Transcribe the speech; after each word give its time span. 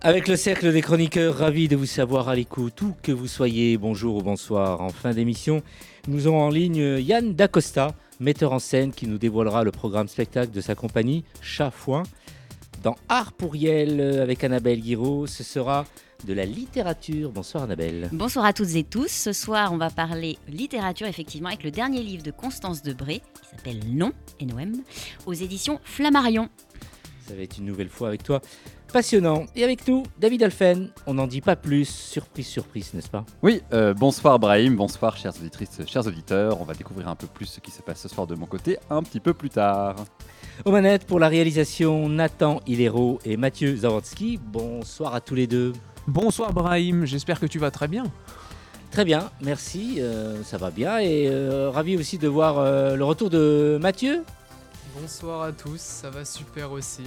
Avec 0.00 0.28
le 0.28 0.36
cercle 0.36 0.72
des 0.72 0.80
chroniqueurs, 0.80 1.38
ravi 1.38 1.66
de 1.66 1.74
vous 1.74 1.84
savoir 1.84 2.28
à 2.28 2.36
l'écoute, 2.36 2.80
où 2.82 2.94
que 3.02 3.10
vous 3.10 3.26
soyez, 3.26 3.76
bonjour 3.76 4.14
ou 4.14 4.22
bonsoir. 4.22 4.80
En 4.80 4.90
fin 4.90 5.12
d'émission, 5.12 5.60
nous 6.06 6.28
aurons 6.28 6.42
en 6.42 6.50
ligne 6.50 7.00
Yann 7.00 7.34
Dacosta, 7.34 7.96
metteur 8.20 8.52
en 8.52 8.60
scène 8.60 8.92
qui 8.92 9.08
nous 9.08 9.18
dévoilera 9.18 9.64
le 9.64 9.72
programme 9.72 10.06
spectacle 10.06 10.52
de 10.52 10.60
sa 10.60 10.76
compagnie 10.76 11.24
Chat 11.42 11.72
Foin. 11.72 12.04
Dans 12.84 12.94
Art 13.08 13.32
pour 13.32 13.56
Yel 13.56 14.20
avec 14.20 14.44
Annabelle 14.44 14.80
Guiraud, 14.80 15.26
ce 15.26 15.42
sera 15.42 15.84
de 16.24 16.32
la 16.32 16.44
littérature. 16.44 17.32
Bonsoir 17.32 17.64
Annabelle. 17.64 18.08
Bonsoir 18.12 18.44
à 18.44 18.52
toutes 18.52 18.76
et 18.76 18.84
tous. 18.84 19.10
Ce 19.10 19.32
soir, 19.32 19.72
on 19.72 19.78
va 19.78 19.90
parler 19.90 20.38
littérature 20.46 21.08
effectivement 21.08 21.48
avec 21.48 21.64
le 21.64 21.72
dernier 21.72 22.04
livre 22.04 22.22
de 22.22 22.30
Constance 22.30 22.82
Debré 22.82 23.14
qui 23.42 23.48
s'appelle 23.50 23.80
Non, 23.88 24.12
NOM, 24.40 24.74
aux 25.26 25.34
éditions 25.34 25.80
Flammarion. 25.82 26.48
Ça 27.26 27.34
va 27.34 27.42
être 27.42 27.58
une 27.58 27.66
nouvelle 27.66 27.88
fois 27.88 28.08
avec 28.08 28.22
toi 28.22 28.40
passionnant. 28.92 29.46
Et 29.54 29.64
avec 29.64 29.86
nous, 29.86 30.02
David 30.18 30.42
Alphen. 30.42 30.90
On 31.06 31.14
n'en 31.14 31.26
dit 31.26 31.40
pas 31.40 31.56
plus. 31.56 31.88
Surprise, 31.88 32.46
surprise, 32.46 32.92
n'est-ce 32.94 33.08
pas? 33.08 33.24
Oui, 33.42 33.62
euh, 33.72 33.94
bonsoir 33.94 34.38
Brahim, 34.38 34.76
bonsoir 34.76 35.16
chères 35.16 35.34
auditrices, 35.38 35.80
chers 35.86 36.06
auditeurs. 36.06 36.60
On 36.60 36.64
va 36.64 36.74
découvrir 36.74 37.08
un 37.08 37.16
peu 37.16 37.26
plus 37.26 37.46
ce 37.46 37.60
qui 37.60 37.70
se 37.70 37.82
passe 37.82 38.00
ce 38.00 38.08
soir 38.08 38.26
de 38.26 38.34
mon 38.34 38.46
côté 38.46 38.78
un 38.90 39.02
petit 39.02 39.20
peu 39.20 39.34
plus 39.34 39.50
tard. 39.50 39.96
Aux 40.64 40.72
manettes 40.72 41.06
pour 41.06 41.20
la 41.20 41.28
réalisation, 41.28 42.08
Nathan 42.08 42.60
Hilero 42.66 43.20
et 43.24 43.36
Mathieu 43.36 43.76
Zawodzki. 43.76 44.38
Bonsoir 44.42 45.14
à 45.14 45.20
tous 45.20 45.34
les 45.34 45.46
deux. 45.46 45.72
Bonsoir 46.06 46.52
Brahim, 46.52 47.04
j'espère 47.04 47.38
que 47.38 47.46
tu 47.46 47.58
vas 47.58 47.70
très 47.70 47.86
bien. 47.86 48.04
Très 48.90 49.04
bien, 49.04 49.30
merci, 49.42 49.96
euh, 49.98 50.42
ça 50.42 50.56
va 50.56 50.70
bien. 50.70 50.98
Et 50.98 51.28
euh, 51.28 51.70
ravi 51.70 51.96
aussi 51.96 52.18
de 52.18 52.26
voir 52.26 52.58
euh, 52.58 52.96
le 52.96 53.04
retour 53.04 53.30
de 53.30 53.78
Mathieu. 53.80 54.24
Bonsoir 54.98 55.42
à 55.42 55.52
tous, 55.52 55.80
ça 55.80 56.10
va 56.10 56.24
super 56.24 56.72
aussi. 56.72 57.02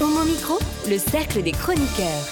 Homo 0.00 0.24
Micro, 0.24 0.54
le 0.90 0.98
cercle 0.98 1.42
des 1.42 1.52
chroniqueurs. 1.52 2.26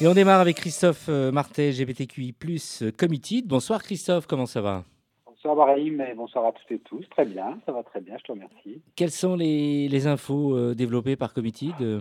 Et 0.00 0.06
on 0.08 0.14
démarre 0.14 0.40
avec 0.40 0.56
Christophe 0.56 1.06
euh, 1.08 1.30
Martet, 1.30 1.72
GBTQI+, 1.72 2.34
euh, 2.82 2.90
Committed. 2.98 3.46
Bonsoir 3.46 3.82
Christophe, 3.82 4.26
comment 4.26 4.46
ça 4.46 4.60
va? 4.60 4.84
Bonsoir 5.26 5.54
Brahim 5.54 6.00
et 6.00 6.14
bonsoir 6.14 6.46
à 6.46 6.52
toutes 6.52 6.70
et 6.72 6.78
tous. 6.80 7.04
Très 7.10 7.24
bien, 7.24 7.58
ça 7.66 7.72
va 7.72 7.82
très 7.82 8.00
bien, 8.00 8.16
je 8.18 8.24
te 8.24 8.32
remercie. 8.32 8.82
Quelles 8.96 9.10
sont 9.10 9.36
les, 9.36 9.88
les 9.88 10.06
infos 10.06 10.56
euh, 10.56 10.74
développées 10.74 11.16
par 11.16 11.32
Committed 11.34 11.74
Euh, 11.80 12.00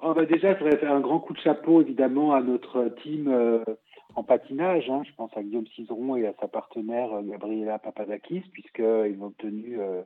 Oh, 0.00 0.14
bah 0.14 0.24
déjà, 0.26 0.54
je 0.54 0.60
voudrais 0.62 0.78
faire 0.78 0.92
un 0.92 1.00
grand 1.00 1.18
coup 1.18 1.32
de 1.32 1.40
chapeau 1.40 1.80
évidemment 1.80 2.32
à 2.32 2.40
notre 2.40 2.84
team 3.02 3.26
euh, 3.26 3.64
en 4.14 4.22
patinage. 4.22 4.88
hein. 4.88 5.02
Je 5.04 5.12
pense 5.16 5.32
à 5.36 5.42
Guillaume 5.42 5.66
Cizeron 5.74 6.14
et 6.14 6.24
à 6.28 6.34
sa 6.40 6.46
partenaire 6.46 7.08
Gabriela 7.24 7.80
Papadakis, 7.80 8.44
puisqu'ils 8.52 9.16
ont 9.20 9.26
obtenu 9.26 9.80
euh, 9.80 10.02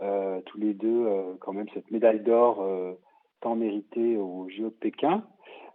euh, 0.00 0.40
tous 0.46 0.58
les 0.58 0.72
deux 0.72 1.04
euh, 1.06 1.34
quand 1.40 1.52
même 1.52 1.66
cette 1.74 1.90
médaille 1.90 2.20
d'or 2.20 2.62
euh, 2.62 2.92
tant 3.40 3.54
méritée 3.56 4.16
aux 4.16 4.48
JO 4.48 4.64
de 4.64 4.74
Pékin. 4.74 5.24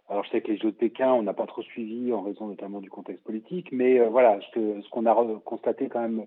Alors 0.08 0.24
je 0.24 0.30
sais 0.30 0.42
que 0.42 0.48
les 0.52 0.58
Jeux 0.58 0.70
de 0.72 0.76
Pékin, 0.76 1.12
on 1.12 1.22
n'a 1.22 1.32
pas 1.32 1.46
trop 1.46 1.62
suivi 1.62 2.12
en 2.12 2.22
raison 2.22 2.46
notamment 2.48 2.80
du 2.80 2.90
contexte 2.90 3.24
politique, 3.24 3.68
mais 3.72 3.98
euh, 4.00 4.08
voilà, 4.10 4.38
ce 4.52 4.88
qu'on 4.90 5.06
a 5.06 5.40
constaté 5.44 5.88
quand 5.88 6.00
même 6.02 6.26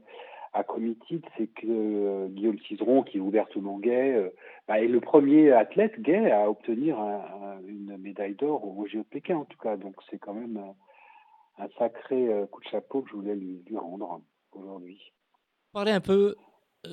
à 0.54 0.64
Committed, 0.64 1.24
c'est 1.38 1.48
que 1.48 1.68
euh, 1.68 2.28
Guillaume 2.30 2.58
Cizeron, 2.60 3.04
qui 3.04 3.18
est 3.18 3.22
ouvertement 3.22 3.78
gay, 3.78 4.14
euh, 4.16 4.30
bah, 4.68 4.80
est 4.82 4.88
le 4.88 5.00
premier 5.00 5.52
athlète 5.52 6.02
gay 6.02 6.32
à 6.32 6.50
obtenir 6.50 7.00
un- 7.00 7.22
un- 7.42 7.68
une 7.68 7.98
médaille 7.98 8.34
d'or 8.34 8.66
aux 8.66 8.88
Jeux 8.88 9.00
de 9.00 9.04
Pékin 9.04 9.38
en 9.38 9.46
tout 9.46 9.58
cas. 9.60 9.78
Donc 9.78 9.96
c'est 10.10 10.18
quand 10.18 10.34
même 10.34 10.58
un, 11.60 11.68
sacré 11.78 12.28
euh, 12.30 12.48
coup 12.48 12.62
de 12.62 12.68
chapeau 12.70 13.02
que 13.04 13.10
je 13.10 13.16
voulais 13.16 13.36
lui, 13.36 13.62
rendre 13.76 14.22
aujourd'hui. 14.54 15.00
Parler 15.74 15.92
un 15.92 16.02
peu 16.02 16.36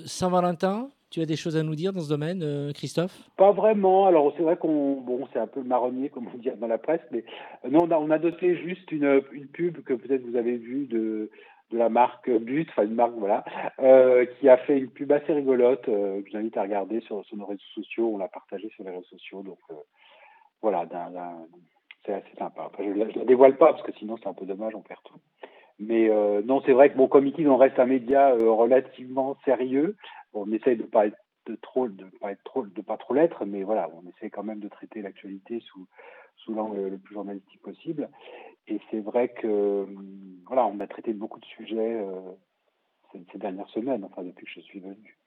Saint-Valentin, 0.05 0.91
tu 1.14 1.20
as 1.20 1.26
des 1.26 1.36
choses 1.36 1.56
à 1.56 1.62
nous 1.62 1.76
dire 1.76 1.92
dans 1.92 2.00
ce 2.00 2.08
domaine, 2.08 2.42
euh, 2.42 2.72
Christophe? 2.72 3.16
Pas 3.36 3.52
vraiment. 3.52 4.06
Alors 4.06 4.32
c'est 4.36 4.42
vrai 4.42 4.56
qu'on 4.56 5.00
bon 5.00 5.28
c'est 5.32 5.38
un 5.38 5.47
peu 5.47 5.62
marronnier 5.62 6.08
comme 6.08 6.26
on 6.26 6.36
dit 6.38 6.50
dans 6.58 6.66
la 6.66 6.78
presse, 6.78 7.02
mais 7.12 7.25
euh, 7.64 7.70
non 7.70 7.84
on 7.84 7.91
a, 7.92 7.98
on 7.98 8.10
a 8.10 8.19
doté 8.19 8.56
juste 8.56 8.91
une, 8.91 9.22
une 9.30 9.47
pub 9.47 9.80
que 9.84 9.94
peut-être 9.94 10.26
vous 10.26 10.36
avez 10.36 10.56
vue 10.56 10.86
de 10.86 11.30
de 11.70 11.78
la 11.78 11.88
marque 11.88 12.28
But, 12.28 12.69
enfin 12.70 12.82
une 12.82 12.97
marque 12.97 13.14
voilà, 13.16 13.44
euh, 13.78 14.26
qui 14.26 14.48
a 14.48 14.56
fait 14.56 14.76
une 14.76 14.91
pub 14.91 15.12
assez 15.12 15.32
rigolote 15.32 15.84
que 15.84 16.25
j'invite 16.32 16.56
à 16.56 16.62
regarder 16.62 17.00
sur, 17.02 17.22
nos 17.32 17.46
réseaux 17.46 17.62
sociaux. 17.75 18.10
On 18.12 18.19
l'a 18.19 18.28
partagé 18.28 18.69
sur 18.70 18.82
les 18.82 18.91
réseaux 18.91 19.04
sociaux, 19.04 19.42
donc 19.42 19.58
voilà, 20.62 20.84
c'est 22.04 22.12
assez 22.12 22.36
sympa. 22.36 22.70
Je, 22.78 22.84
je 22.92 23.19
la 23.20 23.25
dévoile 23.25 23.56
pas 23.56 23.72
parce 23.72 23.82
que 23.82 23.92
sinon 23.92 24.16
c'est 24.20 24.28
un 24.28 24.34
peu 24.34 24.46
dommage, 24.46 24.75
on 24.75 24.82
perd 24.82 25.00
tout. 25.04 25.20
Mais 25.78 26.08
non, 26.44 26.60
c'est 26.66 26.72
vrai 26.72 26.91
que 26.91 26.98
mon 26.98 27.08
comité 27.08 27.46
on 27.46 27.56
reste 27.56 27.78
un 27.78 27.86
média 27.86 28.34
relativement 28.34 29.36
sérieux. 29.44 29.96
On 30.34 30.50
essaye 30.53 30.77
de 30.77 30.83
pas 30.84 31.06
être 31.06 31.17
de 31.47 31.56
trop, 31.56 31.89
de 31.89 32.05
pas 32.21 32.33
être 32.33 32.43
trop, 32.45 32.65
de 32.65 32.81
pas 32.81 32.97
trop 32.97 33.15
l'être, 33.15 33.45
mais 33.45 33.62
voilà, 33.65 33.91
on 33.95 34.09
essaie 34.09 34.31
quand 34.31 34.43
même 34.45 34.61
de 34.61 34.69
traiter 34.69 35.03
l'actualité 35.03 35.61
sous 35.61 35.87
sous 36.37 36.55
l'angle 36.55 36.89
le 36.89 36.99
plus 36.99 37.15
journalistique 37.15 37.62
possible. 37.62 38.09
Et 38.67 38.81
c'est 38.91 39.00
vrai 39.00 39.28
que 39.28 39.87
voilà, 40.47 40.67
on 40.67 40.81
a 40.81 40.87
traité 40.87 41.12
beaucoup 41.12 41.39
de 41.41 41.44
sujets 41.44 42.00
euh, 42.00 42.21
ces, 43.12 43.25
ces 43.33 43.39
dernières 43.39 43.69
semaines, 43.69 44.05
enfin 44.05 44.23
depuis 44.23 44.47
que 44.47 44.53
je 44.53 44.61
suis 44.61 44.81
venu. 44.81 45.19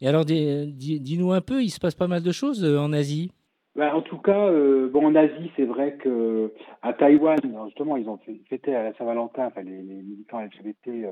Et 0.00 0.08
alors, 0.08 0.24
dis- 0.24 0.72
dis- 0.72 1.00
dis-nous 1.00 1.32
un 1.32 1.40
peu, 1.40 1.62
il 1.62 1.70
se 1.70 1.80
passe 1.80 1.94
pas 1.94 2.08
mal 2.08 2.22
de 2.22 2.32
choses 2.32 2.64
euh, 2.64 2.78
en 2.78 2.92
Asie? 2.92 3.30
Ben, 3.76 3.92
en 3.92 4.02
tout 4.02 4.18
cas, 4.18 4.46
euh, 4.48 4.88
bon, 4.88 5.06
en 5.06 5.14
Asie, 5.16 5.50
c'est 5.56 5.64
vrai 5.64 5.96
que 5.96 6.52
à 6.82 6.92
Taïwan, 6.92 7.38
justement, 7.66 7.96
ils 7.96 8.08
ont 8.08 8.18
fêté 8.48 8.74
à 8.74 8.84
la 8.84 8.94
Saint-Valentin, 8.94 9.46
enfin, 9.46 9.62
les, 9.62 9.82
les 9.82 10.02
militants 10.02 10.40
LGBT 10.40 11.08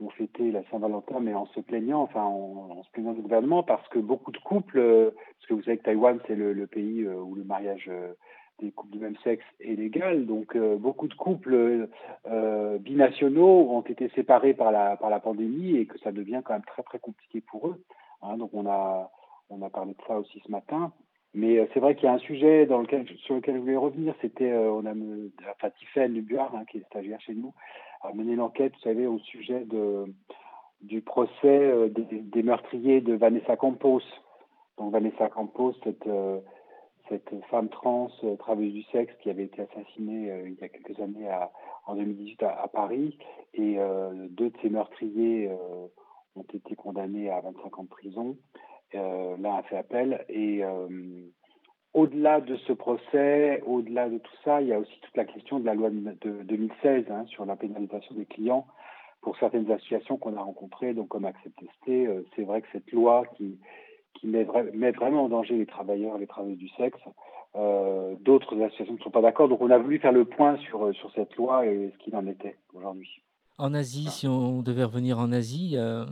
ont 0.00 0.10
fêté 0.10 0.50
la 0.52 0.62
Saint-Valentin, 0.70 1.20
mais 1.20 1.34
en 1.34 1.46
se 1.46 1.60
plaignant, 1.60 2.02
enfin, 2.02 2.22
en, 2.22 2.82
se 2.82 2.90
plaignant 2.90 3.12
du 3.12 3.22
gouvernement, 3.22 3.62
parce 3.62 3.86
que 3.88 3.98
beaucoup 3.98 4.30
de 4.30 4.38
couples, 4.38 4.78
euh, 4.78 5.10
parce 5.10 5.46
que 5.48 5.54
vous 5.54 5.62
savez 5.62 5.78
que 5.78 5.84
Taïwan, 5.84 6.20
c'est 6.26 6.36
le, 6.36 6.66
pays 6.66 7.02
euh, 7.02 7.16
où 7.16 7.34
le 7.34 7.44
mariage 7.44 7.86
euh, 7.88 8.12
des 8.60 8.70
couples 8.70 8.92
du 8.92 8.98
même 8.98 9.16
sexe 9.24 9.44
est 9.60 9.74
légal, 9.74 10.26
donc 10.26 10.56
beaucoup 10.80 11.06
de 11.06 11.14
couples 11.14 11.88
binationaux 12.80 13.70
ont 13.70 13.82
été 13.82 14.08
séparés 14.16 14.52
par 14.52 14.72
la 14.72 14.96
par 14.96 15.10
la 15.10 15.20
pandémie 15.20 15.76
et 15.76 15.86
que 15.86 15.96
ça 16.00 16.10
devient 16.10 16.42
quand 16.44 16.54
même 16.54 16.64
très 16.64 16.82
très 16.82 16.98
compliqué 16.98 17.40
pour 17.40 17.68
eux. 17.68 17.84
hein. 18.20 18.36
donc 18.36 18.50
on 18.54 18.66
a 18.68 19.12
on 19.50 19.62
a 19.62 19.70
parlé 19.70 19.92
de 19.92 20.02
ça 20.08 20.18
aussi 20.18 20.42
ce 20.44 20.50
matin. 20.50 20.92
Mais 21.34 21.58
euh, 21.58 21.66
c'est 21.72 21.80
vrai 21.80 21.94
qu'il 21.94 22.04
y 22.04 22.08
a 22.08 22.14
un 22.14 22.18
sujet 22.18 22.66
sur 22.66 23.34
lequel 23.34 23.54
je 23.56 23.60
voulais 23.60 23.76
revenir. 23.76 24.14
C'était, 24.20 24.50
euh, 24.50 24.72
on 24.72 24.86
a, 24.86 24.92
enfin, 25.50 25.68
hein, 25.68 26.64
qui 26.70 26.78
est 26.78 26.86
stagiaire 26.86 27.20
chez 27.20 27.34
nous, 27.34 27.52
a 28.02 28.12
mené 28.12 28.36
l'enquête, 28.36 28.72
vous 28.74 28.80
savez, 28.80 29.06
au 29.06 29.18
sujet 29.18 29.66
du 30.80 31.00
procès 31.02 31.32
euh, 31.44 31.88
des, 31.88 32.42
meurtriers 32.42 33.00
de 33.00 33.14
Vanessa 33.14 33.56
Campos. 33.56 34.02
Donc 34.78 34.92
Vanessa 34.92 35.28
Campos, 35.28 35.74
cette, 35.82 36.08
femme 37.50 37.68
trans, 37.68 38.10
travailleuse 38.38 38.74
du 38.74 38.82
sexe, 38.84 39.12
qui 39.22 39.30
avait 39.30 39.44
été 39.44 39.62
assassinée 39.62 40.30
il 40.46 40.54
y 40.60 40.64
a 40.64 40.68
quelques 40.68 41.00
années 41.00 41.28
en 41.86 41.94
2018 41.96 42.42
à, 42.42 42.62
à 42.62 42.68
Paris. 42.68 43.18
Et 43.54 43.76
deux 44.30 44.50
de 44.50 44.56
ces 44.62 44.68
meurtriers 44.68 45.50
ont 46.36 46.46
été 46.54 46.76
condamnés 46.76 47.30
à 47.30 47.40
25 47.40 47.78
ans 47.78 47.82
de 47.84 47.88
prison. 47.88 48.36
Euh, 48.94 49.36
L'un 49.38 49.56
a 49.56 49.62
fait 49.62 49.76
appel. 49.76 50.24
Et 50.28 50.64
euh, 50.64 50.88
au-delà 51.94 52.40
de 52.40 52.56
ce 52.56 52.72
procès, 52.72 53.62
au-delà 53.66 54.08
de 54.08 54.18
tout 54.18 54.36
ça, 54.44 54.60
il 54.60 54.68
y 54.68 54.72
a 54.72 54.78
aussi 54.78 55.00
toute 55.00 55.16
la 55.16 55.24
question 55.24 55.58
de 55.60 55.66
la 55.66 55.74
loi 55.74 55.90
de 55.90 56.16
de 56.20 56.42
2016 56.42 57.04
hein, 57.10 57.24
sur 57.26 57.44
la 57.44 57.56
pénalisation 57.56 58.14
des 58.14 58.26
clients 58.26 58.66
pour 59.20 59.36
certaines 59.38 59.70
associations 59.70 60.16
qu'on 60.16 60.36
a 60.36 60.42
rencontrées, 60.42 60.94
donc 60.94 61.08
comme 61.08 61.24
Accept-ST. 61.24 61.88
euh, 61.88 62.22
c'est 62.34 62.44
vrai 62.44 62.62
que 62.62 62.68
cette 62.72 62.90
loi 62.92 63.24
qui, 63.36 63.58
met 64.24 64.44
vraiment 64.44 65.24
en 65.24 65.28
danger 65.28 65.56
les 65.56 65.66
travailleurs 65.66 66.16
et 66.16 66.20
les 66.20 66.26
travailleuses 66.26 66.58
du 66.58 66.68
sexe, 66.70 66.98
euh, 67.56 68.14
d'autres 68.20 68.60
associations 68.62 68.94
ne 68.94 68.98
sont 68.98 69.10
pas 69.10 69.20
d'accord. 69.20 69.48
Donc 69.48 69.60
on 69.60 69.70
a 69.70 69.78
voulu 69.78 69.98
faire 69.98 70.12
le 70.12 70.24
point 70.24 70.56
sur, 70.58 70.94
sur 70.94 71.12
cette 71.12 71.36
loi 71.36 71.66
et 71.66 71.92
ce 71.92 71.98
qu'il 71.98 72.16
en 72.16 72.26
était 72.26 72.56
aujourd'hui. 72.74 73.22
En 73.58 73.74
Asie, 73.74 74.06
si 74.06 74.28
on 74.28 74.62
devait 74.62 74.84
revenir 74.84 75.18
en 75.18 75.32
Asie, 75.32 75.74
euh, 75.76 76.04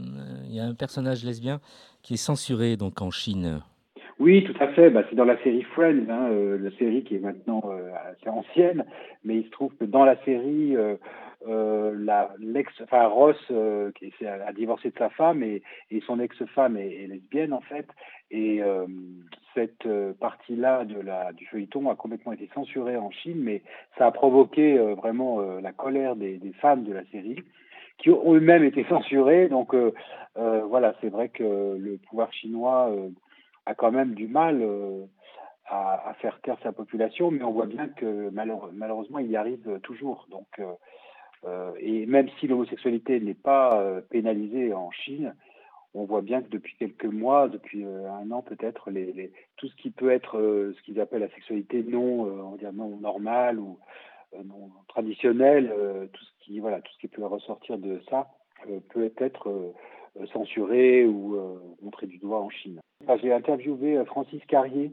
il 0.48 0.54
y 0.56 0.58
a 0.58 0.64
un 0.64 0.74
personnage 0.74 1.24
lesbien 1.24 1.60
qui 2.02 2.14
est 2.14 2.16
censuré 2.16 2.76
donc 2.76 3.00
en 3.00 3.12
Chine. 3.12 3.60
Oui, 4.18 4.42
tout 4.44 4.54
à 4.58 4.68
fait. 4.68 4.90
Bah, 4.90 5.02
c'est 5.08 5.14
dans 5.14 5.24
la 5.24 5.40
série 5.44 5.62
Friends, 5.62 6.08
hein, 6.08 6.28
euh, 6.30 6.58
la 6.58 6.76
série 6.76 7.04
qui 7.04 7.16
est 7.16 7.20
maintenant 7.20 7.62
euh, 7.66 7.92
assez 8.10 8.28
ancienne, 8.28 8.84
mais 9.24 9.36
il 9.36 9.44
se 9.44 9.50
trouve 9.50 9.72
que 9.78 9.84
dans 9.84 10.04
la 10.04 10.16
série, 10.24 10.74
euh, 10.74 10.94
euh, 10.94 10.96
la 11.46 12.30
l'ex, 12.38 12.72
enfin 12.82 13.06
Ross, 13.06 13.36
euh, 13.50 13.92
qui 13.92 14.06
est- 14.06 14.26
a 14.26 14.52
divorcé 14.52 14.90
de 14.90 14.98
sa 14.98 15.10
femme 15.10 15.42
et, 15.42 15.62
et 15.90 16.00
son 16.00 16.20
ex-femme 16.20 16.76
est, 16.76 17.04
est 17.04 17.06
lesbienne 17.06 17.52
en 17.52 17.60
fait, 17.60 17.86
et 18.30 18.62
euh, 18.62 18.86
cette 19.54 19.86
euh, 19.86 20.12
partie-là 20.14 20.84
de 20.84 21.00
la 21.00 21.32
du 21.32 21.46
feuilleton 21.46 21.90
a 21.90 21.96
complètement 21.96 22.32
été 22.32 22.48
censurée 22.54 22.96
en 22.96 23.10
Chine, 23.10 23.38
mais 23.40 23.62
ça 23.98 24.06
a 24.06 24.10
provoqué 24.10 24.78
euh, 24.78 24.94
vraiment 24.94 25.40
euh, 25.40 25.60
la 25.60 25.72
colère 25.72 26.16
des, 26.16 26.38
des 26.38 26.52
fans 26.54 26.76
de 26.76 26.92
la 26.92 27.04
série 27.06 27.38
qui 27.98 28.10
ont 28.10 28.34
eux-mêmes 28.34 28.64
été 28.64 28.84
censurés. 28.88 29.48
Donc 29.48 29.74
voilà, 30.34 30.94
c'est 31.00 31.08
vrai 31.08 31.30
que 31.30 31.76
le 31.78 31.96
pouvoir 32.08 32.30
chinois 32.32 32.94
a 33.64 33.74
quand 33.74 33.90
même 33.90 34.14
du 34.14 34.28
mal 34.28 34.62
à, 35.68 36.14
faire 36.20 36.40
taire 36.40 36.58
sa 36.62 36.72
population, 36.72 37.30
mais 37.30 37.42
on 37.42 37.52
voit 37.52 37.66
bien 37.66 37.88
que 37.88 38.30
malheureusement, 38.30 39.18
il 39.18 39.30
y 39.30 39.36
arrive 39.36 39.80
toujours. 39.82 40.26
Donc, 40.30 40.46
euh, 40.58 40.64
euh, 40.64 40.74
et 41.78 42.06
même 42.06 42.28
si 42.38 42.46
l'homosexualité 42.46 43.20
n'est 43.20 43.34
pas 43.34 43.80
euh, 43.80 44.00
pénalisée 44.00 44.72
en 44.72 44.90
Chine, 44.90 45.34
on 45.94 46.04
voit 46.04 46.22
bien 46.22 46.42
que 46.42 46.50
depuis 46.50 46.74
quelques 46.78 47.06
mois, 47.06 47.48
depuis 47.48 47.84
un 47.84 48.30
an 48.30 48.42
peut-être, 48.42 48.90
tout 49.56 49.66
ce 49.66 49.76
qui 49.76 49.90
peut 49.90 50.10
être 50.10 50.38
ce 50.38 50.82
qu'ils 50.82 51.00
appellent 51.00 51.22
la 51.22 51.30
sexualité 51.30 51.82
non, 51.82 52.24
on 52.24 52.72
non 52.74 52.98
normale 52.98 53.58
ou 53.58 53.78
non 54.44 54.70
traditionnelle, 54.88 55.72
tout 56.12 56.22
ce 56.22 56.44
qui 56.44 56.60
voilà, 56.60 56.82
tout 56.82 56.92
ce 56.92 56.98
qui 56.98 57.08
peut 57.08 57.24
ressortir 57.24 57.78
de 57.78 58.02
ça 58.10 58.28
peut 58.90 59.10
être 59.16 59.72
censuré 60.34 61.06
ou 61.06 61.38
montré 61.80 62.06
du 62.06 62.18
doigt 62.18 62.40
en 62.40 62.50
Chine. 62.50 62.78
J'ai 63.22 63.32
interviewé 63.32 64.04
Francis 64.04 64.44
Carrier, 64.48 64.92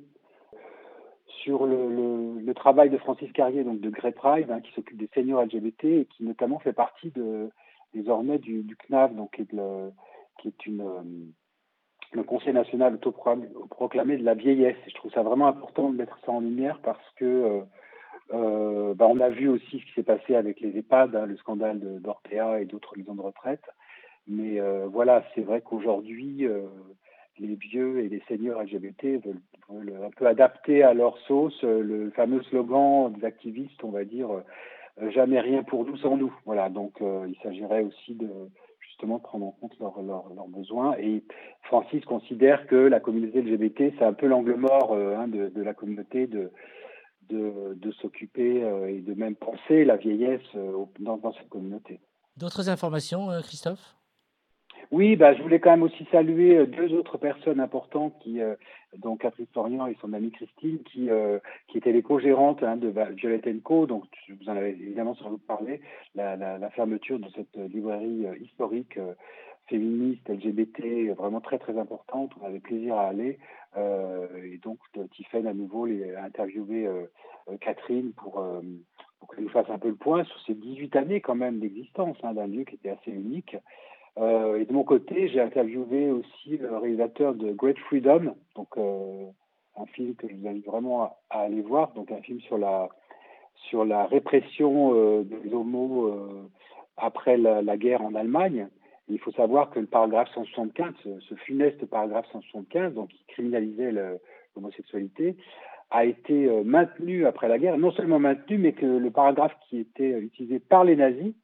sur 1.44 1.66
le, 1.66 2.54
travail 2.54 2.90
de 2.90 2.98
Francis 2.98 3.32
Carrier, 3.34 3.64
donc 3.64 3.82
de 3.82 3.90
Grey 3.90 4.12
Pride, 4.12 4.50
hein, 4.50 4.62
qui 4.62 4.72
s'occupe 4.74 4.98
des 4.98 5.10
seniors 5.14 5.44
LGBT 5.44 5.84
et 5.86 6.06
qui 6.06 6.24
notamment 6.24 6.60
fait 6.60 6.72
partie 6.74 7.12
de, 7.12 7.50
désormais 7.94 8.38
du, 8.38 8.66
CNAV, 8.88 9.16
donc, 9.16 9.32
qui 9.36 9.42
est, 9.42 9.52
le, 9.52 9.92
qui 10.40 10.48
est 10.50 10.66
une, 10.66 10.82
euh, 10.82 11.02
le 12.14 12.24
Conseil 12.24 12.54
national 12.54 12.96
autoproclamé 12.96 14.18
de 14.18 14.24
la 14.24 14.34
vieillesse. 14.34 14.78
Et 14.88 14.90
je 14.90 14.96
trouve 14.96 15.12
ça 15.12 15.24
vraiment 15.24 15.48
important 15.48 15.90
de 15.90 15.98
mettre 15.98 16.18
ça 16.26 16.32
en 16.32 16.40
lumière 16.40 16.80
parce 16.84 17.10
que 17.18 17.26
euh, 17.26 17.62
euh 18.34 18.94
bah, 18.94 19.08
on 19.10 19.20
a 19.20 19.30
vu 19.30 19.50
aussi 19.50 19.80
ce 19.80 19.86
qui 19.86 19.94
s'est 19.96 20.04
passé 20.04 20.36
avec 20.36 20.62
les 20.62 20.78
EHPAD, 20.78 21.16
hein, 21.16 21.26
le 21.26 21.36
scandale 21.38 21.80
d'Ortea 22.02 22.62
et 22.62 22.66
d'autres 22.66 22.98
maisons 22.98 23.16
de 23.16 23.22
retraite. 23.22 23.66
Mais 24.26 24.62
voilà, 24.86 25.22
c'est 25.36 25.42
vrai 25.42 25.60
qu'aujourd'hui, 25.60 26.48
les 27.40 27.56
vieux 27.56 28.00
et 28.00 28.10
les 28.10 28.22
seniors 28.28 28.62
LGBT 28.62 29.24
veulent, 29.70 30.04
un 30.04 30.10
peu 30.12 30.28
adapter 30.28 30.84
à 30.84 30.94
leur 30.94 31.18
sauce 31.28 31.58
euh, 31.64 31.82
le 31.82 32.12
fameux 32.12 32.44
slogan 32.44 33.12
des 33.14 33.26
activistes, 33.26 33.84
on 33.84 33.90
va 33.90 34.04
dire 34.04 34.30
euh, 34.32 35.12
jamais 35.12 35.40
rien 35.40 35.64
pour 35.64 35.86
nous 35.86 35.98
sans 35.98 36.18
nous. 36.18 36.34
Voilà, 36.46 36.70
donc 36.70 37.02
euh, 37.02 37.26
il 37.28 37.36
s'agirait 37.42 37.84
aussi 37.84 38.16
de 38.16 38.30
justement 38.80 39.20
prendre 39.20 39.48
en 39.48 39.52
compte 39.52 39.74
leurs 39.80 40.48
besoins. 40.48 40.96
Et 41.00 41.24
Francis 41.64 42.06
considère 42.06 42.68
que 42.68 42.76
la 42.76 43.00
communauté 43.00 43.42
LGBT, 43.42 43.96
c'est 43.98 44.06
un 44.06 44.14
peu 44.14 44.28
l'angle 44.28 44.56
mort 44.56 44.94
hein, 44.94 45.28
de, 45.28 45.62
la 45.62 45.74
communauté 45.74 46.28
de, 46.28 46.52
de, 47.30 47.92
s'occuper 47.94 48.62
et 48.88 49.02
de 49.02 49.14
même 49.16 49.36
penser 49.36 49.84
la 49.84 49.96
vieillesse 49.96 50.42
dans, 51.00 51.18
dans 51.18 51.34
cette 51.34 51.50
communauté. 51.50 52.00
D'autres 52.38 52.70
informations, 52.70 53.30
Christophe? 53.42 53.96
Oui, 54.94 55.16
bah, 55.16 55.34
je 55.34 55.42
voulais 55.42 55.60
quand 55.60 55.72
même 55.72 55.82
aussi 55.82 56.06
saluer 56.12 56.56
euh, 56.56 56.68
deux 56.68 56.94
autres 56.94 57.18
personnes 57.18 57.60
importantes, 57.60 58.14
qui, 58.20 58.40
euh, 58.40 58.54
donc 58.96 59.22
Catherine 59.22 59.48
Florian 59.52 59.88
et 59.88 59.98
son 60.00 60.14
amie 60.14 60.30
Christine, 60.30 60.84
qui, 60.84 61.10
euh, 61.10 61.40
qui 61.68 61.80
étaient 61.80 61.92
les 61.92 62.04
co-gérantes 62.04 62.62
hein, 62.62 62.78
de 62.78 62.94
Violet 63.16 63.42
Co. 63.64 63.88
Donc, 63.88 64.04
vous 64.30 64.50
en 64.50 64.56
avez 64.56 64.70
évidemment 64.70 65.16
sans 65.16 65.32
doute 65.32 65.48
parlé, 65.48 65.82
la, 66.14 66.36
la, 66.36 66.60
la 66.60 66.70
fermeture 66.70 67.18
de 67.18 67.26
cette 67.36 67.56
librairie 67.74 68.28
historique 68.40 69.00
féministe, 69.68 70.30
LGBT, 70.30 71.16
vraiment 71.18 71.42
très 71.42 71.58
très 71.58 71.76
importante. 71.80 72.32
On 72.40 72.46
avait 72.46 72.60
plaisir 72.60 72.96
à 72.96 73.08
aller. 73.08 73.40
et 73.76 74.60
donc, 74.62 74.78
Tiffen 75.16 75.48
à 75.48 75.56
nouveau 75.56 75.88
les, 75.88 76.14
a 76.14 76.24
interviewé 76.24 76.88
Catherine 77.62 78.12
pour, 78.14 78.46
pour 79.20 79.34
qu'elle 79.34 79.46
nous 79.46 79.50
fasse 79.50 79.70
un 79.72 79.80
peu 79.80 79.88
le 79.88 79.96
point 79.96 80.24
sur 80.26 80.40
ces 80.46 80.54
18 80.54 80.96
années 80.98 81.22
quand 81.22 81.34
même 81.34 81.60
d'existence 81.60 82.18
hein, 82.22 82.34
d'un 82.34 82.46
lieu 82.46 82.64
qui 82.64 82.76
était 82.76 82.92
assez 82.92 83.10
unique. 83.10 83.58
Euh, 84.20 84.60
et 84.60 84.66
de 84.66 84.74
mon 84.74 84.84
côté, 84.84 85.28
j'ai 85.30 85.42
interviewé 85.42 86.12
aussi 86.12 86.58
le 86.58 86.78
réalisateur 86.78 87.34
de 87.34 87.52
Great 87.52 87.78
Freedom, 87.80 88.36
donc 88.56 88.68
euh, 88.78 89.26
un 89.76 89.86
film 89.88 90.16
que 90.16 90.28
je 90.28 90.36
vous 90.36 90.48
invite 90.48 90.66
vraiment 90.66 91.04
à, 91.30 91.40
aller 91.40 91.62
voir, 91.62 91.94
donc 91.94 92.12
un 92.12 92.22
film 92.22 92.40
sur 92.42 92.58
la 92.58 92.90
sur 93.70 93.86
la 93.86 94.06
répression 94.06 94.94
euh, 94.94 95.24
des 95.24 95.54
homos 95.54 96.08
euh, 96.08 96.50
après 96.98 97.38
la, 97.38 97.78
guerre 97.78 98.02
en 98.02 98.14
Allemagne. 98.14 98.68
il 99.08 99.20
faut 99.20 99.32
savoir 99.32 99.70
que 99.70 99.80
le 99.80 99.86
paragraphe 99.86 100.30
175, 100.34 100.94
ce, 101.04 101.20
ce 101.22 101.36
funeste 101.36 101.86
paragraphe 101.86 102.28
175, 102.32 102.94
donc 102.94 103.10
qui 103.10 103.24
criminalisait 103.28 103.92
l'homosexualité, 104.56 105.38
a 105.94 106.06
été 106.06 106.48
euh, 106.48 106.64
maintenu 106.64 107.26
après 107.26 107.48
la 107.48 107.60
guerre. 107.60 107.78
Non 107.78 107.92
seulement 107.92 108.20
maintenu, 108.20 108.58
mais 108.58 108.74
que 108.74 108.86
le 108.86 109.12
paragraphe 109.12 109.56
qui 109.70 109.80
était 109.80 110.20
utilisé 110.20 110.60
par 110.60 110.84
les 110.84 110.96
nazis 110.96 111.34
euh, 111.34 111.43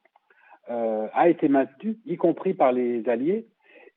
a 0.69 1.29
été 1.29 1.47
maintenu, 1.47 1.97
y 2.05 2.17
compris 2.17 2.53
par 2.53 2.71
les 2.71 3.07
Alliés. 3.09 3.47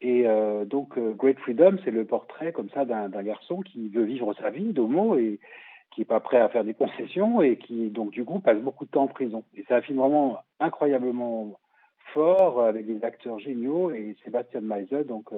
Et 0.03 0.27
euh, 0.27 0.65
donc, 0.65 0.99
euh, 0.99 1.13
Great 1.13 1.39
Freedom, 1.39 1.77
c'est 1.85 1.93
le 1.93 2.05
portrait 2.05 2.53
comme 2.53 2.69
ça 2.71 2.85
d'un 2.85 3.09
garçon 3.23 3.61
qui 3.61 3.89
veut 3.89 4.03
vivre 4.03 4.35
sa 4.35 4.51
vie 4.51 4.73
d'homo 4.73 5.17
et 5.17 5.39
qui 5.93 6.01
n'est 6.01 6.07
pas 6.07 6.19
prêt 6.19 6.39
à 6.39 6.49
faire 6.49 6.65
des 6.65 6.75
concessions 6.75 7.41
et 7.41 7.57
qui, 7.57 7.89
donc, 7.91 8.11
du 8.11 8.25
coup, 8.25 8.41
passe 8.41 8.59
beaucoup 8.59 8.85
de 8.85 8.91
temps 8.91 9.05
en 9.05 9.09
prison. 9.09 9.45
Et 9.57 9.65
c'est 9.69 9.75
un 9.75 9.81
film 9.81 9.99
vraiment 9.99 10.39
incroyablement 10.59 11.57
fort, 12.13 12.65
avec 12.65 12.87
des 12.87 13.05
acteurs 13.05 13.39
géniaux. 13.39 13.93
Et 13.93 14.17
Sébastien 14.25 14.61
Meise, 14.61 14.91
donc, 15.07 15.29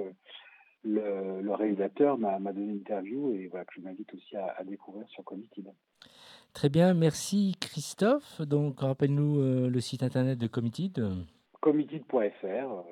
le, 0.85 1.41
le, 1.41 1.55
réalisateur, 1.55 2.19
m'a 2.19 2.39
donné 2.53 2.73
une 2.73 2.79
interview 2.79 3.35
et 3.35 3.49
voilà, 3.49 3.65
que 3.65 3.73
je 3.77 3.81
m'invite 3.81 4.13
aussi 4.15 4.37
à, 4.37 4.55
à, 4.59 4.65
découvrir 4.65 5.09
sur 5.09 5.25
Committed. 5.25 5.67
Très 6.53 6.69
bien, 6.69 6.95
merci 6.95 7.57
Christophe. 7.61 8.41
Donc, 8.43 8.81
rappelle-nous 8.81 9.41
euh, 9.41 9.69
le 9.69 9.81
site 9.81 10.03
internet 10.03 10.39
de 10.39 10.47
Committed. 10.47 11.05
Committed.fr, 11.61 12.45
euh, 12.45 12.83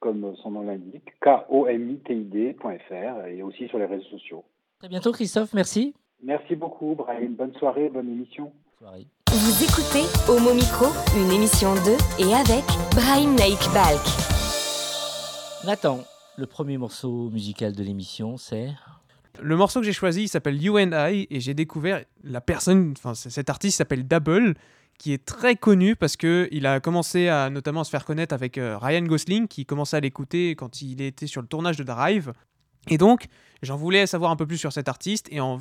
comme 0.00 0.34
son 0.42 0.50
nom 0.50 0.62
l'indique, 0.62 1.08
K-O-M-I-T-I-D.fr, 1.20 3.26
et 3.26 3.42
aussi 3.42 3.68
sur 3.68 3.78
les 3.78 3.86
réseaux 3.86 4.08
sociaux. 4.10 4.44
Très 4.78 4.88
bientôt 4.88 5.12
Christophe, 5.12 5.54
merci. 5.54 5.94
Merci 6.22 6.56
beaucoup, 6.56 6.94
Brian. 6.94 7.30
Bonne 7.30 7.54
soirée, 7.54 7.88
bonne 7.88 8.08
émission. 8.08 8.52
Soirée. 8.78 9.06
Vous 9.28 9.64
écoutez 9.64 10.04
Homo 10.28 10.54
Micro, 10.54 10.86
une 11.16 11.32
émission 11.32 11.74
de 11.74 11.96
et 12.20 12.34
avec 12.34 12.64
Brahim 12.94 13.34
Naik 13.34 13.58
Balk. 13.72 14.04
Nathan, 15.66 16.04
le 16.36 16.46
premier 16.46 16.78
morceau 16.78 17.30
musical 17.30 17.72
de 17.72 17.82
l'émission, 17.82 18.36
c'est 18.36 18.74
le 19.42 19.56
morceau 19.56 19.80
que 19.80 19.86
j'ai 19.86 19.92
choisi, 19.92 20.22
il 20.22 20.28
s'appelle 20.28 20.62
You 20.62 20.78
and 20.78 20.92
I, 20.92 21.26
et 21.28 21.40
j'ai 21.40 21.54
découvert 21.54 22.04
la 22.22 22.40
personne, 22.40 22.94
enfin 22.96 23.14
cet 23.14 23.50
artiste 23.50 23.78
s'appelle 23.78 24.06
Double, 24.06 24.54
qui 24.96 25.12
est 25.12 25.24
très 25.24 25.56
connu 25.56 25.96
parce 25.96 26.16
que 26.16 26.48
il 26.52 26.66
a 26.66 26.78
commencé 26.78 27.28
à 27.28 27.50
notamment 27.50 27.80
à 27.80 27.84
se 27.84 27.90
faire 27.90 28.04
connaître 28.04 28.32
avec 28.32 28.58
euh, 28.58 28.78
Ryan 28.78 29.02
Gosling, 29.02 29.48
qui 29.48 29.66
commençait 29.66 29.96
à 29.96 30.00
l'écouter 30.00 30.54
quand 30.54 30.82
il 30.82 31.02
était 31.02 31.26
sur 31.26 31.42
le 31.42 31.48
tournage 31.48 31.76
de 31.76 31.82
Drive. 31.82 32.32
Et 32.88 32.96
donc, 32.96 33.26
j'en 33.62 33.76
voulais 33.76 34.06
savoir 34.06 34.30
un 34.30 34.36
peu 34.36 34.46
plus 34.46 34.58
sur 34.58 34.72
cet 34.72 34.88
artiste, 34.88 35.26
et 35.32 35.40
en 35.40 35.58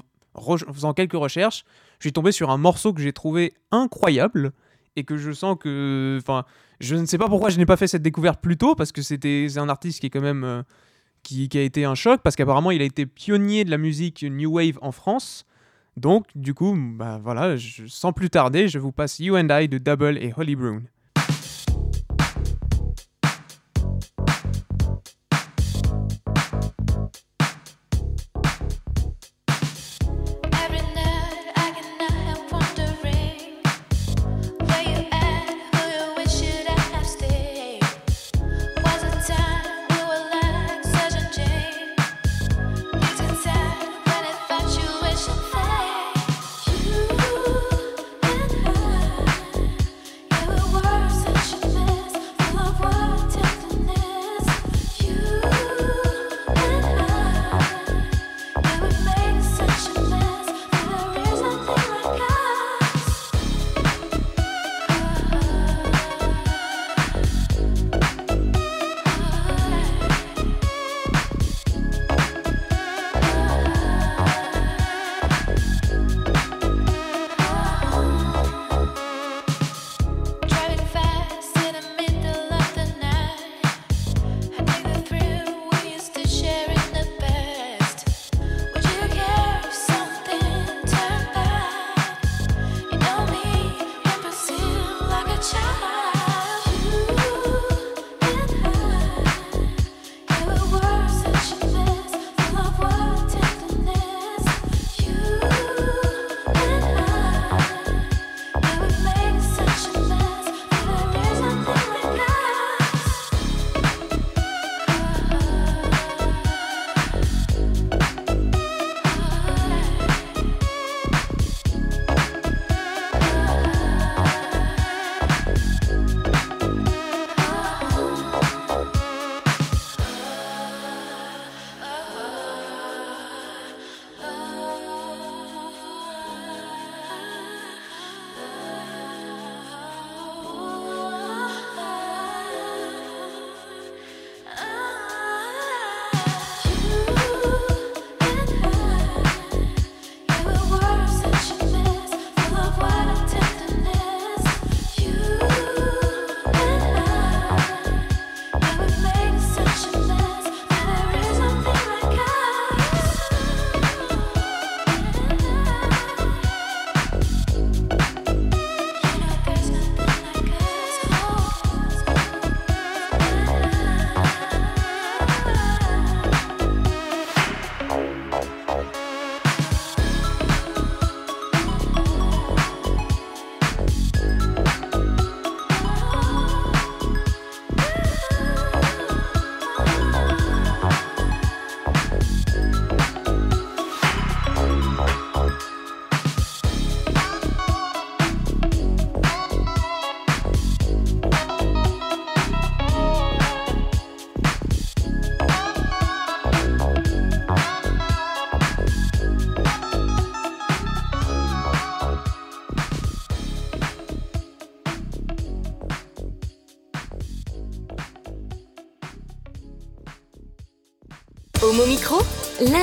faisant 0.72 0.94
quelques 0.94 1.14
recherches, 1.14 1.66
je 2.00 2.08
suis 2.08 2.14
tombé 2.14 2.32
sur 2.32 2.52
un 2.52 2.58
morceau 2.58 2.94
que 2.94 3.02
j'ai 3.02 3.14
trouvé 3.14 3.54
incroyable, 3.72 4.52
et 4.96 5.04
que 5.04 5.18
je 5.18 5.32
sens 5.32 5.58
que... 5.60 6.18
Enfin, 6.22 6.46
je 6.80 6.96
ne 6.96 7.06
sais 7.06 7.18
pas 7.18 7.28
pourquoi 7.28 7.50
je 7.50 7.58
n'ai 7.58 7.66
pas 7.66 7.78
fait 7.78 7.88
cette 7.88 8.02
découverte 8.02 8.42
plus 8.42 8.58
tôt, 8.58 8.76
parce 8.76 8.92
que 8.92 9.02
c'était 9.02 9.48
un 9.58 9.70
artiste 9.70 10.00
qui 10.00 10.08
est 10.08 10.10
quand 10.10 10.22
même... 10.22 10.44
Euh, 10.44 10.64
qui, 11.24 11.50
a 11.56 11.62
été 11.62 11.86
un 11.86 11.96
choc 11.96 12.22
parce 12.22 12.36
qu'apparemment 12.36 12.72
il 12.72 12.82
a 12.82 12.86
été 12.86 13.06
pionnier 13.06 13.64
de 13.64 13.72
la 13.72 13.78
musique 13.78 14.24
New 14.24 14.52
Wave 14.52 14.78
en 14.82 14.92
France. 14.92 15.46
Donc, 15.96 16.26
du 16.36 16.54
coup, 16.54 16.76
bah 16.78 17.20
voilà, 17.24 17.56
sans 17.88 18.14
plus 18.14 18.30
tarder, 18.30 18.68
je 18.68 18.80
vous 18.80 18.92
passe 18.92 19.20
You 19.20 19.38
and 19.38 19.48
I 19.50 19.68
de 19.68 19.78
Double 19.78 20.18
et 20.18 20.34
Holly 20.36 20.56
Brown. 20.56 20.84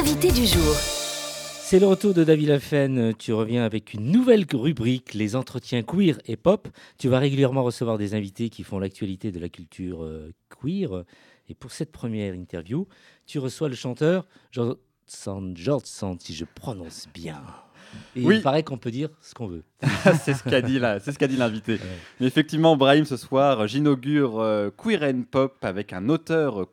Du 0.02 0.46
jour. 0.46 0.74
C'est 0.74 1.78
le 1.78 1.86
retour 1.86 2.14
de 2.14 2.24
David 2.24 2.48
Laffen. 2.48 3.12
Tu 3.18 3.34
reviens 3.34 3.64
avec 3.64 3.92
une 3.92 4.10
nouvelle 4.10 4.46
rubrique, 4.50 5.12
les 5.12 5.36
entretiens 5.36 5.82
queer 5.82 6.18
et 6.24 6.36
pop. 6.36 6.68
Tu 6.96 7.08
vas 7.08 7.18
régulièrement 7.18 7.62
recevoir 7.62 7.98
des 7.98 8.14
invités 8.14 8.48
qui 8.48 8.62
font 8.62 8.78
l'actualité 8.78 9.30
de 9.30 9.38
la 9.38 9.50
culture 9.50 10.02
euh, 10.02 10.32
queer. 10.48 11.04
Et 11.50 11.54
pour 11.54 11.70
cette 11.70 11.92
première 11.92 12.34
interview, 12.34 12.88
tu 13.26 13.38
reçois 13.38 13.68
le 13.68 13.74
chanteur 13.74 14.26
George 14.52 14.76
Sand, 15.06 15.54
George 15.56 15.84
Sand, 15.84 16.18
si 16.20 16.34
je 16.34 16.46
prononce 16.46 17.06
bien. 17.12 17.42
Et 18.16 18.24
Oui. 18.24 18.36
il 18.36 18.42
paraît 18.42 18.62
qu'on 18.62 18.78
peut 18.78 18.90
dire 18.90 19.08
ce 19.20 19.34
qu'on 19.34 19.46
veut. 19.46 19.62
c'est 20.22 20.34
ce 20.34 20.42
qu'a 20.42 20.60
dit 20.60 20.78
là, 20.78 21.00
c'est 21.00 21.12
ce 21.12 21.18
qu'a 21.18 21.26
dit 21.26 21.36
l'invité. 21.36 21.78
Mais 22.20 22.26
effectivement, 22.26 22.76
Brahim, 22.76 23.04
ce 23.04 23.16
soir, 23.16 23.66
j'inaugure 23.66 24.40
euh, 24.40 24.70
Queer 24.76 25.02
and 25.02 25.22
Pop 25.30 25.56
avec 25.62 25.92
un 25.92 26.08
auteur, 26.08 26.62
euh, 26.62 26.66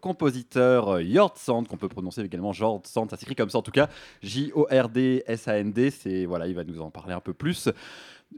euh, 0.57 1.03
Jord 1.13 1.37
Sand, 1.37 1.67
qu'on 1.67 1.77
peut 1.77 1.87
prononcer 1.87 2.21
également 2.21 2.53
Jord 2.53 2.81
Sand, 2.85 3.09
ça 3.09 3.17
s'écrit 3.17 3.35
comme 3.35 3.49
ça 3.49 3.59
en 3.59 3.61
tout 3.61 3.71
cas, 3.71 3.89
J-O-R-D-S-A-N-D. 4.23 5.91
C'est 5.91 6.25
voilà, 6.25 6.47
il 6.47 6.55
va 6.55 6.63
nous 6.63 6.81
en 6.81 6.89
parler 6.89 7.13
un 7.13 7.21
peu 7.21 7.33
plus. 7.33 7.69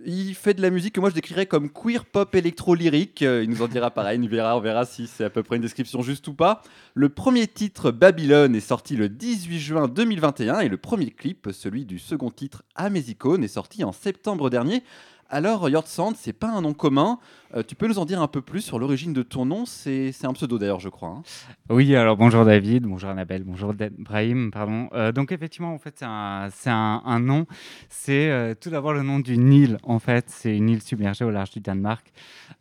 Il 0.05 0.33
fait 0.35 0.53
de 0.53 0.61
la 0.61 0.69
musique 0.69 0.93
que 0.95 0.99
moi 0.99 1.09
je 1.09 1.15
décrirais 1.15 1.45
comme 1.45 1.69
queer 1.69 2.05
pop 2.05 2.33
électro-lyrique. 2.33 3.21
Euh, 3.23 3.43
Il 3.43 3.49
nous 3.49 3.61
en 3.61 3.67
dira 3.67 3.91
pareil, 3.91 4.19
on 4.23 4.27
verra, 4.27 4.55
on 4.55 4.61
verra 4.61 4.85
si 4.85 5.07
c'est 5.07 5.25
à 5.25 5.29
peu 5.29 5.43
près 5.43 5.55
une 5.55 5.61
description 5.61 6.01
juste 6.01 6.27
ou 6.27 6.33
pas. 6.33 6.61
Le 6.93 7.09
premier 7.09 7.47
titre, 7.47 7.91
Babylone, 7.91 8.55
est 8.55 8.59
sorti 8.61 8.95
le 8.95 9.09
18 9.09 9.59
juin 9.59 9.87
2021 9.87 10.59
et 10.59 10.69
le 10.69 10.77
premier 10.77 11.11
clip, 11.11 11.49
celui 11.51 11.85
du 11.85 11.99
second 11.99 12.29
titre, 12.29 12.63
Amazicone, 12.75 13.43
est 13.43 13.49
sorti 13.49 13.83
en 13.83 13.91
septembre 13.91 14.49
dernier. 14.49 14.83
Alors, 15.31 15.69
Yord 15.69 15.85
Sand, 15.85 16.15
c'est 16.15 16.33
pas 16.33 16.49
un 16.49 16.61
nom 16.61 16.73
commun. 16.73 17.19
Euh, 17.53 17.61
tu 17.61 17.75
peux 17.75 17.87
nous 17.87 17.99
en 17.99 18.05
dire 18.05 18.19
un 18.19 18.27
peu 18.27 18.41
plus 18.41 18.61
sur 18.61 18.79
l'origine 18.79 19.13
de 19.13 19.21
ton 19.21 19.45
nom? 19.45 19.67
C'est 19.67 20.11
un 20.23 20.33
pseudo 20.33 20.57
d'ailleurs, 20.57 20.79
je 20.79 20.89
crois. 20.89 21.09
hein. 21.09 21.23
Oui, 21.69 21.95
alors 21.95 22.17
bonjour 22.17 22.45
David, 22.45 22.85
bonjour 22.87 23.11
Annabelle, 23.11 23.43
bonjour 23.43 23.75
Brahim, 23.99 24.49
pardon. 24.49 24.89
Euh, 24.93 25.11
donc 25.11 25.31
effectivement, 25.31 25.71
en 25.71 25.77
fait, 25.77 25.99
c'est 25.99 26.69
un, 26.71 27.19
nom. 27.19 27.45
C'est 27.89 28.31
euh, 28.31 28.55
tout 28.59 28.71
d'abord 28.71 28.91
le 28.93 29.03
nom 29.03 29.19
d'une 29.19 29.53
île, 29.53 29.77
en 29.83 29.99
fait. 29.99 30.25
C'est 30.29 30.57
une 30.57 30.67
île 30.67 30.81
submergée 30.81 31.25
au 31.25 31.29
large 31.29 31.51
du 31.51 31.59
Danemark. 31.59 32.11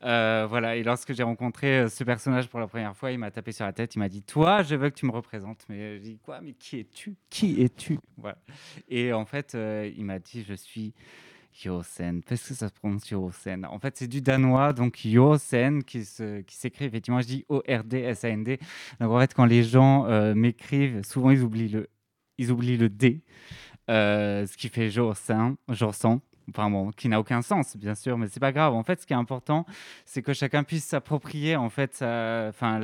Voilà, 0.03 0.77
et 0.77 0.83
lorsque 0.83 1.15
j'ai 1.15 1.23
rencontré 1.23 1.89
ce 1.89 2.05
personnage 2.05 2.49
pour 2.49 2.61
la 2.61 2.67
première 2.67 2.95
fois, 2.95 3.13
il 3.13 3.19
m'a 3.19 3.31
tapé 3.31 3.53
sur 3.53 3.65
la 3.65 3.73
tête, 3.73 3.95
il 3.95 3.99
m'a 3.99 4.11
dit, 4.11 4.23
toi, 4.23 4.63
je 4.63 4.75
veux 4.75 4.91
que 4.91 4.95
tu 4.95 5.07
me 5.07 5.13
représentes. 5.13 5.65
Mais 5.71 5.95
j'ai 5.95 6.01
dit, 6.01 6.19
quoi? 6.23 6.43
Mais 6.43 6.53
qui 6.53 6.81
es-tu? 6.81 7.17
Qui 7.31 7.63
es-tu? 7.63 7.99
Voilà. 8.19 8.37
Et 8.91 9.15
en 9.15 9.25
fait, 9.25 9.57
il 9.97 10.05
m'a 10.05 10.19
dit, 10.19 10.45
je 10.47 10.53
suis... 10.53 10.93
Yosen, 11.65 12.23
parce 12.23 12.47
que 12.49 12.55
ça 12.55 12.69
se 12.69 12.73
prononce 12.75 13.09
Yosen. 13.11 13.65
En 13.67 13.79
fait, 13.79 13.97
c'est 13.97 14.09
du 14.09 14.21
danois, 14.23 14.73
donc 14.73 15.05
Yosen, 15.05 15.83
qui 15.85 16.05
se- 16.05 16.41
qui 16.43 16.57
s'écrit 16.57 16.85
effectivement, 16.87 17.21
je 17.21 17.27
dis 17.27 17.45
O-R-D-S-A-N-D. 17.49 18.59
Donc 19.01 19.11
en 19.13 19.19
fait, 19.21 19.35
quand 19.35 19.45
les 19.45 19.63
gens 19.65 20.07
euh, 20.07 20.35
m'écrivent, 20.35 21.03
souvent 21.05 21.31
ils 21.31 21.43
oublient 21.43 21.69
le, 21.69 21.89
ils 22.39 22.51
oublient 22.53 22.77
le 22.77 22.89
D, 22.89 23.23
euh, 23.91 24.47
ce 24.47 24.57
qui 24.57 24.69
fait 24.69 24.91
Jorsan, 24.91 25.57
Jorsan. 25.71 26.21
Enfin 26.51 26.71
bon, 26.71 26.91
qui 26.93 27.09
n'a 27.09 27.21
aucun 27.21 27.43
sens, 27.43 27.77
bien 27.77 27.95
sûr, 27.95 28.17
mais 28.17 28.27
c'est 28.29 28.41
pas 28.41 28.53
grave. 28.53 28.75
En 28.75 28.83
fait, 28.83 29.01
ce 29.01 29.07
qui 29.07 29.13
est 29.13 29.17
important, 29.17 29.67
c'est 30.05 30.23
que 30.23 30.33
chacun 30.33 30.63
puisse 30.65 30.85
s'approprier, 30.85 31.57
en 31.57 31.69
fait, 31.69 31.97
enfin, 31.97 32.79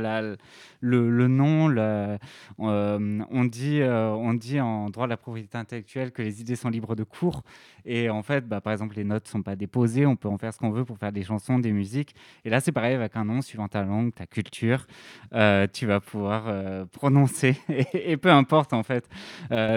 le, 0.80 1.28
nom. 1.28 1.70
euh, 1.74 2.18
on 2.58 3.44
dit, 3.44 3.80
euh, 3.80 4.10
on 4.10 4.34
dit 4.34 4.60
en 4.60 4.90
droit 4.90 5.06
de 5.06 5.10
la 5.10 5.16
propriété 5.16 5.56
intellectuelle 5.56 6.12
que 6.12 6.22
les 6.22 6.40
idées 6.40 6.56
sont 6.56 6.68
libres 6.68 6.94
de 6.94 7.04
cours. 7.04 7.42
Et 7.86 8.10
en 8.10 8.22
fait, 8.22 8.46
bah, 8.46 8.60
par 8.60 8.72
exemple, 8.72 8.96
les 8.96 9.04
notes 9.04 9.28
sont 9.28 9.42
pas 9.42 9.56
déposées. 9.56 10.06
On 10.06 10.16
peut 10.16 10.28
en 10.28 10.38
faire 10.38 10.52
ce 10.52 10.58
qu'on 10.58 10.70
veut 10.70 10.84
pour 10.84 10.98
faire 10.98 11.12
des 11.12 11.22
chansons, 11.22 11.58
des 11.58 11.72
musiques. 11.72 12.14
Et 12.44 12.50
là, 12.50 12.60
c'est 12.60 12.72
pareil 12.72 12.94
avec 12.94 13.16
un 13.16 13.24
nom 13.24 13.42
suivant 13.42 13.68
ta 13.68 13.82
langue, 13.82 14.12
ta 14.14 14.26
culture 14.26 14.86
euh, 15.34 15.66
tu 15.72 15.86
vas 15.86 16.00
pouvoir 16.00 16.44
prononcer 16.92 17.56
et, 17.92 18.16
peu 18.16 18.30
importe 18.30 18.72
en 18.72 18.82
fait. 18.82 19.08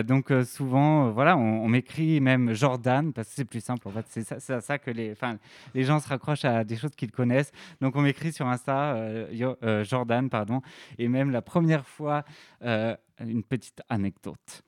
Donc 0.06 0.32
souvent, 0.46 1.12
voilà, 1.12 1.38
on 1.38 1.68
m'écrit 1.68 2.20
même 2.22 2.54
Jordan 2.54 3.14
parce 3.14 3.30
que 3.30 3.34
c'est 3.36 3.46
plus 3.46 3.64
simple 3.64 3.77
en 3.86 3.92
fait. 3.92 4.06
C'est 4.40 4.54
à 4.54 4.62
ça 4.62 4.78
que 4.80 4.92
les, 4.92 5.12
enfin, 5.12 5.38
les 5.74 5.84
gens 5.84 6.00
se 6.00 6.08
raccrochent 6.08 6.46
à 6.46 6.64
des 6.64 6.76
choses 6.78 6.96
qu'ils 6.96 7.12
connaissent. 7.12 7.52
Donc 7.82 7.96
on 7.96 8.02
m'écrit 8.02 8.32
sur 8.34 8.48
Insta 8.48 8.96
euh, 8.96 9.28
Yo- 9.32 9.58
euh, 9.64 9.84
Jordan, 9.84 10.30
pardon. 10.30 10.62
Et 10.98 11.08
même 11.08 11.32
la 11.32 11.42
première 11.42 11.86
fois, 11.86 12.24
euh, 12.64 12.96
une 13.20 13.44
petite 13.44 13.82
anecdote. 13.90 14.64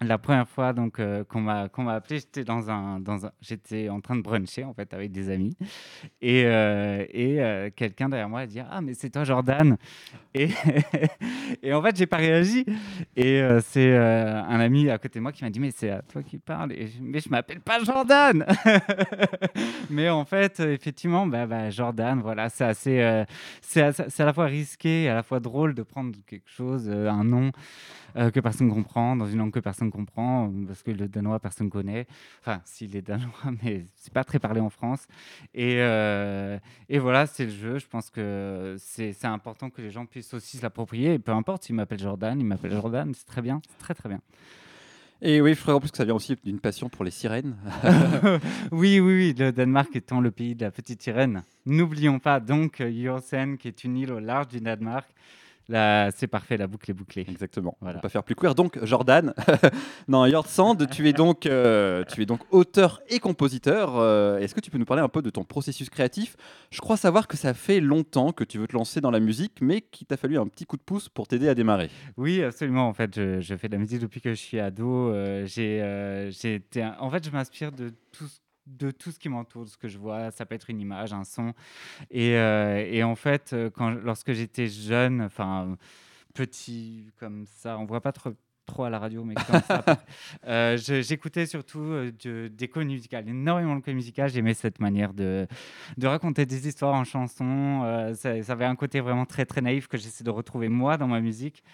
La 0.00 0.16
première 0.16 0.48
fois 0.48 0.72
donc 0.72 1.00
euh, 1.00 1.24
qu'on 1.24 1.40
m'a 1.40 1.68
qu'on 1.68 1.82
m'a 1.82 1.94
appelé, 1.94 2.20
j'étais 2.20 2.44
dans 2.44 2.70
un 2.70 3.00
dans 3.00 3.26
un 3.26 3.32
j'étais 3.40 3.88
en 3.88 4.00
train 4.00 4.14
de 4.14 4.22
bruncher 4.22 4.62
en 4.64 4.72
fait 4.72 4.94
avec 4.94 5.10
des 5.10 5.28
amis. 5.28 5.56
Et 6.22 6.44
euh, 6.46 7.04
et 7.10 7.42
euh, 7.42 7.68
quelqu'un 7.74 8.08
derrière 8.08 8.28
moi 8.28 8.40
a 8.40 8.46
dit 8.46 8.60
ah 8.60 8.80
mais 8.80 8.94
c'est 8.94 9.10
toi 9.10 9.24
Jordan! 9.24 9.76
Et 10.34 10.50
et 11.64 11.74
en 11.74 11.82
fait 11.82 11.96
j'ai 11.96 12.06
pas 12.06 12.18
réagi. 12.18 12.64
Et 13.16 13.42
c'est 13.62 13.96
un 13.96 14.60
ami 14.60 14.88
à 14.88 14.98
côté 14.98 15.18
de 15.18 15.22
moi 15.22 15.32
qui 15.32 15.42
m'a 15.42 15.50
dit 15.50 15.58
mais 15.58 15.72
c'est 15.72 15.90
à 15.90 16.02
toi 16.02 16.22
qui 16.22 16.38
parle 16.38 16.72
et 16.72 16.86
je- 16.86 17.02
mais 17.02 17.18
je 17.18 17.28
m'appelle 17.28 17.60
pas 17.60 17.82
Jordan! 17.82 18.44
Mais 19.90 20.08
en 20.10 20.24
fait 20.24 20.60
effectivement 20.60 21.26
bah, 21.26 21.46
bah, 21.46 21.70
Jordan 21.70 22.20
voilà 22.20 22.48
c'est 22.50 22.64
assez 22.64 23.24
c'est 23.62 23.82
à, 23.82 23.92
c'est 23.92 24.20
à 24.22 24.26
la 24.26 24.32
fois 24.32 24.46
risqué 24.46 25.04
et 25.04 25.08
à 25.08 25.14
la 25.14 25.22
fois 25.22 25.40
drôle 25.40 25.74
de 25.74 25.82
prendre 25.82 26.16
quelque 26.26 26.48
chose 26.48 26.88
un 26.88 27.24
nom 27.24 27.50
que 28.14 28.40
personne 28.40 28.68
comprend, 28.70 29.14
dans 29.16 29.26
une 29.26 29.38
langue 29.38 29.52
que 29.52 29.60
personne 29.60 29.87
comprend, 29.90 30.48
euh, 30.48 30.66
parce 30.66 30.82
que 30.82 30.90
le 30.90 31.08
danois, 31.08 31.38
personne 31.40 31.70
connaît. 31.70 32.06
Enfin, 32.40 32.60
s'il 32.64 32.96
est 32.96 33.02
danois, 33.02 33.28
mais 33.62 33.86
c'est 33.96 34.12
pas 34.12 34.24
très 34.24 34.38
parlé 34.38 34.60
en 34.60 34.70
France. 34.70 35.06
Et, 35.54 35.76
euh, 35.78 36.58
et 36.88 36.98
voilà, 36.98 37.26
c'est 37.26 37.44
le 37.44 37.50
jeu. 37.50 37.78
Je 37.78 37.86
pense 37.86 38.10
que 38.10 38.76
c'est 38.78 39.24
important 39.24 39.70
que 39.70 39.82
les 39.82 39.90
gens 39.90 40.06
puissent 40.06 40.34
aussi 40.34 40.58
se 40.58 40.62
l'approprier. 40.62 41.14
Et 41.14 41.18
peu 41.18 41.32
importe 41.32 41.64
s'il 41.64 41.74
m'appelle 41.74 42.00
Jordan, 42.00 42.38
il 42.38 42.46
m'appelle 42.46 42.72
Jordan, 42.72 43.12
c'est 43.14 43.26
très 43.26 43.42
bien, 43.42 43.60
c'est 43.68 43.78
très 43.78 43.94
très 43.94 44.08
bien. 44.08 44.20
Et 45.20 45.40
oui, 45.40 45.54
je 45.54 45.60
crois 45.60 45.74
en 45.74 45.80
plus 45.80 45.90
que 45.90 45.96
ça 45.96 46.04
vient 46.04 46.14
aussi 46.14 46.36
d'une 46.44 46.60
passion 46.60 46.88
pour 46.88 47.04
les 47.04 47.10
sirènes. 47.10 47.56
oui, 48.70 49.00
oui, 49.00 49.14
oui, 49.14 49.34
le 49.36 49.50
Danemark 49.50 49.94
étant 49.96 50.20
le 50.20 50.30
pays 50.30 50.54
de 50.54 50.64
la 50.64 50.70
petite 50.70 51.02
sirène. 51.02 51.42
N'oublions 51.66 52.20
pas 52.20 52.38
donc 52.38 52.80
euh, 52.80 52.90
Jorsen, 52.90 53.58
qui 53.58 53.66
est 53.66 53.82
une 53.82 53.96
île 53.96 54.12
au 54.12 54.20
large 54.20 54.48
du 54.48 54.60
Danemark. 54.60 55.08
Là, 55.70 56.10
c'est 56.12 56.26
parfait, 56.28 56.56
la 56.56 56.66
boucle 56.66 56.90
est 56.90 56.94
bouclée. 56.94 57.26
Exactement. 57.28 57.76
On 57.80 57.84
Voilà. 57.84 57.96
va 57.98 58.00
pas 58.02 58.08
faire 58.08 58.22
plus 58.24 58.34
queer. 58.34 58.54
Donc, 58.54 58.82
Jordan, 58.84 59.34
non, 60.08 60.26
Jord 60.26 60.46
Sand, 60.46 60.88
tu 60.90 61.06
es 61.08 61.12
donc, 61.12 61.44
euh, 61.44 62.04
tu 62.04 62.22
es 62.22 62.26
donc 62.26 62.40
auteur 62.50 63.02
et 63.08 63.18
compositeur. 63.18 63.96
Euh, 63.98 64.38
Est-ce 64.38 64.54
que 64.54 64.60
tu 64.60 64.70
peux 64.70 64.78
nous 64.78 64.86
parler 64.86 65.02
un 65.02 65.08
peu 65.10 65.20
de 65.20 65.28
ton 65.30 65.44
processus 65.44 65.90
créatif? 65.90 66.36
Je 66.70 66.80
crois 66.80 66.96
savoir 66.96 67.28
que 67.28 67.36
ça 67.36 67.52
fait 67.52 67.80
longtemps 67.80 68.32
que 68.32 68.44
tu 68.44 68.56
veux 68.58 68.66
te 68.66 68.72
lancer 68.74 69.00
dans 69.02 69.10
la 69.10 69.20
musique, 69.20 69.58
mais 69.60 69.82
qu'il 69.82 70.06
t'a 70.06 70.16
fallu 70.16 70.38
un 70.38 70.46
petit 70.46 70.64
coup 70.64 70.76
de 70.78 70.82
pouce 70.82 71.08
pour 71.10 71.26
t'aider 71.28 71.48
à 71.48 71.54
démarrer. 71.54 71.90
Oui, 72.16 72.42
absolument. 72.42 72.88
En 72.88 72.94
fait, 72.94 73.14
je, 73.14 73.40
je 73.40 73.54
fais 73.56 73.68
de 73.68 73.74
la 73.74 73.78
musique 73.78 74.00
depuis 74.00 74.20
que 74.22 74.30
je 74.30 74.34
suis 74.40 74.58
ado. 74.60 75.10
Euh, 75.12 75.44
j'ai, 75.46 76.30
j'ai 76.30 76.54
été 76.54 76.82
un- 76.82 76.96
En 77.00 77.10
fait, 77.10 77.24
je 77.26 77.30
m'inspire 77.30 77.72
de 77.72 77.90
tout, 78.12 78.26
ce- 78.26 78.38
de 78.68 78.90
tout 78.90 79.10
ce 79.10 79.18
qui 79.18 79.28
m'entoure, 79.28 79.64
de 79.64 79.70
ce 79.70 79.76
que 79.76 79.88
je 79.88 79.98
vois. 79.98 80.30
Ça 80.30 80.46
peut 80.46 80.54
être 80.54 80.70
une 80.70 80.80
image, 80.80 81.12
un 81.12 81.24
son. 81.24 81.54
Et, 82.10 82.36
euh, 82.36 82.84
et 82.90 83.02
en 83.02 83.14
fait, 83.16 83.52
euh, 83.52 83.70
quand, 83.70 83.90
lorsque 83.90 84.32
j'étais 84.32 84.66
jeune, 84.68 85.22
enfin 85.22 85.76
petit 86.34 87.10
comme 87.18 87.44
ça, 87.46 87.78
on 87.78 87.84
voit 87.84 88.00
pas 88.00 88.12
trop 88.12 88.30
trop 88.66 88.84
à 88.84 88.90
la 88.90 88.98
radio, 88.98 89.24
mais 89.24 89.34
comme 89.34 89.62
ça. 89.62 89.82
euh, 90.46 90.76
je- 90.76 91.00
j'écoutais 91.00 91.46
surtout 91.46 91.80
euh, 91.80 92.12
de- 92.22 92.48
des 92.48 92.68
codes 92.68 92.86
musicales, 92.86 93.26
énormément 93.26 93.74
de 93.76 93.80
codes 93.80 93.94
musicales. 93.94 94.28
J'aimais 94.28 94.52
cette 94.52 94.78
manière 94.78 95.14
de, 95.14 95.46
de 95.96 96.06
raconter 96.06 96.44
des 96.44 96.68
histoires 96.68 96.92
en 96.94 97.04
chanson. 97.04 97.80
Euh, 97.84 98.12
ça, 98.14 98.42
ça 98.42 98.52
avait 98.52 98.66
un 98.66 98.76
côté 98.76 99.00
vraiment 99.00 99.24
très 99.24 99.46
très 99.46 99.62
naïf 99.62 99.88
que 99.88 99.96
j'essaie 99.96 100.22
de 100.22 100.28
retrouver 100.30 100.68
moi 100.68 100.98
dans 100.98 101.08
ma 101.08 101.20
musique. 101.22 101.64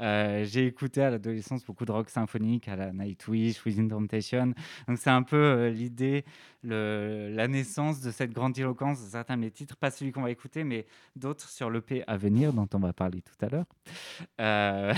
Euh, 0.00 0.44
j'ai 0.44 0.66
écouté 0.66 1.02
à 1.02 1.10
l'adolescence 1.10 1.64
beaucoup 1.64 1.84
de 1.84 1.92
rock 1.92 2.10
symphonique, 2.10 2.68
à 2.68 2.76
la 2.76 2.92
Nightwish, 2.92 3.64
Within 3.64 3.88
Temptation. 3.88 4.52
Donc 4.88 4.98
c'est 4.98 5.10
un 5.10 5.22
peu 5.22 5.36
euh, 5.36 5.70
l'idée, 5.70 6.24
la 6.62 7.48
naissance 7.48 8.00
de 8.00 8.10
cette 8.10 8.32
grandiloquence 8.32 9.04
de 9.04 9.08
certains 9.08 9.36
de 9.36 9.42
mes 9.42 9.50
titres, 9.50 9.76
pas 9.76 9.90
celui 9.90 10.12
qu'on 10.12 10.22
va 10.22 10.30
écouter, 10.30 10.64
mais 10.64 10.86
d'autres 11.14 11.48
sur 11.48 11.70
l'EP 11.70 12.04
à 12.06 12.16
venir 12.16 12.52
dont 12.52 12.68
on 12.72 12.78
va 12.78 12.92
parler 12.92 13.22
tout 13.22 13.44
à 13.44 13.48
l'heure. 13.48 13.66
Euh, 14.40 14.94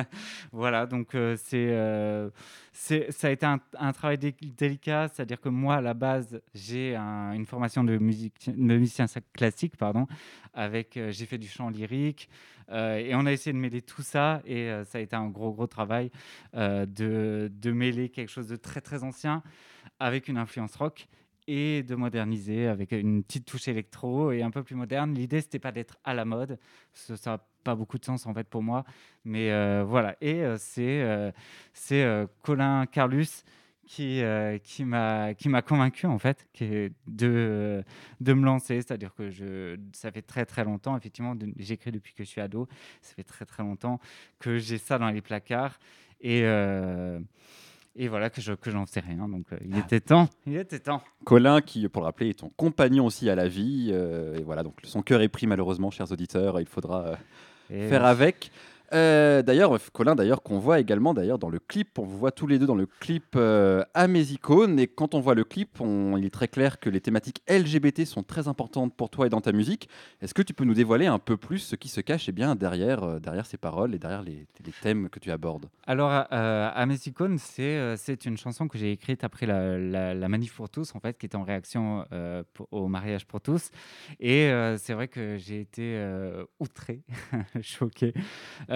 voilà, 0.52 0.86
donc 0.86 1.16
c'est, 1.36 2.30
ça 2.72 3.28
a 3.28 3.30
été 3.30 3.46
un, 3.46 3.92
travail 3.92 4.18
dé- 4.18 4.34
délicat, 4.56 5.08
c'est-à-dire 5.08 5.40
que 5.40 5.48
moi, 5.48 5.76
à 5.76 5.80
la 5.80 5.94
base, 5.94 6.40
j'ai 6.54 6.94
un- 6.96 7.32
une 7.32 7.46
formation 7.46 7.84
de, 7.84 7.98
musicien 7.98 9.06
classique, 9.32 9.76
pardon, 9.76 10.06
avec, 10.54 10.96
euh, 10.96 11.10
j'ai 11.10 11.26
fait 11.26 11.38
du 11.38 11.48
chant 11.48 11.68
lyrique, 11.70 12.28
euh, 12.70 12.96
et 12.96 13.14
on 13.14 13.26
a 13.26 13.32
essayé 13.32 13.52
de 13.52 13.58
mêler 13.58 13.82
tout 13.82 14.02
ça, 14.02 14.42
et 14.44 14.70
euh, 14.70 14.84
ça 14.84 14.98
a 14.98 15.00
été 15.00 15.16
un 15.16 15.28
gros, 15.28 15.52
gros 15.52 15.66
travail 15.66 16.10
de, 16.54 17.50
de 17.52 17.72
mêler 17.72 18.08
quelque 18.08 18.30
chose 18.30 18.48
de 18.48 18.56
très, 18.56 18.80
très 18.80 19.02
ancien 19.02 19.42
avec 19.98 20.28
une 20.28 20.38
influence 20.38 20.76
rock 20.76 21.08
et 21.46 21.82
de 21.82 21.94
moderniser 21.94 22.68
avec 22.68 22.92
une 22.92 23.24
petite 23.24 23.46
touche 23.46 23.66
électro 23.68 24.30
et 24.30 24.42
un 24.42 24.50
peu 24.50 24.62
plus 24.62 24.76
moderne. 24.76 25.14
L'idée, 25.14 25.40
c'était 25.40 25.58
pas 25.58 25.72
d'être 25.72 25.98
à 26.04 26.14
la 26.14 26.24
mode, 26.24 26.58
pas 27.62 27.74
beaucoup 27.74 27.98
de 27.98 28.04
sens 28.04 28.26
en 28.26 28.34
fait 28.34 28.48
pour 28.48 28.62
moi, 28.62 28.84
mais 29.24 29.50
euh, 29.50 29.84
voilà. 29.86 30.16
Et 30.20 30.42
euh, 30.42 30.56
c'est 30.58 31.02
euh, 31.02 31.30
c'est 31.72 32.06
Colin 32.42 32.86
Carlus 32.86 33.44
qui, 33.86 34.22
qui 34.62 34.84
m'a 34.84 35.34
qui 35.34 35.48
m'a 35.48 35.62
convaincu 35.62 36.06
en 36.06 36.18
fait 36.18 36.46
qui 36.52 36.90
de 37.06 37.82
de 38.20 38.32
me 38.32 38.44
lancer. 38.44 38.76
C'est-à-dire 38.76 39.14
que 39.14 39.30
je 39.30 39.78
ça 39.92 40.10
fait 40.12 40.22
très 40.22 40.46
très 40.46 40.64
longtemps 40.64 40.96
effectivement 40.96 41.34
j'écris 41.56 41.92
depuis 41.92 42.14
que 42.14 42.24
je 42.24 42.28
suis 42.28 42.40
ado. 42.40 42.68
Ça 43.02 43.14
fait 43.14 43.24
très 43.24 43.44
très 43.44 43.62
longtemps 43.62 44.00
que 44.38 44.58
j'ai 44.58 44.78
ça 44.78 44.98
dans 44.98 45.10
les 45.10 45.22
placards. 45.22 45.78
Et 46.20 46.44
et 47.96 48.08
voilà 48.08 48.30
que 48.30 48.40
je 48.40 48.52
que 48.52 48.70
j'en 48.70 48.86
sais 48.86 49.00
rien. 49.00 49.28
Donc 49.28 49.52
euh, 49.52 49.58
il 49.64 49.74
ah. 49.74 49.78
était 49.78 50.00
temps. 50.00 50.28
Il 50.46 50.56
était 50.56 50.78
temps. 50.78 51.02
Colin 51.24 51.60
qui 51.60 51.88
pour 51.88 52.02
le 52.02 52.06
rappeler 52.06 52.30
est 52.30 52.38
ton 52.38 52.50
compagnon 52.50 53.06
aussi 53.06 53.28
à 53.28 53.34
la 53.34 53.48
vie 53.48 53.90
et 53.90 54.42
voilà. 54.42 54.62
Donc 54.62 54.78
son 54.84 55.02
cœur 55.02 55.22
est 55.22 55.28
pris 55.28 55.46
malheureusement 55.46 55.90
chers 55.90 56.10
auditeurs. 56.12 56.60
Il 56.60 56.66
faudra 56.66 57.18
faire 57.70 58.04
avec 58.04 58.50
euh, 58.92 59.42
d'ailleurs, 59.42 59.78
Colin, 59.92 60.14
d'ailleurs, 60.14 60.42
qu'on 60.42 60.58
voit 60.58 60.80
également 60.80 61.14
d'ailleurs 61.14 61.38
dans 61.38 61.48
le 61.48 61.58
clip, 61.58 61.98
on 61.98 62.04
vous 62.04 62.18
voit 62.18 62.32
tous 62.32 62.46
les 62.46 62.58
deux 62.58 62.66
dans 62.66 62.74
le 62.74 62.86
clip 62.86 63.34
euh, 63.36 63.84
à 63.94 64.08
mes 64.08 64.32
icônes. 64.32 64.78
Et 64.78 64.86
quand 64.86 65.14
on 65.14 65.20
voit 65.20 65.34
le 65.34 65.44
clip, 65.44 65.78
il 65.80 66.24
est 66.24 66.30
très 66.30 66.48
clair 66.48 66.80
que 66.80 66.90
les 66.90 67.00
thématiques 67.00 67.42
LGBT 67.48 68.04
sont 68.04 68.22
très 68.22 68.48
importantes 68.48 68.94
pour 68.94 69.10
toi 69.10 69.26
et 69.26 69.30
dans 69.30 69.40
ta 69.40 69.52
musique. 69.52 69.88
Est-ce 70.20 70.34
que 70.34 70.42
tu 70.42 70.54
peux 70.54 70.64
nous 70.64 70.74
dévoiler 70.74 71.06
un 71.06 71.18
peu 71.18 71.36
plus 71.36 71.58
ce 71.58 71.76
qui 71.76 71.88
se 71.88 72.00
cache 72.00 72.28
eh 72.28 72.32
bien, 72.32 72.54
derrière, 72.54 73.04
euh, 73.04 73.18
ces 73.44 73.56
paroles 73.56 73.94
et 73.94 73.98
derrière 73.98 74.22
les, 74.22 74.46
thèmes 74.82 75.08
que 75.08 75.18
tu 75.18 75.30
abordes? 75.30 75.66
Alors, 75.86 76.10
à 76.10 76.86
mes 76.86 76.96
icônes, 77.06 77.38
c'est, 77.38 78.24
une 78.24 78.36
chanson 78.36 78.68
que 78.68 78.76
j'ai 78.76 78.92
écrite 78.92 79.24
après 79.24 79.46
la, 79.46 80.28
manif 80.28 80.54
pour 80.54 80.68
tous, 80.68 80.94
en 80.94 81.00
fait, 81.00 81.16
qui 81.18 81.26
était 81.26 81.36
en 81.36 81.42
réaction 81.42 82.04
au 82.70 82.88
mariage 82.88 83.26
pour 83.26 83.40
tous. 83.40 83.70
Et 84.20 84.50
c'est 84.78 84.92
vrai 84.92 85.08
que 85.08 85.36
j'ai 85.38 85.60
été 85.60 86.00
outré, 86.58 87.02
choqué. 87.62 88.12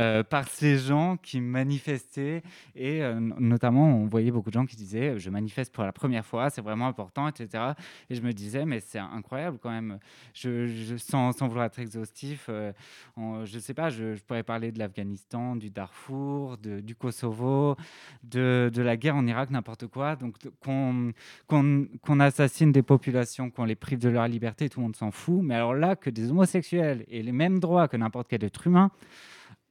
Euh, 0.05 0.23
par 0.23 0.49
ces 0.49 0.77
gens 0.79 1.17
qui 1.17 1.40
manifestaient. 1.40 2.43
Et 2.75 3.03
euh, 3.03 3.19
notamment, 3.21 3.87
on 3.87 4.07
voyait 4.07 4.31
beaucoup 4.31 4.51
de 4.51 4.55
gens 4.55 4.67
qui 4.67 4.77
disaient 4.77 5.19
Je 5.19 5.31
manifeste 5.31 5.73
pour 5.73 5.85
la 5.85 5.93
première 5.93 6.27
fois, 6.27 6.51
c'est 6.51 6.61
vraiment 6.61 6.87
important, 6.87 7.29
etc. 7.29 7.73
Et 8.11 8.14
je 8.14 8.23
me 8.23 8.33
disais 8.33 8.64
Mais 8.67 8.81
c'est 8.81 8.99
incroyable 8.99 9.59
quand 9.61 9.71
même. 9.71 9.99
Je, 10.35 10.97
sans, 10.99 11.33
sans, 11.33 11.49
vouloir 11.49 11.67
être 11.67 11.79
exhaustif, 11.79 12.47
euh, 12.49 12.73
je 13.17 13.55
ne 13.55 13.61
sais 13.61 13.75
pas, 13.75 13.88
je, 13.90 14.14
pourrais 14.27 14.43
parler 14.43 14.73
de 14.73 14.79
l'Afghanistan, 14.79 15.57
du 15.57 15.71
Darfour, 15.71 16.59
du 16.59 16.95
Kosovo, 16.95 17.77
de, 18.23 18.71
de, 18.73 18.83
la 18.83 18.97
guerre 18.97 19.17
en 19.17 19.27
Irak, 19.27 19.51
n'importe 19.51 19.87
quoi. 19.87 20.17
Donc 20.17 20.37
qu'on 20.61 21.12
qu'on 21.47 22.21
assassine 22.21 22.73
des 22.73 22.83
populations, 22.83 23.51
qu'on 23.51 23.64
les 23.64 23.75
prive 23.77 23.99
de 23.99 24.09
leur 24.09 24.29
liberté, 24.29 24.69
tout 24.69 24.81
le 24.81 24.85
monde 24.85 24.97
s'en 24.97 25.11
fout. 25.11 25.40
Mais 25.43 25.55
alors 25.55 25.75
là, 25.75 25.97
que 25.97 26.11
des 26.11 26.31
homosexuels 26.31 27.05
aient 27.11 27.23
les 27.23 27.33
mêmes 27.33 27.59
droits 27.59 27.88
que 27.88 27.97
n'importe 27.97 28.29
quel 28.29 28.45
être 28.45 28.67
humain, 28.67 28.90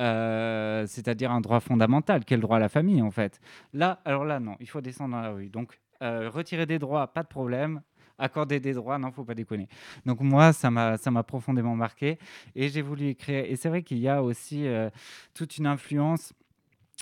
euh, 0.04 0.86
c'est-à-dire 0.86 1.32
un 1.32 1.42
droit 1.42 1.60
fondamental, 1.62 2.26
quel 2.26 2.42
droit 2.42 2.58
à 2.58 2.60
la 2.60 2.70
famille 2.70 3.02
en 3.02 3.12
fait. 3.12 3.40
Là, 3.74 4.00
alors 4.04 4.26
là, 4.26 4.40
non, 4.40 4.56
il 4.60 4.68
faut 4.68 4.82
descendre 4.82 5.16
dans 5.16 5.22
la 5.22 5.32
rue. 5.32 5.50
Donc, 5.50 5.80
euh, 6.02 6.30
retirer 6.30 6.66
des 6.66 6.78
droits, 6.78 7.08
pas 7.08 7.24
de 7.24 7.28
problème. 7.28 7.82
Accorder 8.20 8.60
des 8.60 8.74
droits, 8.74 9.00
non, 9.00 9.12
faut 9.12 9.24
pas 9.24 9.34
déconner. 9.34 9.68
Donc 10.06 10.20
moi, 10.22 10.54
ça 10.54 10.70
m'a, 10.70 10.98
ça 10.98 11.10
m'a 11.10 11.24
profondément 11.24 11.76
marqué 11.76 12.20
et 12.56 12.70
j'ai 12.70 12.84
voulu 12.84 13.08
écrire. 13.08 13.44
Et 13.48 13.56
c'est 13.56 13.70
vrai 13.70 13.82
qu'il 13.82 13.98
y 13.98 14.08
a 14.08 14.22
aussi 14.22 14.68
euh, 14.68 14.90
toute 15.34 15.58
une 15.58 15.66
influence 15.66 16.32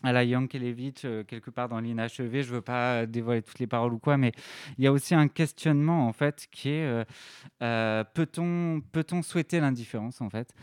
à 0.03 0.11
la 0.11 0.23
Yankelevitch, 0.23 1.01
euh, 1.05 1.23
quelque 1.23 1.49
part 1.49 1.69
dans 1.69 1.79
l'inachevé. 1.79 2.43
Je 2.43 2.49
ne 2.49 2.55
veux 2.55 2.61
pas 2.61 3.05
dévoiler 3.05 3.41
toutes 3.41 3.59
les 3.59 3.67
paroles 3.67 3.93
ou 3.93 3.99
quoi, 3.99 4.17
mais 4.17 4.31
il 4.77 4.83
y 4.83 4.87
a 4.87 4.91
aussi 4.91 5.15
un 5.15 5.27
questionnement, 5.27 6.07
en 6.07 6.13
fait, 6.13 6.47
qui 6.51 6.69
est 6.69 6.85
euh, 6.85 7.03
euh, 7.61 8.03
peut-on 8.13 8.81
peut 8.91 9.05
souhaiter 9.21 9.59
l'indifférence, 9.59 10.21
en 10.21 10.29
fait, 10.29 10.53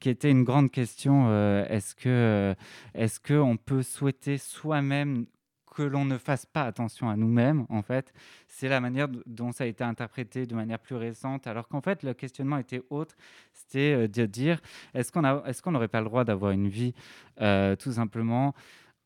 qui 0.00 0.08
était 0.08 0.30
une 0.30 0.44
grande 0.44 0.70
question. 0.70 1.28
est-ce 1.64 1.94
que 1.94 2.54
est-ce 2.94 3.20
qu'on 3.20 3.56
peut 3.56 3.82
souhaiter 3.82 4.38
soi-même 4.38 5.26
que 5.74 5.82
l'on 5.82 6.04
ne 6.04 6.18
fasse 6.18 6.44
pas 6.44 6.64
attention 6.64 7.08
à 7.08 7.16
nous-mêmes, 7.16 7.64
en 7.68 7.82
fait, 7.82 8.12
c'est 8.48 8.68
la 8.68 8.80
manière 8.80 9.06
dont 9.26 9.52
ça 9.52 9.62
a 9.62 9.66
été 9.68 9.84
interprété 9.84 10.44
de 10.44 10.54
manière 10.56 10.80
plus 10.80 10.96
récente, 10.96 11.46
alors 11.46 11.68
qu'en 11.68 11.80
fait, 11.80 12.02
le 12.02 12.14
questionnement 12.14 12.58
était 12.58 12.82
autre. 12.90 13.14
C'était 13.52 14.08
de 14.08 14.26
dire, 14.26 14.60
est-ce 14.94 15.12
qu'on 15.12 15.24
est 15.24 15.60
qu'on 15.60 15.70
n'aurait 15.70 15.86
pas 15.86 16.00
le 16.00 16.06
droit 16.06 16.24
d'avoir 16.24 16.50
une 16.50 16.68
vie, 16.68 16.94
tout 17.36 17.92
simplement, 17.92 18.54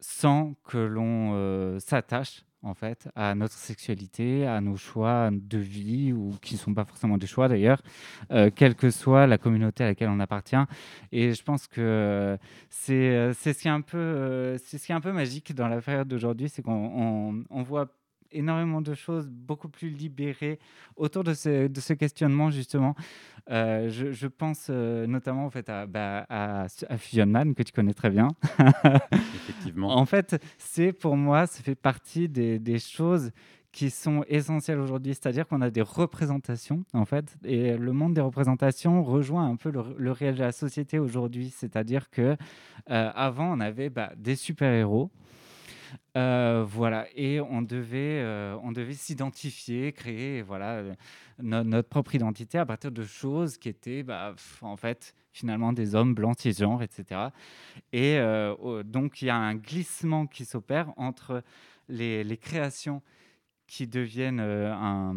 sans 0.03 0.55
que 0.65 0.79
l'on 0.79 1.31
euh, 1.35 1.79
s'attache 1.79 2.45
en 2.65 2.75
fait 2.75 3.09
à 3.17 3.35
notre 3.35 3.55
sexualité, 3.55 4.47
à 4.47 4.61
nos 4.61 4.77
choix 4.77 5.31
de 5.33 5.59
vie 5.59 6.13
ou 6.13 6.33
qui 6.43 6.55
ne 6.55 6.59
sont 6.59 6.75
pas 6.75 6.85
forcément 6.85 7.19
des 7.19 7.27
choix 7.27 7.49
d'ailleurs, 7.49 7.83
euh, 8.31 8.51
quelle 8.55 8.75
que 8.75 8.91
soit 8.91 9.27
la 9.27 9.39
communauté 9.39 9.83
à 9.85 9.89
laquelle 9.89 10.09
on 10.11 10.21
appartient. 10.21 10.57
Et 11.11 11.33
je 11.33 11.43
pense 11.43 11.67
que 11.67 12.37
c'est 12.69 12.95
euh, 12.95 13.33
c'est 13.33 13.53
ce 13.53 13.63
qui 13.63 13.69
est 13.69 13.73
un 13.73 13.81
peu 13.81 14.59
ce 14.59 14.77
qui 14.77 14.93
est 14.93 14.95
un 14.95 15.01
peu 15.01 15.13
magique 15.13 15.55
dans 15.55 15.69
la 15.69 15.81
période 15.81 16.09
d'aujourd'hui, 16.09 16.49
c'est 16.49 16.63
qu'on 16.63 17.45
on 17.49 17.63
voit 17.63 17.89
énormément 18.33 18.81
de 18.81 18.95
choses 18.95 19.29
beaucoup 19.29 19.69
plus 19.69 19.91
libérées 19.91 20.59
autour 20.97 21.25
de 21.25 21.35
ce, 21.35 21.69
de 21.69 21.81
ce 21.81 21.93
questionnement, 21.93 22.51
justement. 22.51 22.95
Euh, 23.51 23.89
je, 23.89 24.13
je, 24.13 24.27
pense 24.29 24.69
euh, 24.71 25.07
notamment 25.07 25.47
en 25.47 25.51
fait, 25.51 25.69
à, 25.69 25.87
bah, 25.87 26.27
à, 26.29 26.67
Fusion 26.97 27.27
Man, 27.27 27.55
que 27.55 27.63
tu 27.63 27.73
connais 27.73 27.95
très 27.95 28.11
bien. 28.11 28.29
Effectivement. 29.13 29.97
En 29.97 30.07
fait, 30.07 30.41
c'est 30.59 30.93
pour 30.93 31.17
moi, 31.17 31.47
ça 31.47 31.63
fait 31.63 31.75
partie 31.75 32.29
des, 32.29 32.59
des 32.59 32.79
choses 32.79 33.33
qui 33.73 33.89
sont 33.89 34.23
essentielles 34.29 34.79
aujourd'hui, 34.79 35.15
c'est-à-dire 35.15 35.49
qu'on 35.49 35.63
a 35.63 35.71
des 35.71 35.81
représentations, 35.83 36.85
en 36.93 37.07
fait, 37.07 37.37
et 37.43 37.77
le 37.77 37.93
monde 37.93 38.13
des 38.13 38.21
représentations 38.21 39.03
rejoint 39.03 39.49
un 39.49 39.57
peu 39.57 39.73
le, 39.97 40.13
réel 40.13 40.35
de 40.35 40.41
la 40.41 40.53
société 40.53 40.99
aujourd'hui, 40.99 41.49
c'est-à-dire 41.49 42.11
que 42.11 42.37
euh, 42.91 43.11
avant 43.15 43.57
on 43.57 43.61
avait 43.61 43.89
bah, 43.89 44.13
des 44.17 44.37
super-héros, 44.37 45.11
euh, 46.17 46.65
voilà, 46.67 47.07
et 47.15 47.41
on 47.41 47.63
devait, 47.63 48.21
euh, 48.23 48.73
devait 48.73 48.95
s'identifier, 48.95 49.93
créer 49.93 50.43
voilà, 50.43 50.77
euh, 50.77 50.95
notre 51.39 51.89
propre 51.89 52.15
identité 52.15 52.59
à 52.59 52.67
partir 52.67 52.93
de 52.93 53.05
choses 53.05 53.57
qui 53.59 53.69
étaient 53.69 54.03
bah, 54.03 54.35
en 54.61 54.77
fait 54.77 55.15
finalement 55.33 55.73
des 55.73 55.95
hommes 55.95 56.15
blancs, 56.15 56.39
cisgenres, 56.41 56.83
etc. 56.83 57.29
Et 57.93 58.19
donc 58.85 59.23
il 59.23 59.27
y 59.27 59.31
a 59.31 59.37
un 59.37 59.55
glissement 59.55 60.27
qui 60.27 60.45
s'opère 60.45 60.93
entre 60.99 61.43
les, 61.89 62.23
les, 62.23 62.37
créations 62.37 63.03
qui 63.67 63.87
deviennent 63.87 64.41
un, 64.41 65.15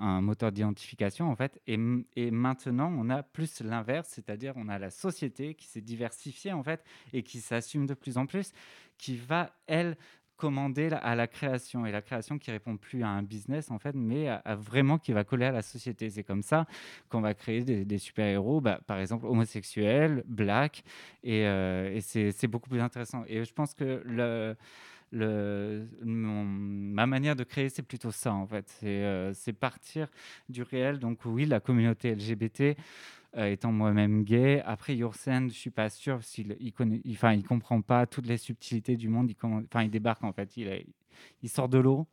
un, 0.00 0.20
moteur 0.22 0.52
d'identification 0.52 1.30
en 1.30 1.36
fait, 1.36 1.60
et, 1.66 1.78
et, 2.16 2.30
maintenant 2.30 2.90
on 2.96 3.10
a 3.10 3.22
plus 3.22 3.60
l'inverse, 3.60 4.08
c'est-à-dire 4.08 4.54
on 4.56 4.68
a 4.68 4.78
la 4.78 4.90
société 4.90 5.54
qui 5.54 5.66
s'est 5.66 5.82
diversifiée 5.82 6.54
en 6.54 6.62
fait 6.62 6.82
et 7.12 7.22
qui 7.22 7.40
s'assume 7.40 7.86
de 7.86 7.92
plus 7.92 8.16
en 8.16 8.24
plus, 8.24 8.52
qui 8.96 9.16
va 9.16 9.52
elle 9.66 9.96
commander 10.38 10.88
à 11.02 11.14
la 11.14 11.26
création 11.26 11.84
et 11.84 11.92
la 11.92 12.00
création 12.00 12.38
qui 12.38 12.50
répond 12.50 12.76
plus 12.76 13.02
à 13.02 13.08
un 13.08 13.22
business 13.22 13.70
en 13.70 13.78
fait 13.78 13.94
mais 13.94 14.28
à, 14.28 14.54
vraiment 14.54 14.96
qui 14.96 15.12
va 15.12 15.24
coller 15.24 15.44
à 15.44 15.52
la 15.52 15.62
société 15.62 16.08
c'est 16.08 16.24
comme 16.24 16.42
ça 16.42 16.66
qu'on 17.10 17.20
va 17.20 17.34
créer 17.34 17.62
des, 17.84 17.98
super 17.98 18.26
héros 18.26 18.60
bah, 18.60 18.80
par 18.86 18.98
exemple 18.98 19.26
homosexuels 19.26 20.22
black 20.26 20.84
et, 21.22 21.44
euh, 21.46 22.00
c'est 22.00 22.46
beaucoup 22.46 22.70
plus 22.70 22.80
intéressant 22.80 23.24
et 23.26 23.44
je 23.44 23.52
pense 23.52 23.74
que 23.74 24.02
le 24.06 24.56
le, 25.12 25.86
ma 26.02 27.06
manière 27.06 27.36
de 27.36 27.44
créer, 27.44 27.68
c'est 27.68 27.82
plutôt 27.82 28.10
ça, 28.10 28.32
en 28.32 28.46
fait. 28.46 28.66
C'est 28.80 29.04
euh, 29.04 29.32
partir 29.58 30.08
du 30.48 30.62
réel. 30.62 30.98
Donc, 30.98 31.20
oui, 31.24 31.46
la 31.46 31.60
communauté 31.60 32.14
LGBT, 32.14 32.76
étant 33.36 33.72
moi-même 33.72 34.24
gay. 34.24 34.62
Après, 34.64 34.96
Yoursen, 34.96 35.50
je 35.50 35.54
suis 35.54 35.70
pas 35.70 35.90
sûr 35.90 36.22
s'il 36.22 36.56
il 36.60 36.72
connaît, 36.72 37.00
enfin, 37.10 37.32
il, 37.32 37.44
comprend 37.44 37.80
pas 37.82 38.06
toutes 38.06 38.26
les 38.26 38.38
subtilités 38.38 38.96
du 38.96 39.08
monde. 39.08 39.30
Il, 39.30 39.36
enfin, 39.42 39.82
il 39.82 39.90
débarque 39.90 40.24
en 40.24 40.32
fait. 40.32 40.56
Il, 40.56 40.84
il 41.42 41.48
sort 41.48 41.68
de 41.68 41.78
l'eau. 41.78 42.06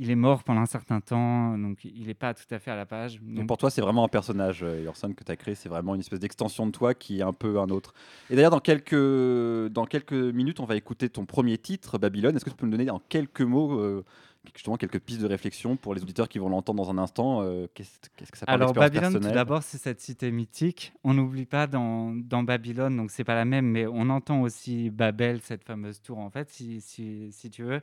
Il 0.00 0.10
est 0.10 0.16
mort 0.16 0.44
pendant 0.44 0.60
un 0.60 0.66
certain 0.66 1.00
temps, 1.00 1.58
donc 1.58 1.84
il 1.84 2.06
n'est 2.06 2.14
pas 2.14 2.32
tout 2.32 2.44
à 2.52 2.60
fait 2.60 2.70
à 2.70 2.76
la 2.76 2.86
page. 2.86 3.20
Donc, 3.20 3.48
pour 3.48 3.58
toi, 3.58 3.68
c'est 3.68 3.80
vraiment 3.80 4.04
un 4.04 4.08
personnage, 4.08 4.62
euh, 4.62 4.82
Yorson, 4.82 5.12
que 5.12 5.24
tu 5.24 5.32
as 5.32 5.36
créé. 5.36 5.56
C'est 5.56 5.68
vraiment 5.68 5.94
une 5.96 6.00
espèce 6.00 6.20
d'extension 6.20 6.66
de 6.66 6.70
toi 6.70 6.94
qui 6.94 7.18
est 7.18 7.22
un 7.22 7.32
peu 7.32 7.58
un 7.58 7.68
autre. 7.68 7.94
Et 8.30 8.36
d'ailleurs, 8.36 8.52
dans 8.52 8.60
quelques, 8.60 8.94
dans 8.94 9.86
quelques 9.86 10.12
minutes, 10.12 10.60
on 10.60 10.66
va 10.66 10.76
écouter 10.76 11.08
ton 11.08 11.26
premier 11.26 11.58
titre, 11.58 11.98
Babylone. 11.98 12.36
Est-ce 12.36 12.44
que 12.44 12.50
tu 12.50 12.56
peux 12.56 12.66
me 12.66 12.70
donner 12.70 12.88
en 12.90 13.00
quelques 13.08 13.40
mots 13.40 13.80
euh, 13.80 14.04
justement 14.54 14.76
quelques 14.76 15.00
pistes 15.00 15.20
de 15.20 15.26
réflexion 15.26 15.76
pour 15.76 15.94
les 15.94 16.02
auditeurs 16.02 16.28
qui 16.28 16.38
vont 16.38 16.48
l'entendre 16.48 16.82
dans 16.82 16.90
un 16.90 16.98
instant. 16.98 17.42
Euh, 17.42 17.66
qu'est-ce, 17.74 17.98
que 18.30 18.38
ça 18.38 18.46
parle 18.46 18.62
Alors 18.62 18.72
Babylone, 18.72 19.12
tout 19.12 19.20
d'abord, 19.20 19.62
c'est 19.62 19.78
cette 19.78 20.00
cité 20.00 20.30
mythique. 20.30 20.92
On 21.04 21.14
n'oublie 21.14 21.46
pas 21.46 21.66
dans, 21.66 22.12
dans, 22.12 22.42
Babylone, 22.42 22.96
donc 22.96 23.10
c'est 23.10 23.24
pas 23.24 23.34
la 23.34 23.44
même, 23.44 23.66
mais 23.66 23.86
on 23.86 24.08
entend 24.10 24.42
aussi 24.42 24.90
Babel, 24.90 25.40
cette 25.42 25.64
fameuse 25.64 26.00
tour 26.00 26.18
en 26.18 26.30
fait, 26.30 26.50
si, 26.50 26.80
si, 26.80 27.32
si 27.32 27.50
tu 27.50 27.62
veux. 27.62 27.80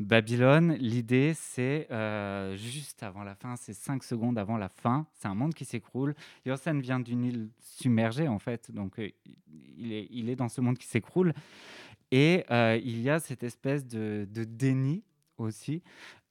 Babylone, 0.00 0.74
l'idée 0.74 1.32
c'est 1.34 1.88
euh, 1.90 2.56
juste 2.56 3.02
avant 3.02 3.24
la 3.24 3.34
fin, 3.34 3.56
c'est 3.56 3.74
5 3.74 4.04
secondes 4.04 4.38
avant 4.38 4.56
la 4.56 4.68
fin, 4.68 5.06
c'est 5.14 5.28
un 5.28 5.34
monde 5.34 5.54
qui 5.54 5.64
s'écroule. 5.64 6.14
Yorsen 6.46 6.80
vient 6.80 7.00
d'une 7.00 7.24
île 7.24 7.48
submergée 7.60 8.28
en 8.28 8.38
fait, 8.38 8.70
donc 8.70 8.98
euh, 8.98 9.08
il, 9.76 9.92
est, 9.92 10.06
il 10.10 10.28
est 10.30 10.36
dans 10.36 10.48
ce 10.48 10.60
monde 10.60 10.78
qui 10.78 10.86
s'écroule. 10.86 11.34
Et 12.10 12.44
il 12.50 13.02
y 13.02 13.10
a 13.10 13.20
cette 13.20 13.42
espèce 13.42 13.86
de, 13.86 14.26
de 14.30 14.44
déni 14.44 15.02
aussi. 15.38 15.82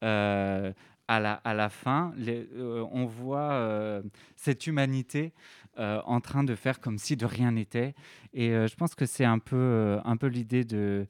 Euh, 0.03 0.71
à, 1.07 1.21
la, 1.21 1.33
à 1.33 1.53
la 1.53 1.69
fin, 1.69 2.13
euh, 2.27 2.85
on 2.91 3.05
voit 3.05 3.53
euh, 3.53 4.01
cette 4.35 4.67
humanité 4.67 5.33
en 5.79 6.21
train 6.21 6.43
de 6.43 6.55
faire 6.55 6.81
comme 6.81 6.97
si 6.97 7.15
de 7.15 7.25
rien 7.27 7.51
n'était. 7.51 7.93
Et 8.33 8.49
je 8.49 8.75
pense 8.75 8.95
que 8.95 9.05
c'est 9.05 9.25
un 9.25 9.37
peu, 9.37 9.99
un 10.03 10.17
peu 10.17 10.25
l'idée 10.25 10.63
de, 10.63 11.05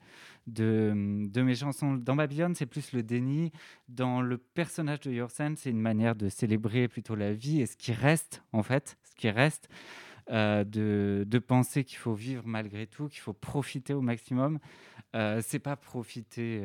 de, 0.46 0.92
de 1.30 1.42
mes 1.42 1.56
chansons. 1.56 1.94
Dans 1.94 2.18
Babylone, 2.18 2.54
c'est 2.54 2.66
plus 2.66 2.92
le 2.92 3.02
déni. 3.02 3.54
Dans 3.88 4.20
le 4.20 4.38
personnage 4.38 5.00
de 5.00 5.12
Yorsen, 5.14 5.56
c'est 5.56 5.70
une 5.70 5.80
manière 5.80 6.18
de 6.18 6.28
célébrer 6.28 6.90
plutôt 6.90 7.16
la 7.16 7.32
vie 7.32 7.62
et 7.62 7.66
ce 7.66 7.78
qui 7.78 7.94
reste, 7.94 8.44
en 8.52 8.62
fait, 8.62 8.98
ce 9.04 9.16
qui 9.16 9.30
reste. 9.30 9.70
De, 10.30 11.24
de, 11.26 11.40
penser 11.40 11.86
qu'il 11.86 12.00
faut 12.00 12.14
vivre 12.14 12.44
malgré 12.46 12.88
tout, 12.88 13.08
qu'il 13.08 13.22
faut 13.22 13.32
profiter 13.32 13.94
au 13.94 14.02
maximum. 14.02 14.60
Euh, 15.16 15.42
c'est 15.42 15.60
pas 15.60 15.78
profiter 15.78 16.62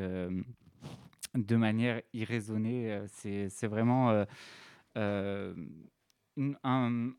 de 1.35 1.57
manière 1.57 2.03
irraisonnée, 2.13 2.93
euh, 2.93 3.07
c'est 3.49 3.67
vraiment 3.67 4.25
un, 4.95 5.55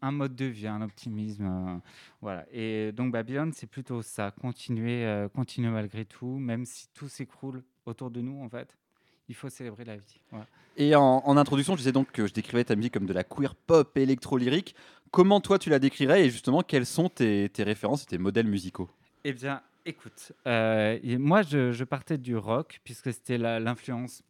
un, 0.02 0.12
mode 0.12 0.36
de 0.36 0.46
vie, 0.46 0.68
un 0.68 0.82
optimisme. 0.82 1.82
voilà. 2.22 2.46
Et 2.52 2.92
donc 2.92 3.12
Babylone, 3.12 3.54
c'est 3.54 3.68
plutôt 3.68 4.02
ça, 4.02 4.32
continuer, 4.32 5.28
continuer 5.34 5.70
malgré 5.70 6.06
tout, 6.06 6.38
même 6.38 6.66
si 6.66 6.88
tout 6.94 7.08
s'écroule 7.08 7.64
autour 7.86 8.12
de 8.12 8.22
nous, 8.22 8.42
en 8.44 8.50
fait 8.50 8.78
il 9.30 9.36
faut 9.36 9.50
célébrer 9.50 9.86
la 9.86 9.98
vie. 9.98 10.22
Et 10.78 10.96
en, 10.96 11.38
introduction, 11.38 11.74
je 11.74 11.80
disais 11.80 11.92
donc 11.92 12.12
que 12.12 12.28
je 12.28 12.34
décrivais 12.34 12.64
ta 12.64 12.76
musique 12.76 12.94
comme 12.94 13.06
de 13.06 13.14
la 13.14 13.24
queer 13.24 13.56
pop 13.56 13.98
électro-lyrique. 13.98 14.76
Comment 15.12 15.42
toi 15.42 15.60
tu 15.60 15.70
la 15.70 15.80
décrirais 15.80 16.26
et 16.26 16.30
justement 16.30 16.62
quels 16.62 16.86
sont 16.86 17.10
tes, 17.10 17.50
références 17.60 18.04
et 18.04 18.08
tes 18.08 18.18
modèles 18.18 18.48
musicaux? 18.48 18.90
Eh 19.24 19.34
bien, 19.34 19.62
écoute, 19.86 20.34
euh, 20.48 21.00
moi 21.20 21.42
je, 21.42 21.84
partais 21.84 22.18
du 22.18 22.36
rock 22.36 22.80
puisque 22.84 23.14
c'était 23.14 23.38
l'influence 23.38 24.24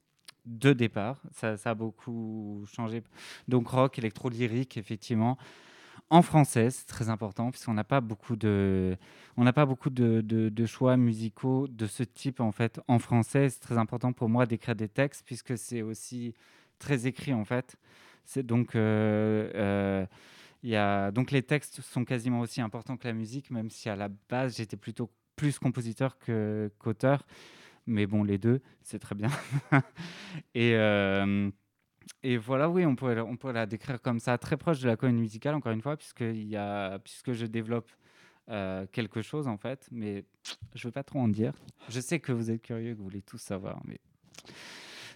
de 0.46 0.74
départ. 0.74 1.22
Ça, 1.32 1.56
a 1.64 1.74
beaucoup 1.74 2.66
changé. 2.72 3.04
Donc 3.48 3.68
rock, 3.68 3.98
électro-lyrique, 3.98 4.78
effectivement 4.78 5.38
en 6.10 6.22
français, 6.22 6.70
c'est 6.70 6.86
très 6.86 7.10
important 7.10 7.50
puisqu'on 7.50 7.74
n'a 7.74 7.84
pas 7.84 8.02
beaucoup 8.02 8.36
de, 8.36 8.96
on 9.36 9.44
n'a 9.44 9.54
pas 9.54 9.66
beaucoup 9.66 9.90
de, 9.90 10.66
choix 10.66 10.96
musicaux 10.98 11.68
de 11.68 11.88
ce 11.88 12.04
type 12.04 12.40
en 12.40 12.52
fait 12.52 12.80
en 12.88 13.00
français. 13.00 13.50
C'est 13.50 13.60
très 13.60 13.78
important 13.78 14.14
pour 14.14 14.30
moi 14.30 14.46
d'écrire 14.46 14.76
des 14.76 14.90
textes 14.90 15.24
puisque 15.26 15.58
c'est 15.58 15.82
aussi 15.82 16.36
très 16.78 17.08
écrit 17.08 17.34
en 17.34 17.46
fait. 17.46 17.78
C'est 18.26 18.46
donc 18.46 18.76
euh, 18.76 19.52
euh, 19.56 20.06
y 20.64 20.76
a, 20.76 21.12
donc 21.12 21.32
les 21.32 21.42
textes 21.44 21.82
sont 21.82 22.06
quasiment 22.06 22.42
aussi 22.42 22.62
importants 22.62 22.98
que 22.98 23.08
la 23.08 23.14
musique, 23.14 23.50
même 23.50 23.70
si 23.70 23.90
à 23.90 23.96
la 23.96 24.10
base 24.30 24.58
j'étais 24.58 24.78
plutôt 24.78 25.10
plus 25.36 25.60
compositeur 25.60 26.18
qu'auteur. 26.80 27.26
Mais 27.86 28.06
bon, 28.06 28.24
les 28.24 28.38
deux, 28.38 28.62
c'est 28.82 29.00
très 29.00 29.16
bien. 29.16 29.30
et, 30.56 30.76
euh, 30.76 31.50
et 32.22 32.38
voilà, 32.38 32.70
oui, 32.70 32.86
on 32.86 32.96
pourrait, 32.96 33.20
on 33.20 33.52
la 33.52 33.66
décrire 33.66 34.02
comme 34.02 34.20
ça, 34.20 34.38
très 34.38 34.56
proche 34.56 34.80
de 34.80 34.88
la 34.88 34.96
comédie 34.96 35.20
musicale, 35.20 35.56
encore 35.56 35.74
une 35.74 35.82
fois, 35.82 35.98
puisque, 35.98 36.22
y 36.22 36.56
a, 36.56 37.00
puisque 37.00 37.34
je 37.34 37.46
développe 37.46 37.92
euh, 38.50 38.86
quelque 38.92 39.22
chose, 39.22 39.48
en 39.48 39.58
fait. 39.58 39.88
Mais 39.92 40.24
je 40.76 40.86
ne 40.86 40.90
veux 40.90 40.92
pas 40.92 41.04
trop 41.04 41.20
en 41.20 41.28
dire. 41.28 41.54
Je 41.90 42.00
sais 42.00 42.20
que 42.20 42.32
vous 42.32 42.52
êtes 42.52 42.62
curieux, 42.62 42.94
que 42.94 42.98
vous 42.98 43.04
voulez 43.04 43.22
tout 43.22 43.38
savoir, 43.38 43.82
mais 43.86 44.00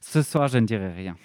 ce 0.01 0.21
soir, 0.21 0.47
je 0.47 0.57
ne 0.57 0.65
dirai 0.65 0.91
rien. 0.91 1.17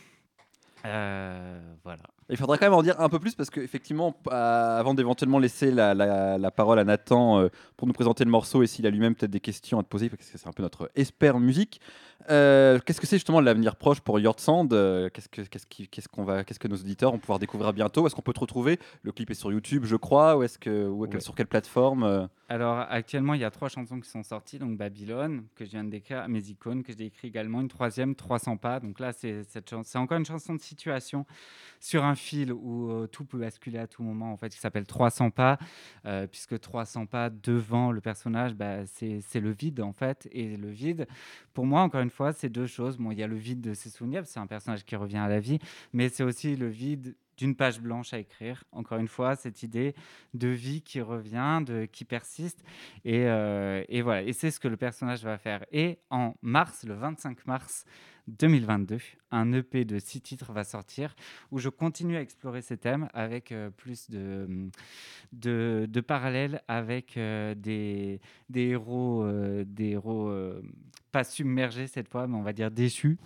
Euh, 0.85 1.75
voilà. 1.85 2.05
Il 2.31 2.37
faudra 2.37 2.57
quand 2.57 2.67
même 2.67 2.75
en 2.75 2.83
dire 2.83 2.99
un 3.01 3.09
peu 3.09 3.19
plus 3.19 3.35
parce 3.35 3.51
qu'effectivement, 3.51 4.15
avant 4.31 4.95
d'éventuellement 4.95 5.39
laisser 5.39 5.71
la, 5.71 5.95
la, 5.95 6.51
parole 6.51 6.79
à 6.79 6.85
Nathan 6.85 7.41
euh, 7.41 7.49
pour 7.77 7.87
nous 7.87 7.93
présenter 7.93 8.25
le 8.25 8.31
morceau 8.31 8.63
et 8.63 8.67
s'il 8.67 8.87
a 8.87 8.91
lui-même 8.91 9.15
peut-être 9.15 9.31
des 9.31 9.41
questions 9.41 9.79
à 9.79 9.83
te 9.83 9.89
poser, 9.89 10.09
parce 10.09 10.23
que 10.23 10.39
c'est 10.39 10.47
un 10.47 10.53
peu 10.53 10.63
notre 10.63 10.91
expert 10.95 11.41
musique, 11.41 11.81
euh, 12.31 12.79
qu'est-ce 12.85 13.01
que 13.01 13.07
c'est 13.07 13.17
justement 13.17 13.41
l'avenir 13.41 13.77
proche 13.77 14.01
pour 14.01 14.21
Yortsand 14.21 14.69
euh, 14.73 15.09
Qu'est-ce 15.13 15.29
que 15.29 15.43
qu'est-ce 15.43 15.67
qu'est-ce 15.67 16.09
qu'on 16.09 16.25
va 16.25 16.45
qu'est-ce 16.45 16.61
que 16.61 16.69
nos 16.69 16.77
auditeurs 16.77 17.11
vont 17.11 17.19
pouvoir 17.19 17.39
découvrir 17.39 17.73
bientôt? 17.73 18.07
Est-ce 18.07 18.15
qu'on 18.15 18.23
peut 18.23 18.33
te 18.33 18.41
retrouver? 18.41 18.79
Le 19.03 19.13
clip 19.13 19.31
est 19.31 19.35
sur 19.35 19.51
YouTube, 19.51 19.85
je 19.85 19.97
crois, 19.97 20.37
ou 20.37 20.43
est-ce 20.43 20.59
que 20.59 20.87
ou 20.87 21.07
sur 21.21 21.35
quelle 21.35 21.47
plateforme 21.47 22.05
euh? 22.05 22.27
Alors 22.49 22.79
actuellement, 22.91 23.35
il 23.35 23.41
y 23.41 23.45
a 23.45 23.51
trois 23.51 23.69
chansons 23.69 23.99
qui 23.99 24.09
sont 24.09 24.23
sorties, 24.23 24.59
donc 24.59 24.77
Babylone 24.77 25.45
que 25.57 25.65
je 25.65 25.71
viens 25.71 25.85
de 25.85 25.91
décrire, 25.91 26.29
Mes 26.29 26.51
icônes 26.51 26.83
que 26.83 26.93
j'ai 26.97 27.07
écrit 27.07 27.29
également, 27.29 27.61
une 27.61 27.69
troisième 27.69 28.15
300 28.15 28.57
pas. 28.59 28.79
Donc 28.79 29.01
là, 29.01 29.13
c'est 29.13 29.43
cette 29.45 29.75
c'est 29.85 29.99
encore 29.99 30.19
une 30.19 30.27
chanson 30.27 30.55
de 30.55 30.61
situation 30.61 31.27
sur 31.81 32.05
un 32.05 32.12
fil 32.15 32.53
où 32.53 33.07
tout 33.09 33.25
peut 33.25 33.39
basculer 33.39 33.79
à 33.79 33.87
tout 33.87 34.03
moment 34.03 34.33
en 34.33 34.37
fait, 34.37 34.51
qui 34.51 34.59
s'appelle 34.59 34.87
300 34.87 35.31
pas, 35.31 35.59
puisque 36.31 36.59
300 36.59 37.07
pas 37.07 37.31
devant 37.31 37.93
le 37.93 38.01
personnage, 38.01 38.55
bah, 38.55 38.87
c'est 38.87 39.41
le 39.41 39.51
vide 39.51 39.81
en 39.81 39.93
fait, 39.93 40.29
et 40.33 40.57
le 40.57 40.71
vide, 40.71 41.07
pour 41.55 41.67
moi 41.67 41.83
encore 41.83 42.01
une 42.01 42.11
fois, 42.11 42.33
c'est 42.33 42.49
deux 42.49 42.67
choses. 42.67 42.99
Bon, 42.99 43.11
il 43.11 43.19
y 43.19 43.23
a 43.23 43.27
le 43.27 43.37
vide 43.37 43.61
de 43.61 43.75
ses 43.75 43.91
souvenirs, 43.91 44.27
c'est 44.27 44.41
un 44.41 44.47
personnage 44.47 44.85
qui 44.85 44.97
revient 44.97 45.19
à 45.19 45.29
la 45.29 45.41
vie, 45.41 45.59
mais 45.93 46.09
c'est 46.09 46.23
aussi 46.23 46.57
le 46.57 46.69
vide 46.69 47.15
d'une 47.37 47.57
page 47.57 47.81
blanche 47.81 48.13
à 48.13 48.19
écrire. 48.19 48.65
Encore 48.73 48.99
une 48.99 49.09
fois, 49.09 49.37
cette 49.37 49.63
idée 49.63 49.95
de 50.35 50.49
vie 50.49 50.83
qui 50.83 51.01
revient, 51.01 51.61
de, 51.65 51.87
qui 51.87 52.05
persiste. 52.05 52.63
Et, 53.05 53.27
euh, 53.27 53.83
et 53.89 54.03
voilà, 54.03 54.23
et 54.23 54.33
c'est 54.33 54.51
ce 54.51 54.61
que 54.61 54.69
le 54.69 54.77
personnage 54.77 55.25
va 55.25 55.39
faire. 55.39 55.65
Et 55.73 55.99
en 56.11 56.35
mars, 56.43 56.85
le 56.85 56.95
25 56.95 57.47
mars 57.47 57.85
2022, 58.29 58.99
un 59.31 59.53
EP 59.53 59.85
de 59.85 59.99
six 59.99 60.21
titres 60.21 60.53
va 60.53 60.65
sortir 60.65 61.15
où 61.51 61.59
je 61.59 61.69
continue 61.69 62.17
à 62.17 62.21
explorer 62.21 62.63
ces 62.63 62.77
thèmes 62.77 63.09
avec 63.15 63.53
euh, 63.53 63.71
plus 63.71 64.11
de, 64.11 64.71
de, 65.33 66.01
parallèles 66.01 66.63
avec 66.69 67.17
euh, 67.17 67.55
des, 67.55 68.21
des 68.49 68.69
héros, 68.69 69.27
des 69.65 69.91
héros 69.91 70.31
pas 71.13 71.25
submergés 71.25 71.87
cette 71.87 72.09
fois, 72.09 72.27
mais 72.27 72.37
on 72.37 72.43
va 72.43 72.53
dire 72.53 72.71
déçus, 72.71 73.19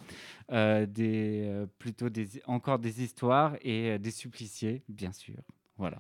euh, 0.53 0.85
des, 0.87 1.45
euh, 1.47 1.67
plutôt 1.79 2.11
des, 2.11 2.29
encore 2.47 2.79
des 2.79 3.03
histoires 3.03 3.57
et 3.63 3.93
euh, 3.93 3.99
des 3.99 4.11
suppliciés, 4.11 4.83
bien 4.89 5.13
sûr. 5.13 5.37
Voilà. 5.79 5.99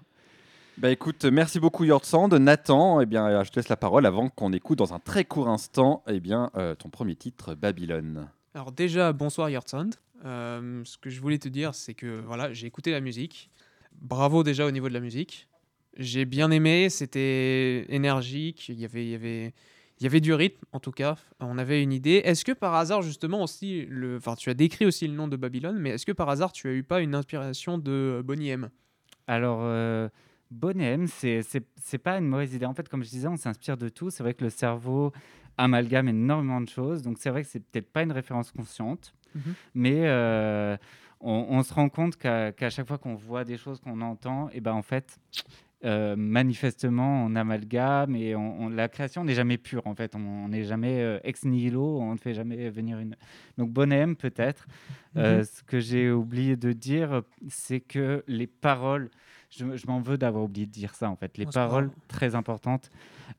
Bah 0.76 0.90
écoute, 0.90 1.24
merci 1.24 1.58
beaucoup 1.58 1.84
Yortsand. 1.84 2.28
Nathan, 2.28 3.00
eh 3.00 3.06
bien, 3.06 3.42
je 3.44 3.50
te 3.50 3.56
laisse 3.56 3.70
la 3.70 3.78
parole 3.78 4.04
avant 4.04 4.28
qu'on 4.28 4.52
écoute 4.52 4.76
dans 4.76 4.92
un 4.92 4.98
très 4.98 5.24
court 5.24 5.48
instant 5.48 6.02
eh 6.06 6.20
bien, 6.20 6.50
ton 6.78 6.90
premier 6.90 7.16
titre, 7.16 7.54
Babylone. 7.54 8.28
Alors 8.56 8.72
déjà, 8.72 9.12
bonsoir 9.12 9.50
Yortsand. 9.50 9.90
ce 10.24 10.96
que 10.96 11.10
je 11.10 11.20
voulais 11.20 11.36
te 11.36 11.46
dire, 11.46 11.74
c'est 11.74 11.92
que 11.92 12.22
voilà, 12.22 12.54
j'ai 12.54 12.66
écouté 12.66 12.90
la 12.90 13.02
musique. 13.02 13.50
Bravo 14.00 14.42
déjà 14.44 14.64
au 14.64 14.70
niveau 14.70 14.88
de 14.88 14.94
la 14.94 15.00
musique. 15.00 15.46
J'ai 15.98 16.24
bien 16.24 16.50
aimé, 16.50 16.88
c'était 16.88 17.84
énergique, 17.94 18.70
il 18.70 18.80
y 18.80 18.86
avait, 18.86 19.06
y 19.06 19.14
avait 19.14 19.52
y 20.00 20.06
avait 20.06 20.20
du 20.22 20.32
rythme, 20.32 20.64
en 20.72 20.80
tout 20.80 20.90
cas. 20.90 21.16
On 21.38 21.58
avait 21.58 21.82
une 21.82 21.92
idée. 21.92 22.22
Est-ce 22.24 22.46
que 22.46 22.52
par 22.52 22.74
hasard, 22.74 23.02
justement, 23.02 23.42
aussi, 23.42 23.84
le... 23.90 24.16
enfin, 24.16 24.36
tu 24.36 24.48
as 24.48 24.54
décrit 24.54 24.86
aussi 24.86 25.06
le 25.06 25.12
nom 25.12 25.28
de 25.28 25.36
Babylone, 25.36 25.78
mais 25.78 25.90
est-ce 25.90 26.06
que 26.06 26.12
par 26.12 26.30
hasard, 26.30 26.50
tu 26.52 26.66
as 26.66 26.72
eu 26.72 26.82
pas 26.82 27.02
une 27.02 27.14
inspiration 27.14 27.76
de 27.76 28.22
Bonnie 28.24 28.48
M? 28.48 28.70
Alors, 29.26 29.58
euh, 29.64 30.08
Bonnie 30.50 30.84
M, 30.84 31.06
c'est 31.08 31.98
pas 32.02 32.16
une 32.16 32.26
mauvaise 32.26 32.54
idée. 32.54 32.64
En 32.64 32.72
fait, 32.72 32.88
comme 32.88 33.04
je 33.04 33.10
disais, 33.10 33.28
on 33.28 33.36
s'inspire 33.36 33.76
de 33.76 33.90
tout. 33.90 34.08
C'est 34.08 34.22
vrai 34.22 34.32
que 34.32 34.44
le 34.44 34.50
cerveau 34.50 35.12
amalgame 35.58 36.08
énormément 36.08 36.60
de 36.60 36.68
choses. 36.68 37.02
Donc, 37.02 37.16
c'est 37.18 37.30
vrai 37.30 37.42
que 37.42 37.48
c'est 37.48 37.60
peut-être 37.60 37.90
pas 37.92 38.02
une 38.02 38.12
référence 38.12 38.50
consciente, 38.52 39.14
mhm. 39.34 39.54
mais 39.74 40.00
euh, 40.04 40.76
on, 41.20 41.62
se 41.62 41.72
rend 41.72 41.88
compte 41.88 42.16
qu'à 42.16 42.70
chaque 42.70 42.86
fois 42.86 42.98
qu'on 42.98 43.14
voit 43.14 43.44
des 43.44 43.56
choses 43.56 43.80
qu'on 43.80 44.00
entend, 44.00 44.48
et 44.52 44.60
ben 44.60 44.72
en 44.72 44.82
fait, 44.82 45.18
euh, 45.84 46.16
manifestement, 46.16 47.24
on 47.26 47.36
amalgame 47.36 48.16
et 48.16 48.34
on, 48.34 48.70
la 48.70 48.88
création 48.88 49.24
n'est 49.24 49.34
jamais 49.34 49.58
pure 49.58 49.86
en 49.86 49.94
fait. 49.94 50.14
On 50.16 50.48
n'est 50.48 50.64
jamais 50.64 51.00
euh, 51.00 51.18
ex 51.22 51.44
nihilo, 51.44 52.00
on 52.00 52.14
ne 52.14 52.18
fait 52.18 52.32
jamais 52.32 52.70
venir 52.70 52.98
une. 52.98 53.14
Donc 53.58 53.70
bonhomme 53.70 54.16
peut-être. 54.16 54.66
Euh, 55.16 55.38
mhm. 55.38 55.44
ce 55.44 55.62
que 55.62 55.78
j'ai 55.78 56.10
oublié 56.10 56.56
de 56.56 56.72
dire, 56.72 57.22
c'est 57.48 57.80
que 57.80 58.24
les 58.26 58.46
paroles. 58.46 59.10
Je, 59.50 59.64
m'en 59.86 60.00
veux 60.00 60.18
d'avoir 60.18 60.44
oublié 60.44 60.66
de 60.66 60.72
dire 60.72 60.94
ça 60.94 61.08
en 61.08 61.14
fait. 61.14 61.38
Les 61.38 61.46
paroles 61.46 61.90
très 62.08 62.34
importantes. 62.34 62.90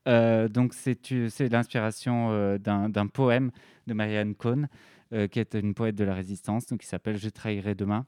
Donc 0.05 0.73
c'est 0.73 1.49
l'inspiration 1.51 2.57
d'un 2.57 3.07
poème 3.07 3.51
de 3.87 3.93
Marianne 3.93 4.35
Cohn, 4.35 4.67
qui 5.11 5.39
est 5.39 5.53
une 5.53 5.73
poète 5.73 5.95
de 5.95 6.03
la 6.03 6.13
résistance, 6.13 6.67
donc 6.67 6.81
qui 6.81 6.87
s'appelle 6.87 7.17
Je 7.17 7.29
trahirai 7.29 7.75
demain. 7.75 8.05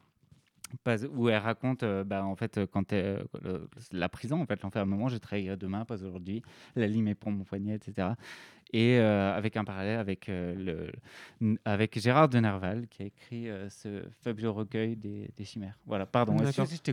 Où 1.15 1.30
elle 1.30 1.38
raconte 1.38 1.84
euh, 1.84 2.04
bah, 2.04 2.24
en 2.24 2.36
fait 2.36 2.60
quand 2.72 2.94
euh, 2.94 3.20
la 3.92 4.08
prison 4.08 4.42
en 4.42 4.46
fait 4.46 4.62
l'enfermement 4.62 5.08
je 5.08 5.18
travaillerai 5.18 5.58
demain 5.58 5.84
pas 5.84 6.04
aujourd'hui 6.04 6.44
la 6.76 6.86
lime 6.88 7.08
est 7.08 7.15
pour 7.15 7.32
mon 7.32 7.44
poignet 7.44 7.76
etc 7.76 8.10
et 8.71 8.99
euh, 8.99 9.36
avec 9.36 9.58
un 9.58 9.63
parallèle 9.63 9.99
avec 9.99 10.27
le 10.27 10.91
avec 11.65 11.99
Gérard 11.99 12.29
de 12.29 12.39
Nerval 12.39 12.88
qui 12.88 13.03
a 13.03 13.05
écrit 13.05 13.47
ce 13.69 14.03
fabuleux 14.21 14.49
recueil 14.49 14.95
des, 14.95 15.29
des 15.36 15.45
chimères. 15.45 15.75
Voilà 15.86 16.05
pardon 16.05 16.34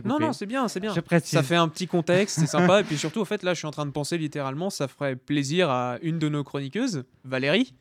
non 0.05 0.19
non 0.19 0.33
c'est 0.33 0.45
bien 0.45 0.67
c'est 0.67 0.79
bien. 0.79 0.93
Ça 1.21 1.43
fait 1.43 1.55
un 1.55 1.67
petit 1.67 1.87
contexte 1.87 2.39
c'est 2.39 2.47
sympa. 2.47 2.81
Et 2.81 2.83
puis 2.83 2.97
surtout 2.97 3.21
en 3.21 3.25
fait 3.25 3.43
là 3.43 3.53
je 3.53 3.59
suis 3.59 3.67
en 3.67 3.71
train 3.71 3.85
de 3.85 3.91
penser 3.91 4.17
littéralement 4.17 4.69
ça 4.69 4.87
ferait 4.87 5.15
plaisir 5.15 5.69
à 5.69 5.97
une 6.01 6.19
de 6.19 6.29
nos 6.29 6.43
chroniqueuses 6.43 7.03
Valérie 7.23 7.73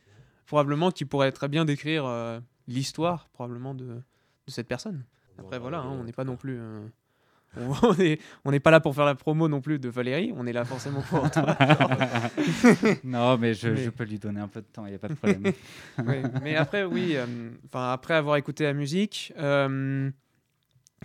probablement 0.46 0.90
qui 0.90 1.04
pourrait 1.04 1.32
très 1.32 1.48
bien 1.48 1.64
décrire 1.64 2.06
l'histoire 2.68 3.28
probablement 3.32 3.74
de, 3.74 3.84
de 3.86 4.02
cette 4.48 4.68
personne. 4.68 5.04
Après, 5.38 5.58
voilà, 5.58 5.80
hein, 5.80 5.90
on 6.00 6.04
n'est 6.04 6.12
pas 6.12 6.24
non 6.24 6.36
plus. 6.36 6.58
Euh, 6.58 6.80
on 7.82 7.94
n'est 7.94 8.18
on 8.44 8.58
pas 8.58 8.70
là 8.70 8.80
pour 8.80 8.94
faire 8.94 9.04
la 9.04 9.14
promo 9.14 9.48
non 9.48 9.60
plus 9.60 9.78
de 9.78 9.88
Valérie, 9.88 10.32
on 10.36 10.46
est 10.46 10.52
là 10.52 10.64
forcément 10.64 11.00
pour 11.00 11.30
toi. 11.30 11.56
non, 13.04 13.38
mais 13.38 13.54
je, 13.54 13.90
peux 13.90 14.04
lui 14.04 14.18
donner 14.18 14.40
un 14.40 14.48
peu 14.48 14.60
de 14.60 14.66
temps, 14.66 14.86
il 14.86 14.90
n'y 14.90 14.96
a 14.96 14.98
pas 14.98 15.08
de 15.08 15.14
problème. 15.14 15.52
mais 16.42 16.56
après, 16.56 16.84
oui, 16.84 17.16
euh, 17.16 17.26
enfin 17.66 17.92
après 17.92 18.14
avoir 18.14 18.36
écouté 18.36 18.64
la 18.64 18.72
musique, 18.72 19.32
euh, 19.38 20.10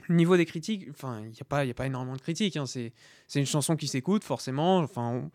niveau 0.10 0.38
des 0.38 0.46
critiques, 0.46 0.88
enfin, 0.90 1.22
il 1.24 1.30
n'y 1.30 1.42
a, 1.42 1.46
pas, 1.46 1.60
a 1.60 1.74
pas 1.74 1.86
énormément 1.86 2.16
de 2.16 2.22
critiques. 2.22 2.58
Hein, 2.58 2.66
c'est 2.66 2.92
une 3.36 3.46
chanson 3.46 3.76
qui 3.76 3.88
s'écoute, 3.88 4.24
forcément. 4.24 4.80
Enfin, 4.80 5.30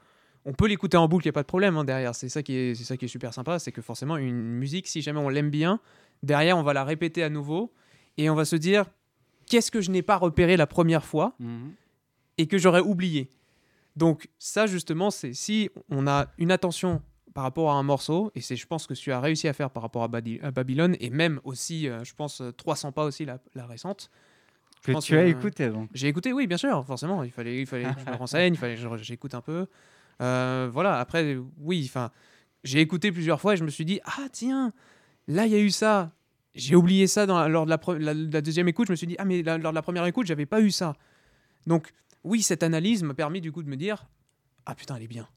on 0.44 0.52
peut 0.52 0.66
l'écouter 0.66 0.96
en 0.96 1.08
boucle, 1.08 1.26
il 1.26 1.28
n'y 1.28 1.30
a 1.30 1.32
pas 1.34 1.42
de 1.42 1.48
problème 1.48 1.76
hein, 1.76 1.84
derrière. 1.84 2.14
C'est 2.14 2.28
ça, 2.28 2.42
qui 2.42 2.54
est, 2.54 2.74
c'est 2.74 2.84
ça 2.84 2.96
qui 2.96 3.06
est 3.06 3.08
super 3.08 3.32
sympa, 3.34 3.58
c'est 3.58 3.72
que 3.72 3.82
forcément, 3.82 4.16
une 4.16 4.42
musique, 4.42 4.86
si 4.86 5.02
jamais 5.02 5.20
on 5.20 5.28
l'aime 5.28 5.50
bien, 5.50 5.80
derrière, 6.22 6.58
on 6.58 6.62
va 6.62 6.72
la 6.72 6.84
répéter 6.84 7.22
à 7.22 7.30
nouveau 7.30 7.72
et 8.16 8.30
on 8.30 8.34
va 8.34 8.44
se 8.44 8.56
dire 8.56 8.86
qu'est-ce 9.48 9.70
que 9.70 9.80
je 9.80 9.90
n'ai 9.90 10.02
pas 10.02 10.16
repéré 10.16 10.56
la 10.56 10.66
première 10.66 11.04
fois 11.04 11.34
Mhm. 11.38 11.72
et 12.38 12.46
que 12.46 12.58
j'aurais 12.58 12.80
oublié. 12.80 13.30
Donc 13.96 14.28
ça 14.38 14.66
justement, 14.66 15.10
c'est 15.10 15.32
si 15.32 15.70
on 15.90 16.06
a 16.06 16.26
une 16.38 16.50
attention 16.52 17.00
par 17.32 17.44
rapport 17.44 17.70
à 17.70 17.74
un 17.74 17.82
morceau, 17.82 18.30
et 18.34 18.40
c'est 18.40 18.56
je 18.56 18.66
pense 18.66 18.86
que 18.86 18.94
tu 18.94 19.12
as 19.12 19.20
réussi 19.20 19.46
à 19.48 19.52
faire 19.52 19.70
par 19.70 19.82
rapport 19.82 20.02
à, 20.02 20.08
Badi- 20.08 20.40
à 20.42 20.50
Babylone, 20.50 20.96
et 21.00 21.10
même 21.10 21.38
aussi, 21.44 21.86
euh, 21.88 22.02
je 22.04 22.14
pense, 22.14 22.40
euh, 22.40 22.50
300 22.52 22.92
pas 22.92 23.04
aussi, 23.04 23.24
la, 23.26 23.38
la 23.54 23.66
récente. 23.66 24.10
Je 24.82 24.86
Que 24.88 24.92
pense 24.92 25.04
tu 25.04 25.16
as 25.18 25.24
écouté 25.26 25.68
donc. 25.68 25.90
J'ai 25.92 26.08
écouté, 26.08 26.32
oui, 26.32 26.46
bien 26.46 26.56
sûr, 26.56 26.84
forcément. 26.86 27.22
Il 27.24 27.30
fallait, 27.30 27.60
il 27.60 27.66
fallait 27.66 27.84
que 27.92 28.00
je 28.06 28.10
me 28.10 28.16
renseigne, 28.16 28.54
il 28.54 28.56
fallait 28.56 28.76
que 28.76 28.96
j'écoute 29.02 29.34
un 29.34 29.40
peu. 29.42 29.66
Euh, 30.22 30.70
voilà, 30.72 30.98
après, 30.98 31.36
oui, 31.58 31.84
enfin, 31.88 32.10
j'ai 32.64 32.80
écouté 32.80 33.12
plusieurs 33.12 33.40
fois 33.40 33.52
et 33.54 33.56
je 33.58 33.64
me 33.64 33.70
suis 33.70 33.84
dit, 33.84 34.00
ah 34.04 34.28
tiens, 34.32 34.72
là, 35.28 35.44
il 35.46 35.52
y 35.52 35.56
a 35.56 35.58
eu 35.60 35.70
ça. 35.70 36.12
J'ai 36.56 36.74
oublié 36.76 37.06
ça 37.06 37.26
dans 37.26 37.46
lors 37.48 37.64
de 37.64 37.70
la, 37.70 37.76
pre- 37.76 37.96
la- 37.98 38.14
la 38.14 38.40
deuxième 38.40 38.68
écoute. 38.68 38.86
Je 38.88 38.92
me 38.92 38.96
suis 38.96 39.06
dit, 39.06 39.14
ah, 39.18 39.24
mais 39.24 39.42
la- 39.42 39.58
lors 39.58 39.72
de 39.72 39.74
la 39.74 39.82
première 39.82 40.04
écoute, 40.06 40.26
j'avais 40.26 40.46
pas 40.46 40.60
eu 40.60 40.70
ça. 40.70 40.94
Donc, 41.66 41.92
oui, 42.24 42.42
cette 42.42 42.62
analyse 42.62 43.02
m'a 43.02 43.14
permis 43.14 43.40
du 43.40 43.52
coup 43.52 43.62
de 43.62 43.68
me 43.68 43.76
dire, 43.76 44.06
ah 44.64 44.74
putain, 44.74 44.96
elle 44.96 45.02
est 45.04 45.08
bien. 45.08 45.28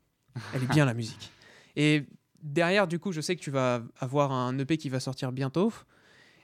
Elle 0.54 0.64
est 0.64 0.72
bien 0.72 0.86
la 0.86 0.94
musique. 0.94 1.32
Et 1.76 2.06
derrière, 2.42 2.88
du 2.88 3.00
coup, 3.00 3.12
je 3.12 3.22
sais 3.22 3.36
que 3.36 3.42
tu 3.42 3.52
vas 3.52 3.82
avoir 4.00 4.32
un 4.32 4.58
EP 4.58 4.78
qui 4.78 4.90
va 4.90 5.00
sortir 5.00 5.32
bientôt. 5.32 5.72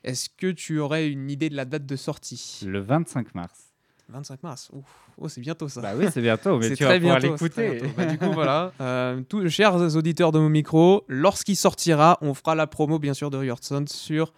Est-ce 0.03 0.29
que 0.29 0.51
tu 0.51 0.77
aurais 0.79 1.09
une 1.09 1.31
idée 1.31 1.49
de 1.49 1.55
la 1.55 1.65
date 1.65 1.85
de 1.85 1.95
sortie? 1.95 2.61
Le 2.67 2.79
25 2.79 3.33
mars. 3.33 3.71
25 4.09 4.43
mars. 4.43 4.69
Ouf. 4.71 4.85
Oh, 5.17 5.27
c'est 5.29 5.41
bientôt 5.41 5.67
ça. 5.67 5.81
Bah 5.81 5.93
oui, 5.97 6.05
c'est 6.13 6.21
bientôt, 6.21 6.59
mais 6.59 6.69
tu 6.75 6.83
vas 6.83 6.89
très 6.89 6.99
pouvoir 6.99 7.19
l'écouter. 7.19 7.81
Bah, 7.97 8.05
du 8.05 8.19
coup, 8.19 8.31
voilà. 8.33 8.71
Euh, 8.81 9.21
tous, 9.27 9.47
chers 9.49 9.95
auditeurs 9.95 10.31
de 10.31 10.38
mon 10.38 10.49
micro, 10.49 11.05
lorsqu'il 11.07 11.55
sortira, 11.55 12.19
on 12.21 12.35
fera 12.35 12.53
la 12.53 12.67
promo, 12.67 12.99
bien 12.99 13.15
sûr, 13.15 13.31
de 13.31 13.43
Your 13.43 13.57
Sound 13.63 13.89
sur, 13.89 14.31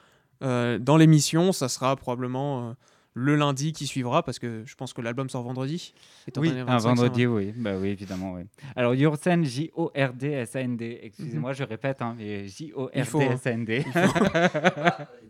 euh, 0.44 0.80
dans 0.80 0.98
l'émission. 0.98 1.52
Ça 1.52 1.70
sera 1.70 1.96
probablement 1.96 2.70
euh, 2.70 2.74
le 3.18 3.36
lundi 3.36 3.74
qui 3.74 3.88
suivra, 3.88 4.22
parce 4.22 4.38
que 4.38 4.62
je 4.66 4.76
pense 4.76 4.94
que 4.94 5.02
l'album 5.02 5.28
sort 5.28 5.42
vendredi. 5.42 5.94
étant 6.28 6.42
Oui, 6.42 6.50
un 6.50 6.66
25, 6.66 6.80
ça 6.80 6.88
vendredi, 6.88 7.26
oui. 7.26 7.52
Bah 7.56 7.72
oui, 7.80 7.90
évidemment, 7.90 8.34
oui. 8.34 8.44
Alors, 8.76 8.94
Yorsen, 8.94 9.44
J-O-R-D-S-A-N-D. 9.44 10.88
Mhm. 10.88 11.00
Excusez-moi, 11.02 11.54
je 11.54 11.64
répète, 11.64 12.04
hein, 12.04 12.16
mais 12.16 12.42
hein. 12.42 12.46
J-O-R-D-S-A-N-D. 12.46 13.86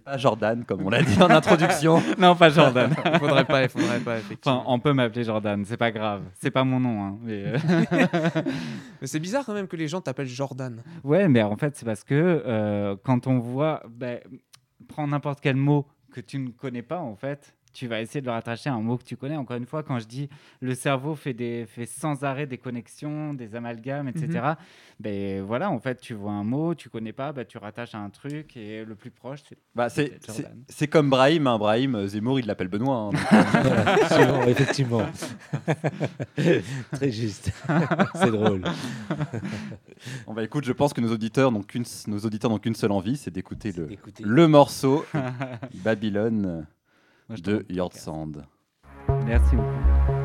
Pas 0.04 0.18
Jordan, 0.18 0.66
comme 0.66 0.86
on 0.86 0.90
l'a 0.90 1.02
dit 1.02 1.22
en 1.22 1.30
introduction. 1.30 2.02
non, 2.18 2.36
pas 2.36 2.50
Jordan. 2.50 2.94
Il 3.06 3.20
faudrait 3.20 3.44
pas, 3.44 3.64
il 3.64 3.70
faudrait 3.70 4.00
pas, 4.00 4.18
effectivement. 4.18 4.60
Enfin, 4.60 4.66
on 4.68 4.80
peut 4.80 4.94
m'appeler 4.94 5.26
Jordan, 5.26 5.66
c'est 5.66 5.76
pas 5.76 5.92
grave. 5.92 6.24
C'est 6.34 6.52
pas 6.52 6.64
mon 6.64 6.80
nom. 6.80 7.04
Hein, 7.04 7.18
mais, 7.24 7.44
euh, 7.46 7.58
Mais 9.02 9.08
c'est 9.08 9.20
bizarre 9.20 9.46
quand 9.46 9.54
même 9.54 9.68
que 9.68 9.76
les 9.76 9.90
gens 9.90 10.00
t'appellent 10.00 10.28
Jordan. 10.28 10.82
Ouais, 11.04 11.28
mais 11.28 11.44
en 11.44 11.58
fait, 11.58 11.76
c'est 11.76 11.86
parce 11.86 12.06
que 12.06 12.14
euh, 12.46 12.96
quand 13.04 13.28
on 13.28 13.40
voit, 13.40 13.84
ben, 13.90 14.20
prends 14.98 15.08
n'importe 15.08 15.42
quel 15.42 15.56
mot 15.56 15.86
que 16.12 16.22
tu 16.22 16.40
ne 16.40 16.50
connais 16.50 16.82
pas, 16.82 17.00
en 17.02 17.16
fait, 17.16 17.56
tu 17.74 17.88
vas 17.88 18.02
essayer 18.02 18.22
de 18.22 18.26
le 18.26 18.32
rattacher 18.32 18.70
à 18.70 18.74
un 18.74 18.82
mot 18.82 18.98
que 18.98 19.04
tu 19.04 19.16
connais. 19.18 19.36
Encore 19.38 19.58
une 19.58 19.66
fois, 19.66 19.84
quand 19.84 20.00
je 20.00 20.06
dis 20.08 20.30
le 20.62 20.74
cerveau 20.76 21.16
fait, 21.16 21.34
des, 21.34 21.66
fait 21.68 21.86
sans 21.86 22.24
arrêt 22.24 22.48
des 22.48 22.58
connexions, 22.58 23.34
des 23.34 23.56
amalgames, 23.56 24.08
etc., 24.08 24.54
ben 25.00 25.44
voilà, 25.44 25.70
en 25.70 25.80
fait, 25.80 26.02
tu 26.02 26.14
vois 26.16 26.32
un 26.32 26.44
mot, 26.44 26.74
tu 26.74 26.90
connais 26.90 27.14
pas, 27.14 27.32
ben, 27.32 27.46
tu 27.46 27.58
rattaches 27.60 27.94
à 27.94 28.00
un 28.00 28.10
truc, 28.10 28.58
et 28.58 28.84
le 28.84 28.96
plus 28.96 29.12
proche, 29.12 29.42
c'est 29.48 29.58
Bah, 29.76 29.90
c'est, 29.90 30.88
comme 30.88 31.10
Brahim. 31.10 31.46
Hein. 31.46 31.58
Brahim, 31.60 31.96
euh, 31.96 32.08
Zemmour, 32.08 32.40
il 32.40 32.48
l'appelle 32.48 32.68
Benoît. 32.68 32.96
hein. 32.98 33.10
Donc, 33.12 34.12
euh, 34.12 34.46
effectivement. 34.48 35.04
Très 36.94 37.12
juste. 37.12 37.52
C'est 38.16 38.32
drôle. 38.32 38.64
on 40.26 40.34
va 40.34 40.44
écoute, 40.44 40.66
je 40.66 40.74
pense 40.74 40.94
que 40.94 41.02
nos 41.02 41.12
auditeurs 41.14 41.52
n'ont 41.52 41.64
qu'une, 41.64 41.86
nos 42.08 42.20
auditeurs 42.20 42.50
n'ont 42.50 42.60
qu'une 42.60 42.76
seule 42.76 42.92
envie, 42.92 43.18
c'est 43.18 43.32
d'écouter 43.32 43.72
le, 43.72 43.90
le 44.24 44.48
morceau 44.48 45.06
Babylone 45.84 46.66
de 47.30 47.58
t'en- 47.60 47.74
Yard 47.74 47.94
Sand. 47.94 48.46
Merci 49.26 49.56
beaucoup. 49.56 50.17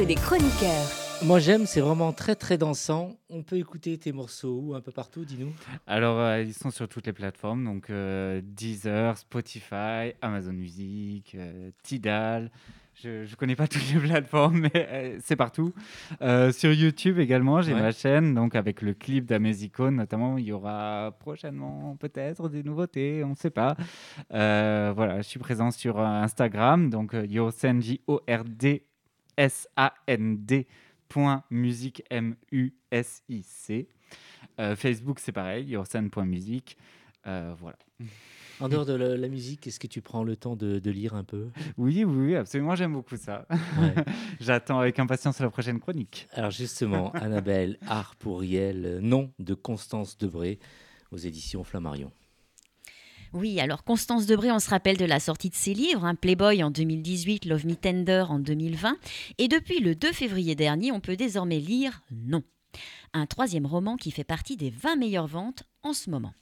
Cercle 0.00 0.06
des 0.06 0.14
chroniqueurs. 0.14 0.86
Moi 1.24 1.38
j'aime, 1.40 1.66
c'est 1.66 1.80
vraiment 1.80 2.12
très 2.12 2.34
très 2.34 2.56
dansant. 2.56 3.16
On 3.28 3.42
peut 3.42 3.56
écouter 3.56 3.98
tes 3.98 4.12
morceaux 4.12 4.60
où, 4.62 4.74
un 4.74 4.80
peu 4.80 4.92
partout, 4.92 5.24
dis-nous. 5.26 5.52
Alors, 5.86 6.18
euh, 6.18 6.40
ils 6.42 6.54
sont 6.54 6.70
sur 6.70 6.88
toutes 6.88 7.06
les 7.06 7.12
plateformes, 7.12 7.64
donc 7.64 7.90
euh, 7.90 8.40
Deezer, 8.42 9.18
Spotify, 9.18 10.14
Amazon 10.22 10.52
Music, 10.52 11.32
euh, 11.34 11.70
Tidal. 11.82 12.50
Je 13.02 13.30
ne 13.30 13.34
connais 13.36 13.56
pas 13.56 13.66
toutes 13.68 13.92
les 13.92 14.00
plateformes, 14.00 14.60
mais 14.60 14.70
euh, 14.74 15.18
c'est 15.22 15.36
partout. 15.36 15.72
Euh, 16.22 16.52
sur 16.52 16.72
YouTube 16.72 17.18
également, 17.18 17.60
j'ai 17.60 17.74
Ouais. 17.74 17.80
ma 17.80 17.92
chaîne, 17.92 18.34
donc 18.34 18.54
avec 18.54 18.80
le 18.82 18.94
clip 18.94 19.26
d'Amazicone 19.26 19.96
notamment. 19.96 20.38
Il 20.38 20.44
y 20.46 20.52
aura 20.52 21.14
prochainement 21.20 21.96
peut-être 22.00 22.48
des 22.48 22.62
nouveautés, 22.62 23.22
on 23.24 23.30
ne 23.30 23.34
sait 23.34 23.50
pas. 23.50 23.76
Euh, 24.32 24.92
voilà, 24.96 25.18
je 25.20 25.28
suis 25.28 25.38
présent 25.38 25.70
sur 25.70 25.98
Instagram, 26.00 26.88
donc 26.88 27.14
euh, 27.14 27.26
Yorsen, 27.26 27.82
J-O-R-D-S-A-N-D 27.82 28.86
musique 31.50 32.02
M-U-S-I-C. 32.10 33.88
Euh, 34.58 34.76
Facebook, 34.76 35.18
c'est 35.20 35.32
pareil, 35.32 35.66
yorsen.musique. 35.66 36.76
Euh, 37.26 37.54
voilà. 37.58 37.78
En 38.60 38.68
dehors 38.68 38.84
de 38.84 38.92
la, 38.92 39.16
la 39.16 39.28
musique, 39.28 39.66
est-ce 39.66 39.80
que 39.80 39.86
tu 39.86 40.02
prends 40.02 40.22
le 40.22 40.36
temps 40.36 40.56
de, 40.56 40.78
de 40.78 40.90
lire 40.90 41.14
un 41.14 41.24
peu? 41.24 41.48
Oui, 41.78 42.04
oui, 42.04 42.26
oui, 42.26 42.36
absolument, 42.36 42.74
j'aime 42.74 42.92
beaucoup 42.92 43.16
ça. 43.16 43.46
Ouais. 43.50 43.94
J'attends 44.40 44.78
avec 44.78 44.98
impatience 44.98 45.40
la 45.40 45.50
prochaine 45.50 45.80
chronique. 45.80 46.28
Alors 46.32 46.50
justement, 46.50 47.10
Annabelle, 47.12 47.78
Art 47.86 48.16
pour 48.16 48.40
Riel, 48.40 48.98
nom 49.00 49.32
de 49.38 49.54
Constance 49.54 50.18
Debré 50.18 50.58
aux 51.10 51.16
éditions 51.16 51.64
Flammarion. 51.64 52.12
Oui, 53.32 53.60
alors 53.60 53.84
Constance 53.84 54.26
Debré, 54.26 54.50
on 54.50 54.58
se 54.58 54.70
rappelle 54.70 54.96
de 54.96 55.04
la 55.04 55.20
sortie 55.20 55.50
de 55.50 55.54
ses 55.54 55.72
livres, 55.72 56.04
hein, 56.04 56.16
Playboy 56.16 56.64
en 56.64 56.70
2018, 56.70 57.44
Love 57.44 57.64
Me 57.64 57.76
Tender 57.76 58.24
en 58.28 58.40
2020, 58.40 58.96
et 59.38 59.46
depuis 59.46 59.78
le 59.78 59.94
2 59.94 60.12
février 60.12 60.56
dernier, 60.56 60.90
on 60.90 60.98
peut 60.98 61.14
désormais 61.14 61.60
lire 61.60 62.02
Non, 62.10 62.42
un 63.12 63.26
troisième 63.26 63.66
roman 63.66 63.96
qui 63.96 64.10
fait 64.10 64.24
partie 64.24 64.56
des 64.56 64.70
20 64.70 64.96
meilleures 64.96 65.28
ventes 65.28 65.62
en 65.84 65.92
ce 65.92 66.10
moment. 66.10 66.34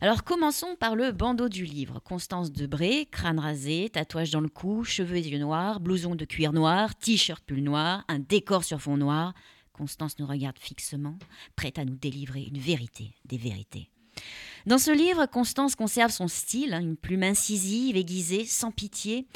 Alors 0.00 0.24
commençons 0.24 0.76
par 0.80 0.96
le 0.96 1.12
bandeau 1.12 1.50
du 1.50 1.66
livre. 1.66 2.00
Constance 2.00 2.52
Debré, 2.52 3.06
crâne 3.10 3.38
rasé, 3.38 3.90
tatouage 3.92 4.30
dans 4.30 4.40
le 4.40 4.48
cou, 4.48 4.82
cheveux 4.82 5.16
et 5.16 5.28
yeux 5.28 5.38
noirs, 5.38 5.78
blouson 5.78 6.14
de 6.14 6.24
cuir 6.24 6.54
noir, 6.54 6.96
t-shirt 6.96 7.44
pull 7.44 7.62
noir, 7.62 8.04
un 8.08 8.18
décor 8.18 8.64
sur 8.64 8.80
fond 8.80 8.96
noir. 8.96 9.34
Constance 9.74 10.18
nous 10.18 10.26
regarde 10.26 10.58
fixement, 10.58 11.18
prête 11.54 11.78
à 11.78 11.84
nous 11.84 11.96
délivrer 11.96 12.44
une 12.44 12.58
vérité 12.58 13.12
des 13.26 13.36
vérités. 13.36 13.90
Dans 14.66 14.78
ce 14.78 14.90
livre, 14.90 15.26
Constance 15.26 15.74
conserve 15.74 16.10
son 16.10 16.28
style, 16.28 16.74
hein, 16.74 16.80
une 16.80 16.96
plume 16.96 17.22
incisive, 17.22 17.96
aiguisée, 17.96 18.44
sans 18.44 18.70
pitié. 18.70 19.26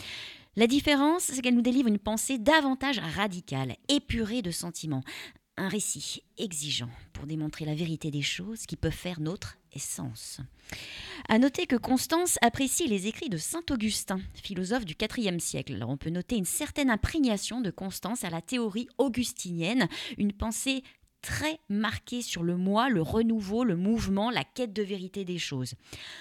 La 0.57 0.66
différence, 0.66 1.25
c'est 1.25 1.41
qu'elle 1.41 1.55
nous 1.55 1.62
délivre 1.62 1.89
une 1.89 1.99
pensée 1.99 2.39
davantage 2.39 2.99
radicale, 2.99 3.77
épurée 3.89 4.43
de 4.43 4.51
sentiments. 4.51 5.03
Un 5.57 5.68
récit 5.68 6.22
exigeant 6.37 6.91
pour 7.12 7.27
démontrer 7.27 7.64
la 7.64 7.75
vérité 7.75 8.11
des 8.11 8.22
choses 8.22 8.66
qui 8.66 8.77
peuvent 8.77 8.93
faire 8.93 9.20
notre 9.20 9.57
essence. 9.72 10.41
À 11.29 11.39
noter 11.39 11.66
que 11.66 11.77
Constance 11.77 12.39
apprécie 12.43 12.89
les 12.89 13.07
écrits 13.07 13.29
de 13.29 13.37
saint 13.37 13.62
Augustin, 13.70 14.20
philosophe 14.35 14.85
du 14.85 14.95
IVe 14.95 15.39
siècle. 15.39 15.85
On 15.87 15.97
peut 15.97 16.11
noter 16.11 16.37
une 16.37 16.45
certaine 16.45 16.91
imprégnation 16.91 17.61
de 17.61 17.70
Constance 17.70 18.25
à 18.25 18.31
la 18.31 18.43
théorie 18.43 18.89
augustinienne, 18.99 19.89
une 20.18 20.33
pensée 20.33 20.83
très 21.25 21.59
marquée 21.70 22.20
sur 22.20 22.43
le 22.43 22.59
moi, 22.59 22.91
le 22.91 23.01
renouveau, 23.01 23.64
le 23.64 23.77
mouvement, 23.77 24.31
la 24.31 24.45
quête 24.45 24.75
de 24.75 24.83
vérité 24.83 25.25
des 25.25 25.39
choses. 25.39 25.72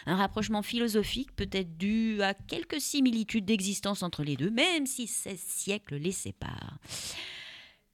Un 0.06 0.16
rapprochement 0.16 0.62
philosophique 0.62 1.36
peut-être 1.36 1.78
dû 1.78 2.22
à 2.22 2.34
quelques 2.34 2.80
similitudes 2.80 3.44
d'existence 3.44 4.02
entre 4.02 4.24
les 4.24 4.38
deux, 4.38 4.50
même 4.50 4.86
si 4.86 5.08
16 5.08 5.38
siècles 5.38 5.98
les 5.98 6.14
séparent. 6.14 6.80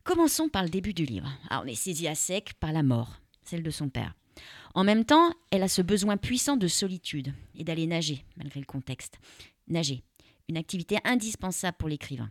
Commençons 0.03 0.49
par 0.49 0.61
le 0.61 0.69
début 0.69 0.93
du 0.93 1.03
livre. 1.03 1.31
Ah, 1.49 1.61
on 1.63 1.67
est 1.67 1.73
saisi 1.73 2.07
à 2.07 2.13
sec 2.13 2.53
par 2.59 2.73
la 2.73 2.83
mort, 2.83 3.19
celle 3.43 3.63
de 3.63 3.71
son 3.71 3.89
père. 3.89 4.13
En 4.75 4.83
même 4.83 5.03
temps, 5.03 5.33
elle 5.49 5.63
a 5.63 5.67
ce 5.67 5.81
besoin 5.81 6.15
puissant 6.15 6.57
de 6.57 6.67
solitude 6.67 7.33
et 7.55 7.63
d'aller 7.63 7.87
nager, 7.87 8.23
malgré 8.37 8.59
le 8.59 8.67
contexte. 8.67 9.17
Nager, 9.67 10.03
une 10.47 10.57
activité 10.57 10.99
indispensable 11.05 11.77
pour 11.77 11.89
l'écrivain. 11.89 12.29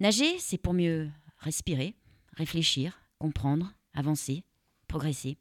Nager, 0.00 0.38
c'est 0.38 0.56
pour 0.56 0.72
mieux 0.72 1.10
respirer, 1.38 1.94
réfléchir, 2.32 2.98
comprendre, 3.18 3.74
avancer, 3.96 4.44
progresser. 4.86 5.38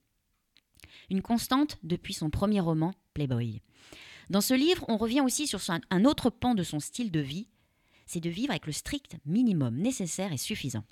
Une 1.10 1.22
constante 1.22 1.78
depuis 1.84 2.14
son 2.14 2.30
premier 2.30 2.60
roman, 2.60 2.94
Playboy. 3.14 3.62
Dans 4.30 4.42
ce 4.42 4.54
livre, 4.54 4.86
on 4.88 4.98
revient 4.98 5.22
aussi 5.22 5.48
sur 5.48 5.62
un 5.90 6.06
autre 6.06 6.30
pan 6.30 6.56
de 6.56 6.64
son 6.64 6.80
style 6.80 7.12
de 7.12 7.20
vie, 7.20 7.48
c'est 8.06 8.20
de 8.20 8.30
vivre 8.30 8.52
avec 8.52 8.66
le 8.66 8.72
strict 8.72 9.18
minimum 9.26 9.78
nécessaire 9.78 10.32
et 10.32 10.38
suffisant. 10.38 10.84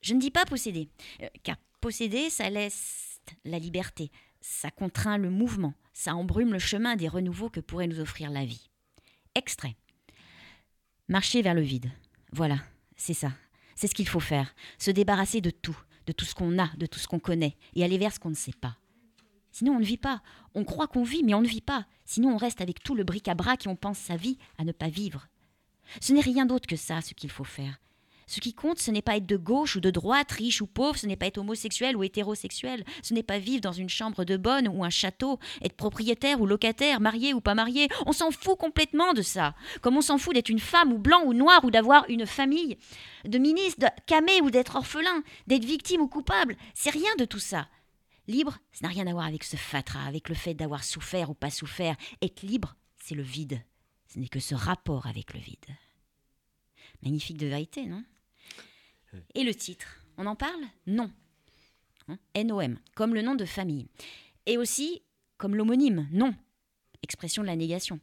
Je 0.00 0.14
ne 0.14 0.20
dis 0.20 0.30
pas 0.30 0.44
posséder, 0.44 0.88
euh, 1.22 1.28
car 1.42 1.56
posséder, 1.80 2.30
ça 2.30 2.50
laisse 2.50 3.20
la 3.44 3.58
liberté, 3.58 4.10
ça 4.40 4.70
contraint 4.70 5.18
le 5.18 5.30
mouvement, 5.30 5.74
ça 5.92 6.14
embrume 6.14 6.52
le 6.52 6.58
chemin 6.58 6.96
des 6.96 7.08
renouveaux 7.08 7.50
que 7.50 7.60
pourrait 7.60 7.88
nous 7.88 8.00
offrir 8.00 8.30
la 8.30 8.44
vie. 8.44 8.70
Extrait. 9.34 9.76
Marcher 11.08 11.42
vers 11.42 11.54
le 11.54 11.62
vide. 11.62 11.90
Voilà, 12.32 12.58
c'est 12.96 13.14
ça. 13.14 13.32
C'est 13.74 13.86
ce 13.86 13.94
qu'il 13.94 14.08
faut 14.08 14.20
faire. 14.20 14.54
Se 14.78 14.90
débarrasser 14.90 15.40
de 15.40 15.50
tout, 15.50 15.78
de 16.06 16.12
tout 16.12 16.24
ce 16.24 16.34
qu'on 16.34 16.58
a, 16.58 16.68
de 16.76 16.86
tout 16.86 16.98
ce 16.98 17.08
qu'on 17.08 17.18
connaît, 17.18 17.56
et 17.74 17.84
aller 17.84 17.98
vers 17.98 18.12
ce 18.12 18.18
qu'on 18.18 18.30
ne 18.30 18.34
sait 18.34 18.52
pas. 18.52 18.76
Sinon, 19.52 19.76
on 19.76 19.80
ne 19.80 19.84
vit 19.84 19.96
pas. 19.96 20.22
On 20.54 20.64
croit 20.64 20.86
qu'on 20.86 21.02
vit, 21.02 21.22
mais 21.24 21.34
on 21.34 21.40
ne 21.40 21.48
vit 21.48 21.62
pas. 21.62 21.86
Sinon, 22.04 22.34
on 22.34 22.36
reste 22.36 22.60
avec 22.60 22.82
tout 22.82 22.94
le 22.94 23.04
bric-à-brac 23.04 23.66
et 23.66 23.68
on 23.70 23.76
pense 23.76 23.98
sa 23.98 24.16
vie 24.16 24.38
à 24.58 24.64
ne 24.64 24.72
pas 24.72 24.88
vivre. 24.88 25.28
Ce 26.00 26.12
n'est 26.12 26.20
rien 26.20 26.46
d'autre 26.46 26.66
que 26.66 26.76
ça, 26.76 27.00
ce 27.00 27.14
qu'il 27.14 27.30
faut 27.30 27.44
faire. 27.44 27.78
Ce 28.28 28.40
qui 28.40 28.54
compte, 28.54 28.80
ce 28.80 28.90
n'est 28.90 29.02
pas 29.02 29.16
être 29.16 29.26
de 29.26 29.36
gauche 29.36 29.76
ou 29.76 29.80
de 29.80 29.90
droite, 29.90 30.32
riche 30.32 30.60
ou 30.60 30.66
pauvre, 30.66 30.98
ce 30.98 31.06
n'est 31.06 31.16
pas 31.16 31.26
être 31.26 31.38
homosexuel 31.38 31.96
ou 31.96 32.02
hétérosexuel, 32.02 32.84
ce 33.00 33.14
n'est 33.14 33.22
pas 33.22 33.38
vivre 33.38 33.60
dans 33.60 33.72
une 33.72 33.88
chambre 33.88 34.24
de 34.24 34.36
bonne 34.36 34.66
ou 34.66 34.84
un 34.84 34.90
château, 34.90 35.38
être 35.62 35.76
propriétaire 35.76 36.40
ou 36.40 36.46
locataire, 36.46 37.00
marié 37.00 37.34
ou 37.34 37.40
pas 37.40 37.54
marié. 37.54 37.88
On 38.04 38.12
s'en 38.12 38.32
fout 38.32 38.58
complètement 38.58 39.12
de 39.12 39.22
ça. 39.22 39.54
Comme 39.80 39.96
on 39.96 40.00
s'en 40.00 40.18
fout 40.18 40.34
d'être 40.34 40.48
une 40.48 40.58
femme 40.58 40.92
ou 40.92 40.98
blanc 40.98 41.22
ou 41.24 41.34
noir 41.34 41.64
ou 41.64 41.70
d'avoir 41.70 42.04
une 42.08 42.26
famille, 42.26 42.78
de 43.24 43.38
ministre, 43.38 43.78
de 43.80 43.86
camé 44.06 44.40
ou 44.42 44.50
d'être 44.50 44.74
orphelin, 44.74 45.22
d'être 45.46 45.64
victime 45.64 46.00
ou 46.00 46.08
coupable. 46.08 46.56
C'est 46.74 46.90
rien 46.90 47.14
de 47.18 47.24
tout 47.24 47.38
ça. 47.38 47.68
Libre, 48.26 48.58
ça 48.72 48.88
n'a 48.88 48.92
rien 48.92 49.06
à 49.06 49.12
voir 49.12 49.26
avec 49.26 49.44
ce 49.44 49.56
fatras, 49.56 50.04
avec 50.04 50.28
le 50.28 50.34
fait 50.34 50.54
d'avoir 50.54 50.82
souffert 50.82 51.30
ou 51.30 51.34
pas 51.34 51.50
souffert. 51.50 51.94
Être 52.22 52.42
libre, 52.42 52.74
c'est 52.98 53.14
le 53.14 53.22
vide. 53.22 53.62
Ce 54.12 54.18
n'est 54.18 54.26
que 54.26 54.40
ce 54.40 54.56
rapport 54.56 55.06
avec 55.06 55.32
le 55.32 55.38
vide. 55.38 55.64
Magnifique 57.02 57.36
de 57.36 57.46
vérité, 57.46 57.86
non? 57.86 58.02
Et 59.34 59.44
le 59.44 59.54
titre, 59.54 60.04
on 60.18 60.26
en 60.26 60.36
parle 60.36 60.62
Non. 60.86 61.10
Hein 62.08 62.18
NOM, 62.36 62.78
comme 62.94 63.14
le 63.14 63.22
nom 63.22 63.34
de 63.34 63.44
famille. 63.44 63.86
Et 64.46 64.58
aussi 64.58 65.02
comme 65.36 65.54
l'homonyme, 65.54 66.08
non. 66.12 66.34
Expression 67.02 67.42
de 67.42 67.48
la 67.48 67.56
négation. 67.56 68.00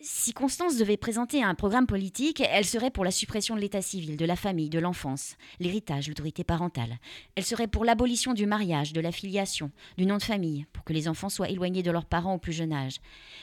Si 0.00 0.32
Constance 0.32 0.76
devait 0.76 0.96
présenter 0.96 1.42
un 1.42 1.54
programme 1.54 1.86
politique, 1.86 2.42
elle 2.48 2.64
serait 2.64 2.90
pour 2.90 3.04
la 3.04 3.10
suppression 3.10 3.56
de 3.56 3.60
l'état 3.60 3.80
civil, 3.80 4.16
de 4.16 4.24
la 4.24 4.36
famille, 4.36 4.68
de 4.68 4.78
l'enfance, 4.78 5.36
l'héritage, 5.58 6.08
l'autorité 6.08 6.44
parentale. 6.44 6.98
Elle 7.34 7.44
serait 7.44 7.66
pour 7.66 7.84
l'abolition 7.84 8.34
du 8.34 8.46
mariage, 8.46 8.92
de 8.92 9.00
la 9.00 9.10
filiation, 9.10 9.72
du 9.96 10.06
nom 10.06 10.18
de 10.18 10.22
famille, 10.22 10.66
pour 10.72 10.84
que 10.84 10.92
les 10.92 11.08
enfants 11.08 11.30
soient 11.30 11.48
éloignés 11.48 11.82
de 11.82 11.90
leurs 11.90 12.04
parents 12.04 12.34
au 12.34 12.38
plus 12.38 12.52
jeune 12.52 12.72
âge. 12.72 12.98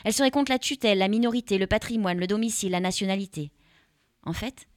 Elle 0.05 0.13
serait 0.13 0.31
contre 0.31 0.51
la 0.51 0.59
tutelle, 0.59 0.99
la 0.99 1.07
minorité, 1.07 1.57
le 1.57 1.67
patrimoine, 1.67 2.19
le 2.19 2.27
domicile, 2.27 2.71
la 2.71 2.79
nationalité. 2.79 3.51
En 4.23 4.33
fait, 4.33 4.67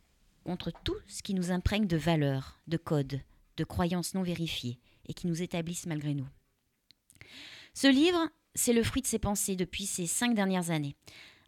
contre 0.46 0.70
tout 0.84 0.96
ce 1.08 1.24
qui 1.24 1.34
nous 1.34 1.50
imprègne 1.50 1.88
de 1.88 1.96
valeurs, 1.96 2.60
de 2.68 2.76
codes, 2.76 3.20
de 3.56 3.64
croyances 3.64 4.14
non 4.14 4.22
vérifiées 4.22 4.78
et 5.08 5.12
qui 5.12 5.26
nous 5.26 5.42
établissent 5.42 5.86
malgré 5.86 6.14
nous. 6.14 6.28
Ce 7.74 7.88
livre, 7.88 8.28
c'est 8.54 8.72
le 8.72 8.84
fruit 8.84 9.02
de 9.02 9.08
ses 9.08 9.18
pensées 9.18 9.56
depuis 9.56 9.86
ces 9.86 10.06
cinq 10.06 10.34
dernières 10.34 10.70
années. 10.70 10.94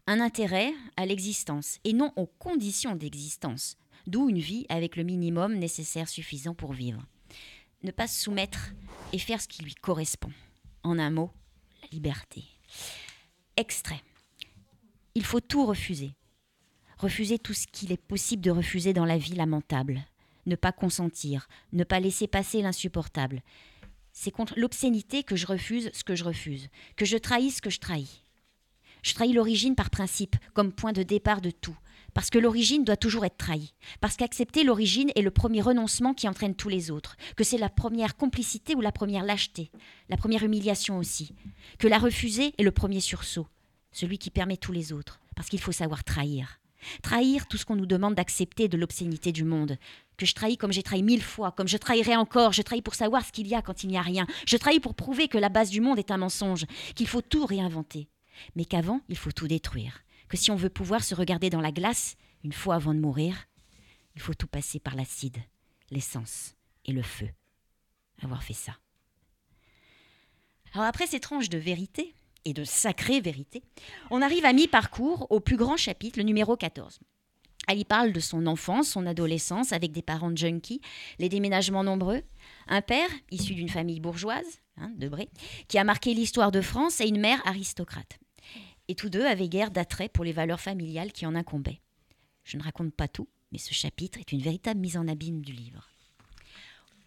Un 0.09 0.19
intérêt 0.19 0.73
à 0.97 1.07
l'existence 1.07 1.79
et 1.85 1.93
non 1.93 2.13
aux 2.17 2.27
conditions 2.27 2.97
d'existence, 2.97 3.77
d'où 4.09 4.29
une 4.29 4.41
vie 4.41 4.67
avec 4.69 4.97
le 4.97 5.05
minimum 5.05 5.55
nécessaire 5.55 6.09
suffisant 6.09 6.55
pour 6.55 6.73
vivre. 6.73 7.07
Ne 7.85 7.93
pas 7.93 8.09
se 8.09 8.21
soumettre 8.21 8.73
et 9.13 9.19
faire 9.19 9.41
ce 9.41 9.47
qui 9.47 9.63
lui 9.63 9.77
correspond. 9.77 10.33
En 10.83 10.99
un 10.99 11.11
mot, 11.11 11.31
la 11.83 11.89
liberté. 11.93 12.43
Extrait. 13.57 14.03
Il 15.15 15.25
faut 15.25 15.41
tout 15.41 15.65
refuser. 15.67 16.15
Refuser 16.99 17.39
tout 17.39 17.55
ce 17.55 17.69
qu'il 17.69 17.93
est 17.93 18.03
possible 18.03 18.43
de 18.43 18.51
refuser 18.51 18.93
dans 18.93 19.05
la 19.05 19.19
vie 19.19 19.35
lamentable. 19.35 20.05
Ne 20.47 20.57
pas 20.57 20.73
consentir, 20.73 21.49
ne 21.73 21.85
pas 21.85 22.01
laisser 22.01 22.27
passer 22.27 22.61
l'insupportable. 22.61 23.43
C'est 24.13 24.33
contre 24.33 24.55
l'obscénité 24.57 25.23
que 25.23 25.37
je 25.37 25.47
refuse 25.47 25.91
ce 25.95 26.03
que 26.03 26.17
je 26.17 26.25
refuse, 26.25 26.69
que 26.97 27.05
je 27.05 27.17
trahis 27.17 27.53
ce 27.53 27.63
que 27.63 27.71
je 27.71 27.79
trahis. 27.79 28.23
Je 29.05 29.15
trahis 29.15 29.33
l'origine 29.33 29.77
par 29.77 29.91
principe, 29.91 30.35
comme 30.55 30.73
point 30.73 30.93
de 30.93 31.05
départ 31.05 31.41
de 31.41 31.53
tout, 31.53 31.77
parce 32.15 32.31
que 32.31 32.39
l'origine 32.39 32.83
doit 32.83 32.97
toujours 32.97 33.25
être 33.25 33.37
trahie, 33.37 33.75
parce 34.01 34.17
qu'accepter 34.17 34.65
l'origine 34.65 35.13
est 35.15 35.23
le 35.23 35.31
premier 35.31 35.61
renoncement 35.61 36.15
qui 36.15 36.29
entraîne 36.29 36.57
tous 36.57 36.69
les 36.69 36.91
autres, 36.91 37.17
que 37.37 37.45
c'est 37.45 37.59
la 37.59 37.69
première 37.69 38.17
complicité 38.17 38.75
ou 38.75 38.81
la 38.81 38.91
première 38.91 39.23
lâcheté, 39.23 39.71
la 40.09 40.17
première 40.17 40.43
humiliation 40.43 40.99
aussi, 40.99 41.33
que 41.79 41.87
la 41.87 41.99
refuser 41.99 42.55
est 42.59 42.65
le 42.65 42.73
premier 42.73 42.99
sursaut, 42.99 43.47
celui 43.93 44.19
qui 44.19 44.31
permet 44.31 44.57
tous 44.57 44.73
les 44.73 44.93
autres, 44.93 45.21
parce 45.37 45.49
qu'il 45.49 45.61
faut 45.61 45.71
savoir 45.71 46.03
trahir. 46.03 46.59
Trahir 47.03 47.47
tout 47.47 47.57
ce 47.57 47.65
qu'on 47.65 47.77
nous 47.77 47.87
demande 47.87 48.15
d'accepter 48.15 48.69
de 48.69 48.77
l'obscénité 48.77 49.33
du 49.33 49.45
monde, 49.45 49.79
que 50.17 50.27
je 50.27 50.35
trahis 50.35 50.57
comme 50.57 50.73
j'ai 50.73 50.83
trahi 50.83 51.03
mille 51.03 51.23
fois, 51.23 51.53
comme 51.53 51.69
je 51.69 51.77
trahirai 51.77 52.17
encore, 52.17 52.53
je 52.53 52.63
trahis 52.63 52.83
pour 52.83 52.95
savoir 52.95 53.25
ce 53.25 53.33
qu'il 53.33 53.47
y 53.47 53.55
a 53.55 53.63
quand 53.63 53.85
il 53.85 53.89
n'y 53.89 53.99
a 53.99 54.03
rien, 54.03 54.27
je 54.47 54.57
trahis 54.57 54.81
pour 54.81 54.95
prouver 54.95 55.29
que 55.29 55.39
la 55.39 55.49
base 55.49 55.71
du 55.71 55.81
monde 55.81 55.99
est 55.99 56.11
un 56.11 56.19
mensonge, 56.19 56.67
qu'il 56.95 57.09
faut 57.09 57.23
tout 57.23 57.47
réinventer, 57.47 58.09
mais 58.57 58.65
qu'avant 58.65 59.01
il 59.09 59.17
faut 59.17 59.33
tout 59.33 59.49
détruire, 59.49 60.03
que 60.29 60.37
si 60.37 60.51
on 60.51 60.57
veut 60.57 60.71
pouvoir 60.71 61.05
se 61.05 61.15
regarder 61.15 61.51
dans 61.51 61.61
la 61.61 61.73
glace, 61.73 62.17
une 62.45 62.53
fois 62.53 62.77
avant 62.77 62.95
de 62.95 63.01
mourir, 63.01 63.47
il 64.15 64.21
faut 64.21 64.35
tout 64.35 64.47
passer 64.47 64.81
par 64.81 64.95
l'acide, 64.95 65.39
l'essence 65.91 66.55
et 66.85 66.93
le 66.93 67.03
feu. 67.03 67.29
Avoir 68.23 68.43
fait 68.43 68.55
ça. 68.55 68.77
Alors 70.75 70.87
après 70.87 71.07
ces 71.07 71.21
tranches 71.21 71.49
de 71.49 71.59
vérité, 71.59 72.15
et 72.45 72.53
de 72.53 72.65
sacrée 72.65 73.21
vérité, 73.21 73.63
on 74.11 74.23
arrive 74.23 74.45
à 74.45 74.53
mi-parcours 74.53 75.27
au 75.31 75.41
plus 75.41 75.57
grand 75.57 75.77
chapitre, 75.77 76.19
le 76.19 76.25
numéro 76.25 76.57
14. 76.57 77.01
Elle 77.69 77.81
y 77.81 77.85
parle 77.85 78.13
de 78.13 78.21
son 78.21 78.47
enfance, 78.47 78.89
son 78.89 79.05
adolescence 79.05 79.73
avec 79.73 79.93
des 79.93 80.01
parents 80.01 80.35
junkies, 80.35 80.81
les 81.19 81.29
déménagements 81.29 81.85
nombreux, 81.85 82.23
un 82.67 82.81
père 82.81 83.11
issu 83.31 83.55
d'une 83.55 83.69
famille 83.69 84.01
bourgeoise, 84.01 84.61
hein, 84.79 84.91
qui 85.69 85.77
a 85.77 85.85
marqué 85.85 86.15
l'histoire 86.15 86.51
de 86.51 86.63
France 86.63 87.03
et 87.03 87.09
une 87.09 87.21
mère 87.21 87.47
aristocrate. 87.47 88.19
Et 88.89 88.95
tous 88.95 89.11
deux 89.11 89.25
avaient 89.25 89.51
guère 89.51 89.71
d'attrait 89.71 90.09
pour 90.09 90.25
les 90.25 90.33
valeurs 90.33 90.61
familiales 90.61 91.13
qui 91.13 91.27
en 91.27 91.35
incombaient. 91.35 91.83
Je 92.43 92.57
ne 92.57 92.63
raconte 92.63 92.95
pas 92.95 93.09
tout, 93.09 93.29
mais 93.53 93.59
ce 93.59 93.75
chapitre 93.75 94.19
est 94.19 94.33
une 94.33 94.41
véritable 94.41 94.81
mise 94.81 94.97
en 94.97 95.07
abîme 95.07 95.43
du 95.43 95.53
livre. 95.53 95.87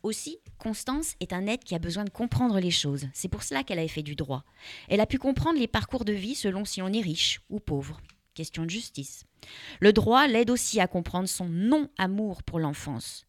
Aussi, 0.04 0.40
Constance 0.58 1.16
est 1.20 1.34
un 1.34 1.46
être 1.46 1.64
qui 1.64 1.76
a 1.76 1.80
besoin 1.80 2.04
de 2.04 2.10
comprendre 2.10 2.60
les 2.60 2.72
choses. 2.72 3.08
C'est 3.14 3.28
pour 3.28 3.44
cela 3.44 3.64
qu'elle 3.64 3.80
a 3.80 3.88
fait 3.88 4.02
du 4.02 4.16
droit. 4.16 4.44
Elle 4.90 5.00
a 5.00 5.06
pu 5.06 5.20
comprendre 5.20 5.60
les 5.60 5.68
parcours 5.68 6.06
de 6.06 6.14
vie 6.14 6.36
selon 6.36 6.66
si 6.66 6.82
on 6.82 6.88
est 6.88 7.02
riche 7.02 7.42
ou 7.50 7.60
pauvre. 7.60 8.02
Question 8.34 8.64
de 8.64 8.70
justice. 8.70 9.26
Le 9.80 9.94
droit 9.94 10.28
l'aide 10.28 10.50
aussi 10.50 10.80
à 10.80 10.88
comprendre 10.88 11.28
son 11.28 11.50
non-amour 11.50 12.44
pour 12.44 12.60
l'enfance. 12.60 13.26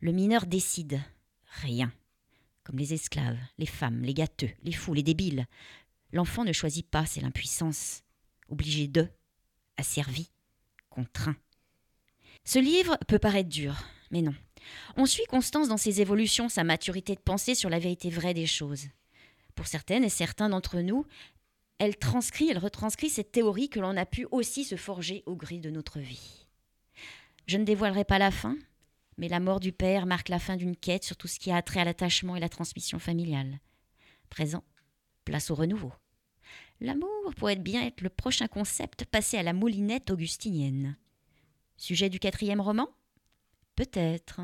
Le 0.00 0.12
mineur 0.12 0.46
décide. 0.46 1.00
Rien. 1.62 1.92
Comme 2.64 2.78
les 2.78 2.92
esclaves, 2.92 3.38
les 3.58 3.66
femmes, 3.66 4.02
les 4.02 4.14
gâteux, 4.14 4.50
les 4.62 4.72
fous, 4.72 4.94
les 4.94 5.02
débiles. 5.02 5.46
L'enfant 6.12 6.44
ne 6.44 6.52
choisit 6.52 6.86
pas, 6.86 7.06
c'est 7.06 7.20
l'impuissance. 7.20 8.02
Obligé 8.48 8.88
de, 8.88 9.08
asservi, 9.76 10.30
contraint. 10.90 11.36
Ce 12.44 12.58
livre 12.58 12.98
peut 13.06 13.18
paraître 13.18 13.48
dur, 13.48 13.84
mais 14.10 14.22
non. 14.22 14.34
On 14.96 15.06
suit 15.06 15.24
Constance 15.28 15.68
dans 15.68 15.76
ses 15.76 16.00
évolutions, 16.00 16.48
sa 16.48 16.64
maturité 16.64 17.14
de 17.14 17.20
pensée 17.20 17.54
sur 17.54 17.70
la 17.70 17.78
vérité 17.78 18.10
vraie 18.10 18.34
des 18.34 18.46
choses. 18.46 18.86
Pour 19.54 19.66
certaines 19.66 20.04
et 20.04 20.08
certains 20.08 20.48
d'entre 20.48 20.80
nous, 20.80 21.06
elle 21.78 21.96
transcrit, 21.96 22.50
elle 22.50 22.58
retranscrit 22.58 23.08
cette 23.08 23.32
théorie 23.32 23.68
que 23.68 23.80
l'on 23.80 23.96
a 23.96 24.06
pu 24.06 24.26
aussi 24.30 24.64
se 24.64 24.76
forger 24.76 25.22
au 25.26 25.34
gris 25.34 25.60
de 25.60 25.70
notre 25.70 25.98
vie. 25.98 26.46
Je 27.46 27.56
ne 27.56 27.64
dévoilerai 27.64 28.04
pas 28.04 28.18
la 28.18 28.30
fin, 28.30 28.56
mais 29.16 29.28
la 29.28 29.40
mort 29.40 29.60
du 29.60 29.72
père 29.72 30.06
marque 30.06 30.28
la 30.28 30.38
fin 30.38 30.56
d'une 30.56 30.76
quête 30.76 31.04
sur 31.04 31.16
tout 31.16 31.26
ce 31.26 31.38
qui 31.38 31.50
a 31.50 31.62
trait 31.62 31.80
à 31.80 31.84
l'attachement 31.84 32.36
et 32.36 32.40
la 32.40 32.48
transmission 32.48 32.98
familiale. 32.98 33.60
Présent, 34.28 34.62
place 35.24 35.50
au 35.50 35.54
renouveau. 35.54 35.92
L'amour 36.80 37.34
pourrait 37.36 37.56
bien 37.56 37.82
être 37.82 38.00
le 38.00 38.08
prochain 38.08 38.46
concept 38.46 39.04
passé 39.04 39.36
à 39.36 39.42
la 39.42 39.52
moulinette 39.52 40.10
augustinienne. 40.10 40.96
Sujet 41.76 42.08
du 42.08 42.18
quatrième 42.18 42.60
roman? 42.60 42.88
Peut-être. 43.80 44.42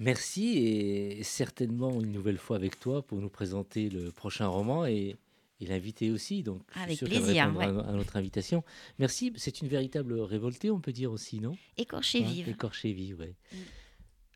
Merci 0.00 0.58
et 0.58 1.22
certainement 1.22 1.98
une 2.00 2.12
nouvelle 2.12 2.36
fois 2.36 2.56
avec 2.56 2.78
toi 2.78 3.00
pour 3.00 3.18
nous 3.20 3.30
présenter 3.30 3.88
le 3.88 4.12
prochain 4.12 4.46
roman 4.46 4.84
et, 4.84 5.16
et 5.62 5.66
l'invité 5.66 6.10
aussi. 6.10 6.42
Donc, 6.42 6.60
je 6.68 6.72
suis 6.74 6.82
Avec 6.82 6.98
sûr 6.98 7.08
plaisir, 7.08 7.44
à, 7.58 7.92
notre 7.92 8.16
invitation. 8.16 8.62
Merci. 8.98 9.32
C'est 9.36 9.62
une 9.62 9.68
véritable 9.68 10.20
révoltée, 10.20 10.70
on 10.70 10.78
peut 10.78 10.92
dire 10.92 11.10
aussi, 11.10 11.40
non? 11.40 11.56
Écorché 11.78 12.22
Hein, 12.22 12.26
vive. 12.92 13.18
Ouais. 13.18 13.34
Mm. 13.50 13.56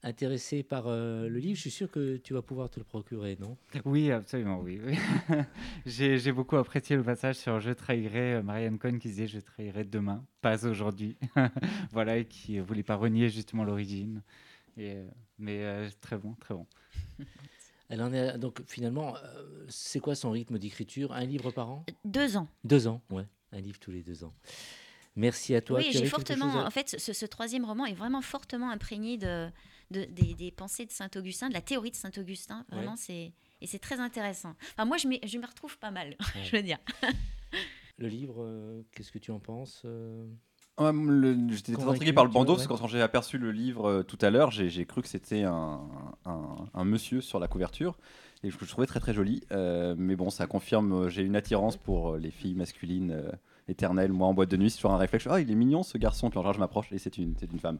Intéressé 0.05 0.65
par 0.65 0.89
euh, 0.89 1.29
le 1.29 1.39
livre, 1.39 1.55
je 1.55 1.61
suis 1.61 1.71
sûr 1.71 1.89
que 1.89 2.17
tu 2.17 2.35
vas 2.35 2.43
pouvoir 2.43 2.69
te 2.69 2.81
le 2.81 2.85
procurer, 2.85 3.37
non? 3.39 3.57
Oui, 3.85 4.11
absolument, 4.11 4.59
oui. 4.59 4.81
oui. 4.85 4.97
j'ai 5.87 6.19
j'ai 6.19 6.33
beaucoup 6.33 6.57
apprécié 6.57 6.97
le 6.97 7.05
passage 7.05 7.37
sur 7.37 7.61
Je 7.61 7.71
trahirai 7.71 8.35
euh, 8.35 8.43
Marianne 8.43 8.79
Cohn 8.81 8.99
qui 8.99 9.07
disait 9.09 9.29
Je 9.29 9.39
trahirai 9.39 9.85
demain, 9.85 10.25
pas 10.41 10.67
aujourd'hui. 10.67 11.17
voilà, 11.93 12.17
et 12.19 12.25
qui 12.25 12.55
ne 12.57 12.63
voulait 12.63 12.83
pas 12.83 12.97
renier 12.97 13.29
justement 13.29 13.63
l'origine. 13.63 14.23
Et, 14.77 14.95
euh, 14.97 15.07
mais 15.39 15.63
euh, 15.63 15.89
très 16.01 16.19
bon, 16.19 16.35
très 16.41 16.55
bon. 16.55 16.67
Elle 17.89 18.03
en 18.03 18.13
est 18.13 18.39
donc 18.39 18.61
finalement, 18.67 19.15
euh, 19.23 19.67
c'est 19.69 20.01
quoi 20.01 20.17
son 20.17 20.33
rythme 20.33 20.59
d'écriture? 20.59 21.13
Un 21.13 21.27
livre 21.27 21.53
par 21.53 21.71
an? 21.71 21.85
Deux 22.05 22.37
ans. 22.37 22.49
Deux 22.65 22.89
ans, 22.89 23.03
ouais. 23.11 23.27
Un 23.53 23.61
livre 23.61 23.79
tous 23.79 23.93
les 23.93 24.03
deux 24.03 24.25
ans. 24.25 24.35
Merci 25.15 25.55
à 25.55 25.61
toi. 25.61 25.79
oui, 25.79 25.91
Tu 25.93 25.99
j'ai 25.99 26.07
fortement. 26.07 26.63
à- 26.63 26.67
En 26.67 26.71
fait, 26.71 26.97
ce, 26.99 27.13
ce 27.13 27.27
troisième 27.27 27.65
roman 27.65 27.87
est 27.87 27.93
vraiment 27.95 28.23
fortement 28.23 28.71
imprégné 28.71 29.17
de, 29.19 29.49
de- 29.93 30.05
des, 30.07 30.35
des 30.35 30.51
pensées 30.51 30.87
de 30.87 30.91
Saint-Augustin, 30.91 31.49
de 31.49 31.55
la 31.55 31.61
théorie 31.61 31.91
de 31.91 31.97
Saint-Augustin. 31.97 32.65
Vraiment, 32.71 32.93
Ouais. 32.93 32.97
c'est 32.99 33.33
et 33.61 33.67
c'est 33.67 33.79
très 33.79 34.01
intéressant. 34.01 34.55
Enfin, 34.73 34.85
moi, 34.87 34.97
je 34.97 35.07
je 35.25 35.39
me 35.39 35.47
retrouve 35.47 35.79
pas 35.79 35.91
mal, 35.93 36.17
Ouais. 36.35 36.43
je 36.45 36.57
veux 36.57 36.63
dire. 36.63 36.79
Le 37.99 38.09
livre, 38.09 38.43
euh, 38.43 38.83
qu'est-ce 38.93 39.13
que 39.13 39.19
tu 39.19 39.31
en 39.31 39.39
penses 39.39 39.83
euh? 39.85 40.27
J'étais 41.51 41.75
très 41.75 41.85
intrigué 41.85 42.13
par 42.13 42.25
le 42.25 42.31
bandeau, 42.31 42.55
parce 42.57 42.67
que 42.67 42.73
quand 42.73 42.89
j'ai 42.89 43.03
aperçu 43.03 43.39
le 43.39 43.53
livre 43.53 43.85
euh, 43.87 44.03
tout 44.03 44.19
à 44.23 44.31
l'heure, 44.31 44.51
j'ai 44.51 44.69
j'ai 44.71 44.87
cru 44.87 45.03
que 45.03 45.07
c'était 45.09 45.43
un, 45.45 45.81
un- 46.25 46.65
un 46.73 46.85
monsieur 46.85 47.21
sur 47.21 47.39
la 47.39 47.47
couverture, 47.47 47.99
et 48.43 48.51
je, 48.51 48.57
je 48.59 48.65
trouvais 48.65 48.87
très 48.87 48.99
très 48.99 49.13
joli. 49.13 49.43
Euh, 49.53 49.95
mais 49.99 50.17
bon, 50.17 50.31
ça 50.31 50.47
confirme, 50.47 51.09
j'ai 51.09 51.23
une 51.23 51.37
attirance 51.37 51.77
pour 51.77 52.17
les 52.17 52.31
filles 52.31 52.55
masculines 52.55 53.23
éternelles. 53.69 54.13
Moi, 54.13 54.27
en 54.27 54.35
boîte 54.35 54.51
de 54.51 54.57
nuit, 54.57 54.71
c'est 54.71 54.77
toujours 54.77 54.93
un 54.93 54.99
réflexe. 54.99 55.27
Ah, 55.31 55.41
il 55.41 55.51
est 55.51 55.55
mignon 55.55 55.83
ce 55.83 55.99
garçon, 55.99 56.31
puis 56.31 56.39
en 56.39 56.43
général, 56.43 56.55
je 56.57 56.61
m'approche, 56.61 56.87
et 56.93 56.99
c'est 56.99 57.17
une, 57.19 57.35
c'est 57.39 57.51
une 57.53 57.59
femme. 57.61 57.79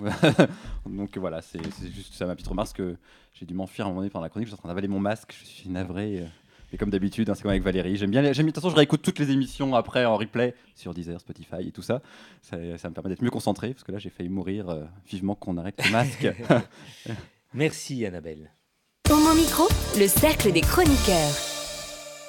Donc 0.86 1.16
voilà, 1.18 1.42
c'est 1.42 1.60
c'est 1.74 1.90
juste 1.90 2.14
ça 2.14 2.26
ma 2.26 2.34
petite 2.34 2.48
remarque, 2.48 2.76
que 2.76 2.96
j'ai 3.34 3.46
dû 3.46 3.54
m'enfuir 3.54 3.84
à 3.86 3.88
un 3.88 3.90
moment 3.90 4.00
donné 4.00 4.10
pendant 4.10 4.22
la 4.24 4.28
chronique, 4.30 4.46
je 4.48 4.50
suis 4.52 4.58
en 4.58 4.62
train 4.62 4.68
d'avaler 4.68 4.88
mon 4.88 5.00
masque, 5.00 5.34
je 5.38 5.44
suis 5.46 5.68
navré. 5.70 6.20
euh. 6.20 6.26
Et 6.70 6.76
comme 6.76 6.90
d'habitude, 6.90 7.30
hein, 7.30 7.34
c'est 7.34 7.40
comme 7.42 7.50
avec 7.50 7.62
Valérie. 7.62 7.96
J'aime 7.96 8.10
bien. 8.10 8.20
les- 8.20 8.34
j'aime- 8.34 8.44
De 8.44 8.50
toute 8.50 8.56
façon, 8.62 8.68
je 8.70 8.76
réécoute 8.76 9.00
toutes 9.00 9.18
les 9.18 9.30
émissions 9.30 9.74
après 9.74 10.04
en 10.04 10.18
replay 10.18 10.54
sur 10.74 10.92
Deezer, 10.92 11.18
Spotify 11.18 11.66
et 11.66 11.72
tout 11.72 11.80
ça. 11.80 12.02
Ça, 12.42 12.58
ça 12.76 12.90
me 12.90 12.94
permet 12.94 13.08
d'être 13.08 13.22
mieux 13.22 13.30
concentré 13.30 13.72
parce 13.72 13.84
que 13.84 13.92
là, 13.92 13.98
j'ai 13.98 14.10
failli 14.10 14.28
mourir 14.28 14.68
euh, 14.68 14.84
vivement 15.06 15.34
qu'on 15.34 15.56
arrête 15.56 15.82
le 15.82 15.90
masque. 15.90 16.28
Merci 17.54 18.04
Annabelle. 18.04 18.50
Homo 19.10 19.32
Micro, 19.34 19.66
le 19.98 20.06
cercle 20.08 20.52
des 20.52 20.60
chroniqueurs. 20.60 21.57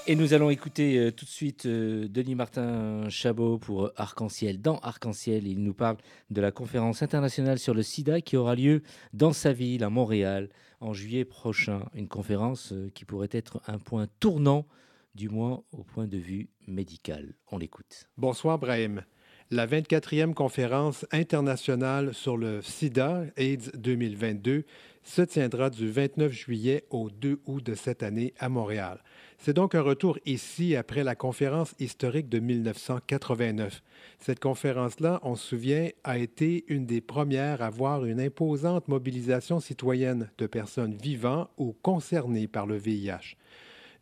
Et 0.09 0.15
nous 0.15 0.33
allons 0.33 0.49
écouter 0.49 0.97
euh, 0.97 1.11
tout 1.11 1.25
de 1.25 1.29
suite 1.29 1.67
euh, 1.67 2.07
Denis 2.07 2.33
Martin 2.33 3.07
Chabot 3.09 3.59
pour 3.59 3.91
Arc-en-Ciel. 3.95 4.59
Dans 4.59 4.79
Arc-en-Ciel, 4.79 5.45
il 5.45 5.61
nous 5.61 5.75
parle 5.75 5.97
de 6.31 6.41
la 6.41 6.51
conférence 6.51 7.03
internationale 7.03 7.59
sur 7.59 7.75
le 7.75 7.83
sida 7.83 8.19
qui 8.19 8.35
aura 8.35 8.55
lieu 8.55 8.81
dans 9.13 9.33
sa 9.33 9.53
ville, 9.53 9.83
à 9.83 9.91
Montréal, 9.91 10.49
en 10.79 10.93
juillet 10.93 11.25
prochain. 11.25 11.83
Une 11.93 12.07
conférence 12.07 12.73
euh, 12.73 12.89
qui 12.95 13.05
pourrait 13.05 13.29
être 13.31 13.61
un 13.67 13.77
point 13.77 14.07
tournant, 14.19 14.65
du 15.13 15.29
moins 15.29 15.61
au 15.73 15.83
point 15.83 16.07
de 16.07 16.17
vue 16.17 16.49
médical. 16.65 17.35
On 17.51 17.59
l'écoute. 17.59 18.09
Bonsoir, 18.17 18.57
Brahim. 18.57 19.03
La 19.51 19.65
24e 19.65 20.35
conférence 20.35 21.07
internationale 21.11 22.13
sur 22.13 22.37
le 22.37 22.61
sida 22.61 23.23
AIDS 23.35 23.71
2022 23.73 24.63
se 25.01 25.23
tiendra 25.23 25.71
du 25.71 25.89
29 25.89 26.31
juillet 26.31 26.83
au 26.91 27.09
2 27.09 27.39
août 27.47 27.65
de 27.65 27.73
cette 27.73 28.03
année 28.03 28.35
à 28.37 28.47
Montréal. 28.47 29.03
C'est 29.39 29.55
donc 29.55 29.73
un 29.73 29.81
retour 29.81 30.19
ici 30.27 30.75
après 30.75 31.03
la 31.03 31.15
conférence 31.15 31.73
historique 31.79 32.29
de 32.29 32.37
1989. 32.37 33.81
Cette 34.19 34.39
conférence-là, 34.39 35.19
on 35.23 35.35
se 35.35 35.47
souvient, 35.47 35.89
a 36.03 36.19
été 36.19 36.65
une 36.67 36.85
des 36.85 37.01
premières 37.01 37.63
à 37.63 37.71
voir 37.71 38.05
une 38.05 38.21
imposante 38.21 38.87
mobilisation 38.87 39.59
citoyenne 39.59 40.29
de 40.37 40.45
personnes 40.45 40.93
vivant 40.93 41.49
ou 41.57 41.73
concernées 41.81 42.47
par 42.47 42.67
le 42.67 42.77
VIH. 42.77 43.35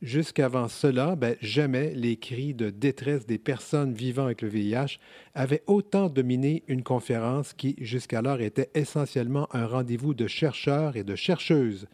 Jusqu'avant 0.03 0.67
cela, 0.67 1.15
ben, 1.15 1.35
jamais 1.41 1.91
les 1.95 2.17
cris 2.17 2.53
de 2.53 2.69
détresse 2.69 3.25
des 3.25 3.39
personnes 3.39 3.93
vivant 3.93 4.25
avec 4.25 4.43
le 4.43 4.47
VIH 4.47 4.99
avaient 5.33 5.63
autant 5.65 6.07
dominé 6.07 6.63
une 6.67 6.83
conférence 6.83 7.53
qui, 7.53 7.75
jusqu'alors, 7.79 8.41
était 8.41 8.69
essentiellement 8.75 9.47
un 9.53 9.65
rendez-vous 9.65 10.13
de 10.13 10.27
chercheurs 10.27 10.97
et 10.97 11.03
de 11.03 11.15
chercheuses. 11.15 11.87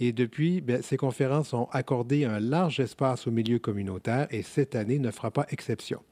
Et 0.00 0.12
depuis, 0.12 0.60
ben, 0.60 0.82
ces 0.82 0.96
conférences 0.96 1.54
ont 1.54 1.68
accordé 1.70 2.24
un 2.24 2.40
large 2.40 2.80
espace 2.80 3.28
au 3.28 3.30
milieu 3.30 3.60
communautaire 3.60 4.26
et 4.30 4.42
cette 4.42 4.74
année 4.74 4.98
ne 4.98 5.12
fera 5.12 5.30
pas 5.30 5.46
exception. 5.50 6.02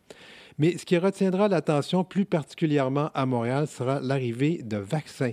Mais 0.59 0.79
ce 0.79 0.87
qui 0.87 0.97
retiendra 0.99 1.49
l'attention 1.49 2.05
plus 2.05 2.27
particulièrement 2.27 3.11
à 3.13 3.27
Montréal 3.27 3.67
sera 3.67 3.99
l'arrivée 4.01 4.63
de 4.63 4.77
vaccins. 4.77 5.33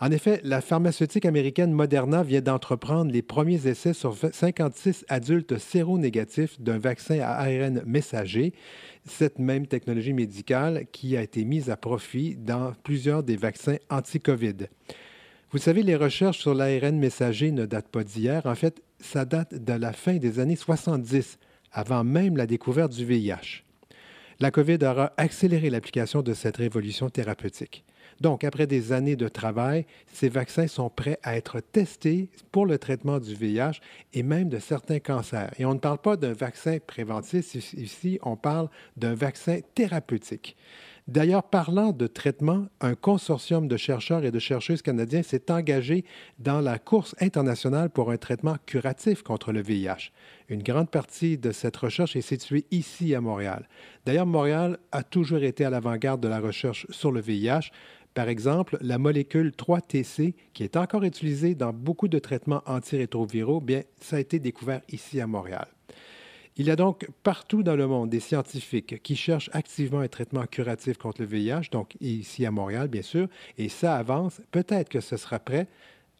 En 0.00 0.10
effet, 0.10 0.40
la 0.42 0.60
pharmaceutique 0.60 1.24
américaine 1.24 1.72
Moderna 1.72 2.22
vient 2.24 2.40
d'entreprendre 2.40 3.12
les 3.12 3.22
premiers 3.22 3.66
essais 3.68 3.92
sur 3.92 4.16
56 4.16 5.04
adultes 5.08 5.58
séronégatifs 5.58 6.60
d'un 6.60 6.78
vaccin 6.78 7.20
à 7.20 7.34
ARN 7.34 7.82
messager, 7.86 8.52
cette 9.06 9.38
même 9.38 9.66
technologie 9.66 10.12
médicale 10.12 10.86
qui 10.90 11.16
a 11.16 11.22
été 11.22 11.44
mise 11.44 11.70
à 11.70 11.76
profit 11.76 12.34
dans 12.34 12.72
plusieurs 12.82 13.22
des 13.22 13.36
vaccins 13.36 13.76
anti-COVID. 13.88 14.68
Vous 15.52 15.58
savez, 15.58 15.84
les 15.84 15.94
recherches 15.94 16.40
sur 16.40 16.54
l'ARN 16.54 16.98
messager 16.98 17.52
ne 17.52 17.64
datent 17.64 17.88
pas 17.88 18.02
d'hier. 18.02 18.44
En 18.46 18.56
fait, 18.56 18.82
ça 18.98 19.24
date 19.24 19.54
de 19.54 19.72
la 19.72 19.92
fin 19.92 20.16
des 20.16 20.40
années 20.40 20.56
70, 20.56 21.38
avant 21.70 22.02
même 22.02 22.36
la 22.36 22.46
découverte 22.46 22.92
du 22.92 23.04
VIH. 23.04 23.62
La 24.40 24.50
COVID 24.50 24.78
aura 24.82 25.12
accéléré 25.16 25.70
l'application 25.70 26.22
de 26.22 26.34
cette 26.34 26.56
révolution 26.56 27.08
thérapeutique. 27.08 27.84
Donc, 28.20 28.44
après 28.44 28.66
des 28.66 28.92
années 28.92 29.16
de 29.16 29.28
travail, 29.28 29.86
ces 30.12 30.28
vaccins 30.28 30.66
sont 30.66 30.90
prêts 30.90 31.18
à 31.22 31.36
être 31.36 31.60
testés 31.60 32.28
pour 32.52 32.66
le 32.66 32.78
traitement 32.78 33.18
du 33.18 33.34
VIH 33.34 33.80
et 34.12 34.22
même 34.22 34.48
de 34.48 34.58
certains 34.58 35.00
cancers. 35.00 35.52
Et 35.58 35.64
on 35.64 35.74
ne 35.74 35.78
parle 35.78 35.98
pas 35.98 36.16
d'un 36.16 36.32
vaccin 36.32 36.78
préventif 36.84 37.54
ici, 37.54 38.18
on 38.22 38.36
parle 38.36 38.68
d'un 38.96 39.14
vaccin 39.14 39.60
thérapeutique. 39.74 40.56
D'ailleurs, 41.06 41.42
parlant 41.42 41.92
de 41.92 42.06
traitement, 42.06 42.66
un 42.80 42.94
consortium 42.94 43.68
de 43.68 43.76
chercheurs 43.76 44.24
et 44.24 44.30
de 44.30 44.38
chercheuses 44.38 44.80
canadiens 44.80 45.22
s'est 45.22 45.50
engagé 45.50 46.02
dans 46.38 46.62
la 46.62 46.78
course 46.78 47.14
internationale 47.20 47.90
pour 47.90 48.10
un 48.10 48.16
traitement 48.16 48.56
curatif 48.64 49.22
contre 49.22 49.52
le 49.52 49.60
VIH. 49.60 50.12
Une 50.48 50.62
grande 50.62 50.90
partie 50.90 51.36
de 51.36 51.52
cette 51.52 51.76
recherche 51.76 52.16
est 52.16 52.22
située 52.22 52.64
ici 52.70 53.14
à 53.14 53.20
Montréal. 53.20 53.68
D'ailleurs, 54.06 54.24
Montréal 54.24 54.78
a 54.92 55.02
toujours 55.02 55.42
été 55.42 55.66
à 55.66 55.70
l'avant-garde 55.70 56.22
de 56.22 56.28
la 56.28 56.40
recherche 56.40 56.86
sur 56.88 57.12
le 57.12 57.20
VIH. 57.20 57.70
Par 58.14 58.28
exemple, 58.28 58.78
la 58.80 58.98
molécule 58.98 59.50
3TC, 59.50 60.34
qui 60.52 60.62
est 60.62 60.76
encore 60.76 61.02
utilisée 61.02 61.56
dans 61.56 61.72
beaucoup 61.72 62.06
de 62.06 62.20
traitements 62.20 62.62
antirétroviraux, 62.66 63.60
bien, 63.60 63.82
ça 64.00 64.16
a 64.16 64.20
été 64.20 64.38
découvert 64.38 64.82
ici 64.90 65.20
à 65.20 65.26
Montréal. 65.26 65.66
Il 66.56 66.66
y 66.66 66.70
a 66.70 66.76
donc 66.76 67.08
partout 67.24 67.64
dans 67.64 67.74
le 67.74 67.88
monde 67.88 68.10
des 68.10 68.20
scientifiques 68.20 69.02
qui 69.02 69.16
cherchent 69.16 69.50
activement 69.52 69.98
un 69.98 70.06
traitement 70.06 70.46
curatif 70.46 70.96
contre 70.98 71.22
le 71.22 71.26
VIH, 71.26 71.70
donc 71.72 71.96
ici 72.00 72.46
à 72.46 72.52
Montréal, 72.52 72.86
bien 72.86 73.02
sûr, 73.02 73.26
et 73.58 73.68
ça 73.68 73.96
avance. 73.96 74.40
Peut-être 74.52 74.88
que 74.88 75.00
ce 75.00 75.16
sera 75.16 75.40
prêt 75.40 75.66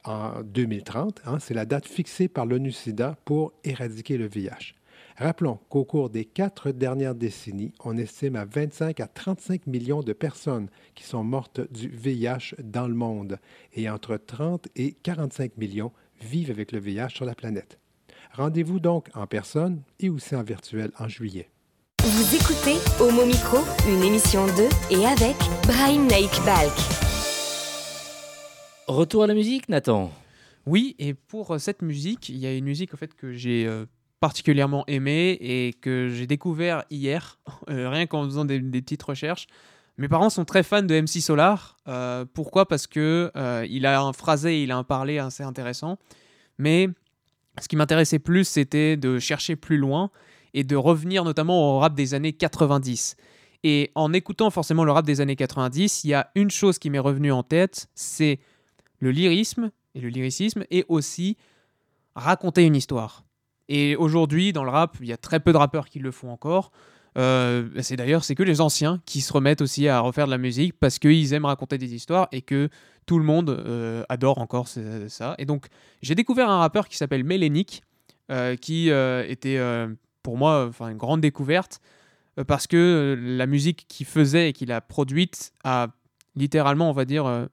en 0.03 0.43
2030. 0.43 1.21
Hein, 1.27 1.39
c'est 1.39 1.55
la 1.55 1.65
date 1.65 1.87
fixée 1.87 2.27
par 2.27 2.47
l'ONU-SIDA 2.47 3.17
pour 3.25 3.53
éradiquer 3.63 4.19
le 4.19 4.27
VIH. 4.27 4.75
Rappelons 5.17 5.61
qu'au 5.69 5.85
cours 5.85 6.11
des 6.11 6.25
quatre 6.25 6.73
dernières 6.73 7.15
décennies, 7.15 7.73
on 7.85 7.97
estime 7.97 8.35
à 8.35 8.45
25 8.45 8.99
à 8.99 9.07
35 9.07 9.69
millions 9.69 10.03
de 10.03 10.13
personnes 10.13 10.69
qui 10.97 11.05
sont 11.05 11.23
mortes 11.23 11.61
du 11.73 11.89
VIH 11.89 12.57
dans 12.59 12.89
le 12.89 12.95
monde 12.95 13.39
et 13.75 13.89
entre 13.89 14.17
30 14.17 14.67
et 14.75 14.93
45 15.05 15.57
millions 15.57 15.93
vivent 16.21 16.51
avec 16.51 16.73
le 16.73 16.81
VIH 16.81 17.11
sur 17.11 17.25
la 17.27 17.37
planète. 17.37 17.79
Rendez-vous 18.33 18.81
donc 18.81 19.09
en 19.15 19.29
personne 19.29 19.83
et 20.01 20.11
aussi 20.11 20.35
en 20.35 20.43
virtuel 20.43 20.91
en 20.99 21.07
juillet. 21.07 21.49
Vous 22.03 22.35
écoutez 22.35 22.75
Homo 23.01 23.25
Micro, 23.25 23.59
une 23.89 24.03
émission 24.03 24.47
de 24.47 24.69
et 24.93 25.07
avec 25.07 25.37
Brahim 25.69 26.09
Naik 26.09 26.33
Balk. 26.45 26.75
Retour 28.89 29.23
à 29.23 29.27
la 29.29 29.35
musique, 29.35 29.69
Nathan. 29.69 30.11
Oui, 30.67 30.97
et 30.99 31.15
pour 31.15 31.61
cette 31.61 31.83
musique, 31.83 32.29
il 32.31 32.39
y 32.39 32.47
a 32.47 32.55
une 32.57 32.65
musique 32.65 32.95
en 32.95 32.97
fait 32.97 33.15
que 33.15 33.33
j'ai 33.33 33.65
euh, 33.67 33.87
particulièrement 34.25 34.85
aimé 34.87 35.37
et 35.39 35.75
que 35.83 36.09
j'ai 36.09 36.27
découvert 36.27 36.85
hier, 36.89 37.39
euh, 37.69 37.91
rien 37.91 38.07
qu'en 38.07 38.25
faisant 38.25 38.47
des, 38.47 38.59
petites 38.59 39.03
recherches. 39.03 39.47
Mes 39.99 40.09
parents 40.09 40.31
sont 40.31 40.47
très 40.47 40.63
fans 40.63 40.83
de 40.83 40.99
MC 40.99 41.21
Solar. 41.21 41.77
Euh, 41.89 42.25
pourquoi? 42.33 42.67
Parce 42.67 42.87
que 42.87 43.31
euh, 43.37 43.67
il 43.69 43.85
a 43.85 44.01
un 44.01 44.15
phrasé, 44.15 44.63
il 44.63 44.73
a 44.73 44.79
un 44.79 44.83
parler 44.83 45.19
assez 45.19 45.43
intéressant. 45.43 45.99
Mais 46.57 46.89
ce 47.61 47.69
qui 47.69 47.77
m'intéressait 47.77 48.19
plus, 48.19 48.49
c'était 48.49 48.97
de 48.97 49.19
chercher 49.19 49.57
plus 49.57 49.77
loin 49.77 50.11
et 50.55 50.65
de 50.65 50.75
revenir 50.75 51.23
notamment 51.23 51.77
au 51.77 51.81
rap 51.81 51.95
des 51.95 52.15
années 52.15 52.33
90. 52.33 53.17
Et 53.63 53.91
en 53.95 54.15
écoutant 54.15 54.49
forcément 54.49 54.85
le 54.85 54.93
rap 54.93 55.05
des 55.05 55.21
années 55.21 55.37
90, 55.37 56.05
il 56.05 56.09
y 56.09 56.15
a 56.15 56.31
une 56.35 56.51
chose 56.51 56.79
qui 56.79 56.89
m'est 56.89 56.99
revenue 56.99 57.31
en 57.31 57.43
tête, 57.43 57.91
c'est 57.95 58.41
le 59.01 59.11
lyrisme 59.11 59.71
et 59.95 60.01
le 60.01 60.09
lyricisme 60.09 60.65
et 60.71 60.87
aussi 60.89 61.37
raconter 62.17 62.65
une 62.65 62.75
histoire. 62.75 63.23
Et 63.69 63.97
aujourd'hui, 63.97 64.53
dans 64.53 64.65
le 64.65 64.71
rap, 64.71 64.97
il 65.01 65.07
y 65.07 65.13
a 65.13 65.17
très 65.17 65.41
peu 65.41 65.53
de 65.53 65.57
rappeurs 65.57 65.89
qui 65.89 65.99
le 65.99 66.11
font 66.11 66.31
encore. 66.31 66.71
Euh, 67.17 67.69
c'est 67.81 67.97
d'ailleurs 67.97 68.25
c'est 68.25 68.35
que 68.35 68.43
les 68.43 68.61
anciens 68.61 69.01
qui 69.07 69.21
se 69.21 69.33
remettent 69.33 69.61
aussi 69.61 69.87
à 69.89 70.01
refaire 70.01 70.27
de 70.27 70.33
la 70.33 70.39
musique 70.39 70.75
parce 70.79 70.99
qu'ils 70.99 71.33
aiment 71.33 71.45
raconter 71.45 71.79
des 71.79 71.95
histoires 71.95 72.27
et 72.33 72.43
que 72.43 72.69
tout 73.07 73.19
le 73.19 73.25
monde 73.25 73.51
euh, 73.51 74.03
adore 74.09 74.39
encore 74.39 74.67
ça. 74.67 75.35
Et 75.39 75.45
donc 75.45 75.67
j'ai 76.03 76.15
découvert 76.15 76.51
un 76.51 76.59
rappeur 76.59 76.89
qui 76.89 76.97
s'appelle 76.97 77.23
Mélenic, 77.23 77.83
euh, 78.33 78.57
qui 78.57 78.89
était 78.89 79.61
pour 80.23 80.37
moi 80.37 80.71
une 80.81 80.97
grande 80.97 81.21
découverte 81.21 81.81
parce 82.49 82.67
que 82.67 83.17
la 83.21 83.47
musique 83.47 83.87
qu'il 83.87 84.07
faisait 84.07 84.49
et 84.49 84.53
qu'il 84.53 84.73
a 84.73 84.81
produite 84.81 85.53
a 85.63 85.89
littéralement 86.35 86.91
on 86.91 86.95
va 86.95 87.05
dire 87.05 87.47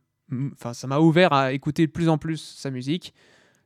enfin 0.54 0.74
ça 0.74 0.88
m'a 0.88 0.98
ouvert 0.98 1.34
à 1.34 1.54
écouter 1.54 1.86
de 1.86 1.92
plus 1.92 2.10
en 2.10 2.18
plus 2.18 2.38
sa 2.58 2.72
musique 2.72 3.14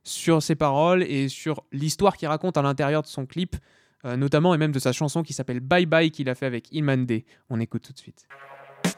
sur 0.06 0.42
ses 0.42 0.54
paroles 0.54 1.02
et 1.02 1.28
sur 1.28 1.64
l'histoire 1.72 2.16
qu'il 2.16 2.28
raconte 2.28 2.56
à 2.56 2.62
l'intérieur 2.62 3.02
de 3.02 3.08
son 3.08 3.26
clip, 3.26 3.56
euh, 4.04 4.16
notamment 4.16 4.54
et 4.54 4.58
même 4.58 4.72
de 4.72 4.78
sa 4.78 4.92
chanson 4.92 5.22
qui 5.22 5.32
s'appelle 5.32 5.60
Bye 5.60 5.86
Bye 5.86 6.10
qu'il 6.10 6.28
a 6.28 6.34
fait 6.34 6.46
avec 6.46 6.72
Ilman 6.72 7.06
On 7.50 7.60
écoute 7.60 7.82
tout 7.82 7.92
de 7.92 7.98
suite. 7.98 8.26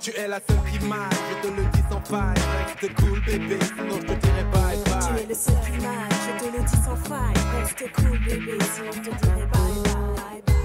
Tu 0.00 0.10
es 0.10 0.28
la 0.28 0.36
seule 0.36 0.56
qui 0.70 0.86
m'aille, 0.86 1.08
je 1.10 1.48
te 1.48 1.54
le 1.54 1.62
dis 1.72 1.82
sans 1.90 2.00
faille. 2.02 2.34
Reste 2.68 2.94
cool 2.94 3.20
bébé, 3.24 3.58
sinon 3.64 3.96
je 4.00 4.06
te 4.06 4.20
dirai 4.20 4.44
bye 4.52 4.78
bye. 4.84 5.16
Tu 5.16 5.22
es 5.22 5.26
le 5.26 5.34
seul 5.34 5.54
qui 5.64 5.82
m'aille, 5.82 6.10
je 6.10 6.44
te 6.44 6.56
le 6.56 6.64
dis 6.64 6.84
sans 6.84 6.96
faille. 6.96 7.60
Reste 7.60 7.92
cool 7.94 8.18
bébé, 8.18 8.58
sinon 8.74 8.92
je 8.92 9.10
te 9.10 9.26
dirai 9.26 9.46
bye 9.46 10.42
bye. 10.46 10.57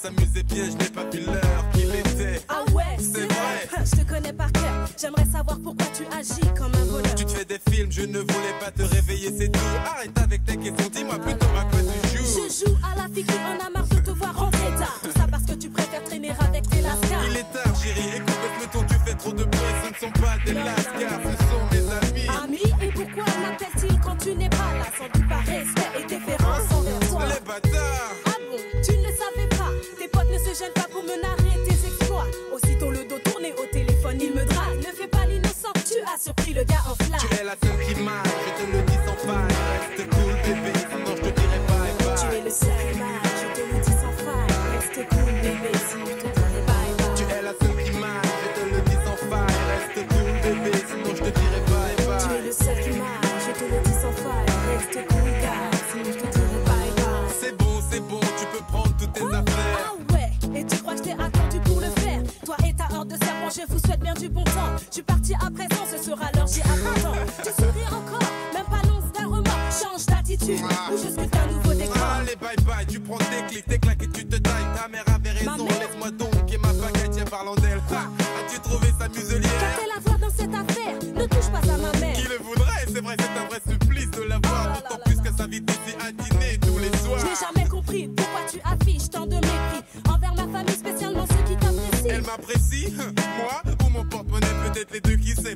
S'amusait 0.00 0.42
bien, 0.44 0.64
je 0.64 0.76
n'ai 0.76 0.90
pas 0.90 1.04
vu 1.12 1.20
l'heure 1.26 1.64
qu'il 1.72 1.94
était. 1.94 2.40
Ah 2.48 2.64
ouais, 2.72 2.96
c'est 2.98 3.26
vrai. 3.26 3.84
Je 3.84 4.00
te 4.00 4.08
connais 4.08 4.32
par 4.32 4.50
cœur. 4.52 4.88
J'aimerais 4.98 5.26
savoir 5.26 5.58
pourquoi 5.62 5.86
tu 5.94 6.04
agis 6.18 6.54
comme 6.56 6.72
un 6.74 6.84
voleur. 6.84 7.14
Tu 7.14 7.24
te 7.26 7.30
fais 7.32 7.44
des 7.44 7.60
films, 7.70 7.92
je 7.92 8.02
ne 8.02 8.18
voulais 8.18 8.54
pas 8.60 8.70
te 8.70 8.82
réveiller, 8.82 9.30
c'est 9.36 9.48
tout. 9.48 9.60
Arrête 9.84 10.18
avec 10.18 10.44
tes 10.44 10.56
questions, 10.56 10.88
dis-moi 10.90 11.18
plutôt 11.18 11.46
à 11.58 11.64
quoi 11.64 11.80
tu 11.80 12.16
joues. 12.16 12.24
Je 12.24 12.64
joue 12.64 12.76
à 12.82 12.96
la 12.96 13.14
fille 13.14 13.24
qui 13.24 13.34
en 13.34 13.66
a 13.66 13.70
marre 13.70 13.88
de 13.88 13.96
te 13.96 14.10
voir 14.10 14.34
rentrer 14.34 14.70
tard. 14.78 14.98
Tout 15.02 15.12
ça 15.14 15.26
parce 15.30 15.44
que 15.44 15.52
tu 15.52 15.68
préfères 15.68 16.04
traîner 16.04 16.32
avec 16.40 16.68
tes 16.68 16.80
lascars. 16.80 17.24
Il 17.30 17.36
est 17.36 17.52
tard, 17.52 17.74
chérie, 17.82 18.16
écoute 18.16 18.34
le 18.60 18.66
ton, 18.72 18.84
tu 18.84 18.94
fais 19.04 19.14
trop 19.14 19.32
de 19.32 19.44
bruit. 19.44 19.74
Ce 19.84 19.88
ne 20.06 20.10
sont 20.10 20.20
pas 20.20 20.36
des 20.46 20.54
lascars, 20.54 21.20
Ou 70.42 70.46
je 70.96 71.38
un 71.38 71.52
nouveau 71.52 71.74
décor. 71.74 72.02
Allez, 72.18 72.36
bye 72.36 72.56
bye, 72.66 72.86
tu 72.86 72.98
prends 72.98 73.18
tes 73.18 73.46
clics, 73.48 73.66
tes 73.66 73.78
claques 73.78 74.02
et 74.02 74.08
tu 74.08 74.26
te 74.26 74.36
tailles. 74.36 74.66
Ta 74.74 74.88
mère 74.88 75.04
avait 75.14 75.30
raison, 75.30 75.66
laisse-moi 75.66 76.10
donc. 76.12 76.52
Et 76.52 76.56
ma 76.56 76.72
baguette, 76.72 77.10
tiens, 77.12 77.24
parlant 77.24 77.54
d'elle. 77.56 77.78
As-tu 77.78 78.58
trouvé 78.60 78.88
sa 78.98 79.08
muselière 79.08 79.50
Quand 79.60 79.82
elle 79.82 79.88
la 79.94 80.00
voix 80.00 80.18
dans 80.18 80.34
cette 80.34 80.54
affaire, 80.54 80.94
ne 81.14 81.26
touche 81.26 81.50
pas 81.50 81.58
à 81.58 81.76
ma 81.76 81.98
mère. 81.98 82.16
Qui 82.16 82.22
le 82.22 82.38
voudrait? 82.42 82.86
C'est 82.92 83.00
vrai, 83.02 83.16
c'est 83.18 83.40
un 83.40 83.46
vrai 83.48 83.60
supplice 83.68 84.10
de 84.12 84.22
la 84.22 84.38
voir. 84.42 84.68
Oh 84.72 84.80
D'autant 84.80 85.02
plus 85.04 85.20
qu'elle 85.20 85.34
s'invite 85.36 85.70
ici 85.70 85.96
à 86.00 86.10
dîner 86.10 86.58
tous 86.58 86.78
les 86.78 86.98
soirs. 86.98 87.20
J'ai 87.20 87.46
jamais 87.46 87.68
compris 87.68 88.08
pourquoi 88.08 88.40
tu 88.50 88.60
affiches 88.64 89.10
tant 89.10 89.26
de 89.26 89.34
mépris 89.34 89.82
envers 90.08 90.34
ma 90.34 90.58
famille, 90.58 90.76
spécialement 90.76 91.26
ceux 91.26 91.52
qui 91.52 91.60
t'apprécient. 91.60 92.10
Elle 92.10 92.22
m'apprécie, 92.22 92.94
moi 92.96 93.62
ou 93.84 93.90
mon 93.90 94.04
porte-monnaie, 94.06 94.46
peut-être 94.72 94.92
les 94.92 95.00
deux 95.02 95.16
qui 95.16 95.34
sait. 95.34 95.54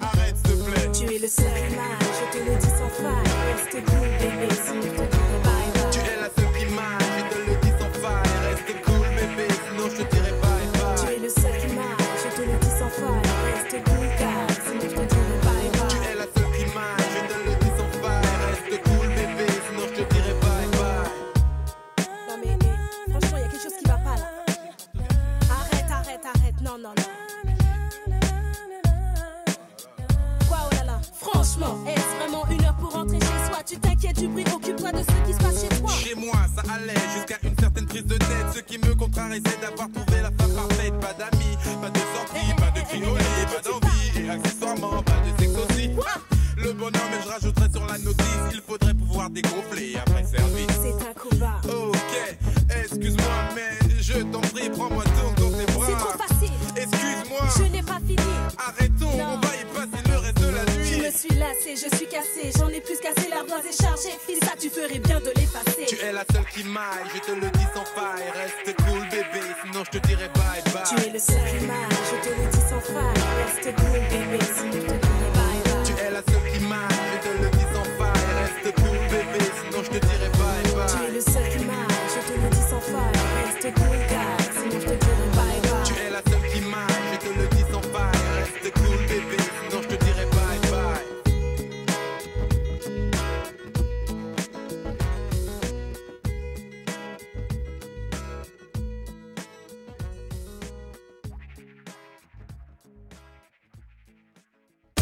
Arrête, 0.00 0.36
s'il 0.46 0.56
te 0.56 0.62
plaît. 0.70 0.90
Tu 0.92 1.14
es 1.14 1.18
le 1.18 1.28
seul 1.28 1.76
mal. 1.76 2.03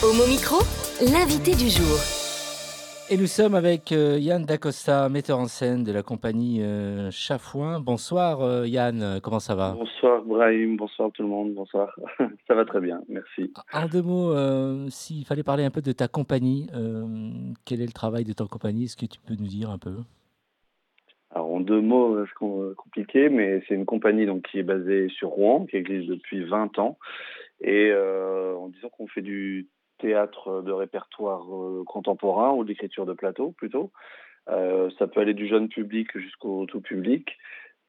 Homo 0.02 0.26
Micro, 0.28 0.56
l'invité 1.00 1.52
du 1.52 1.68
jour. 1.70 1.96
Et 3.10 3.16
nous 3.16 3.26
sommes 3.26 3.54
avec 3.54 3.92
euh, 3.92 4.18
Yann 4.18 4.44
Dacosta, 4.44 5.08
metteur 5.08 5.38
en 5.38 5.46
scène 5.46 5.84
de 5.84 5.92
la 5.92 6.02
compagnie 6.02 6.62
euh, 6.62 7.10
Chafouin. 7.10 7.80
Bonsoir 7.80 8.40
euh, 8.40 8.66
Yann, 8.66 9.20
comment 9.22 9.38
ça 9.40 9.54
va? 9.54 9.72
Bonsoir 9.78 10.22
Brahim, 10.24 10.76
bonsoir 10.76 11.10
tout 11.12 11.22
le 11.22 11.28
monde, 11.28 11.54
bonsoir. 11.54 11.94
Ça 12.48 12.54
va 12.54 12.64
très 12.64 12.80
bien, 12.80 13.00
merci. 13.08 13.52
En 13.72 13.86
deux 13.86 14.02
mots, 14.02 14.32
euh, 14.32 14.86
s'il 14.88 15.24
fallait 15.24 15.42
parler 15.42 15.64
un 15.64 15.70
peu 15.70 15.82
de 15.82 15.92
ta 15.92 16.08
compagnie, 16.08 16.68
euh, 16.74 17.06
quel 17.64 17.80
est 17.80 17.86
le 17.86 17.92
travail 17.92 18.24
de 18.24 18.32
ta 18.32 18.44
compagnie? 18.46 18.84
Est-ce 18.84 18.96
que 18.96 19.06
tu 19.06 19.20
peux 19.20 19.34
nous 19.34 19.48
dire 19.48 19.70
un 19.70 19.78
peu? 19.78 19.96
Alors 21.34 21.50
en 21.52 21.60
deux 21.60 21.80
mots, 21.80 22.24
c'est 22.26 22.34
com- 22.34 22.74
compliqué, 22.76 23.28
mais 23.28 23.62
c'est 23.68 23.74
une 23.74 23.86
compagnie 23.86 24.26
donc 24.26 24.42
qui 24.50 24.58
est 24.58 24.62
basée 24.64 25.08
sur 25.10 25.28
Rouen, 25.30 25.66
qui 25.66 25.76
existe 25.76 26.08
depuis 26.08 26.44
20 26.44 26.78
ans, 26.78 26.98
et 27.60 27.90
euh, 27.92 28.54
en 28.56 28.68
disant 28.68 28.88
qu'on 28.90 29.06
fait 29.06 29.22
du 29.22 29.68
théâtre 30.02 30.62
de 30.62 30.72
répertoire 30.72 31.46
euh, 31.54 31.84
contemporain 31.86 32.50
ou 32.52 32.64
de 32.64 32.68
l'écriture 32.68 33.06
de 33.06 33.14
plateau 33.14 33.52
plutôt. 33.52 33.92
Euh, 34.50 34.90
ça 34.98 35.06
peut 35.06 35.20
aller 35.20 35.34
du 35.34 35.46
jeune 35.46 35.68
public 35.68 36.08
jusqu'au 36.18 36.66
tout 36.66 36.80
public. 36.80 37.38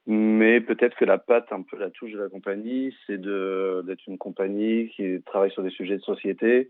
Mais 0.05 0.59
peut-être 0.59 0.95
que 0.95 1.05
la 1.05 1.17
patte, 1.17 1.51
un 1.51 1.61
peu 1.61 1.77
la 1.77 1.89
touche 1.89 2.11
de 2.11 2.19
la 2.19 2.29
compagnie, 2.29 2.93
c'est 3.07 3.19
d'être 3.19 4.07
une 4.07 4.17
compagnie 4.17 4.89
qui 4.89 5.21
travaille 5.25 5.51
sur 5.51 5.63
des 5.63 5.69
sujets 5.69 5.95
de 5.97 6.01
société, 6.01 6.67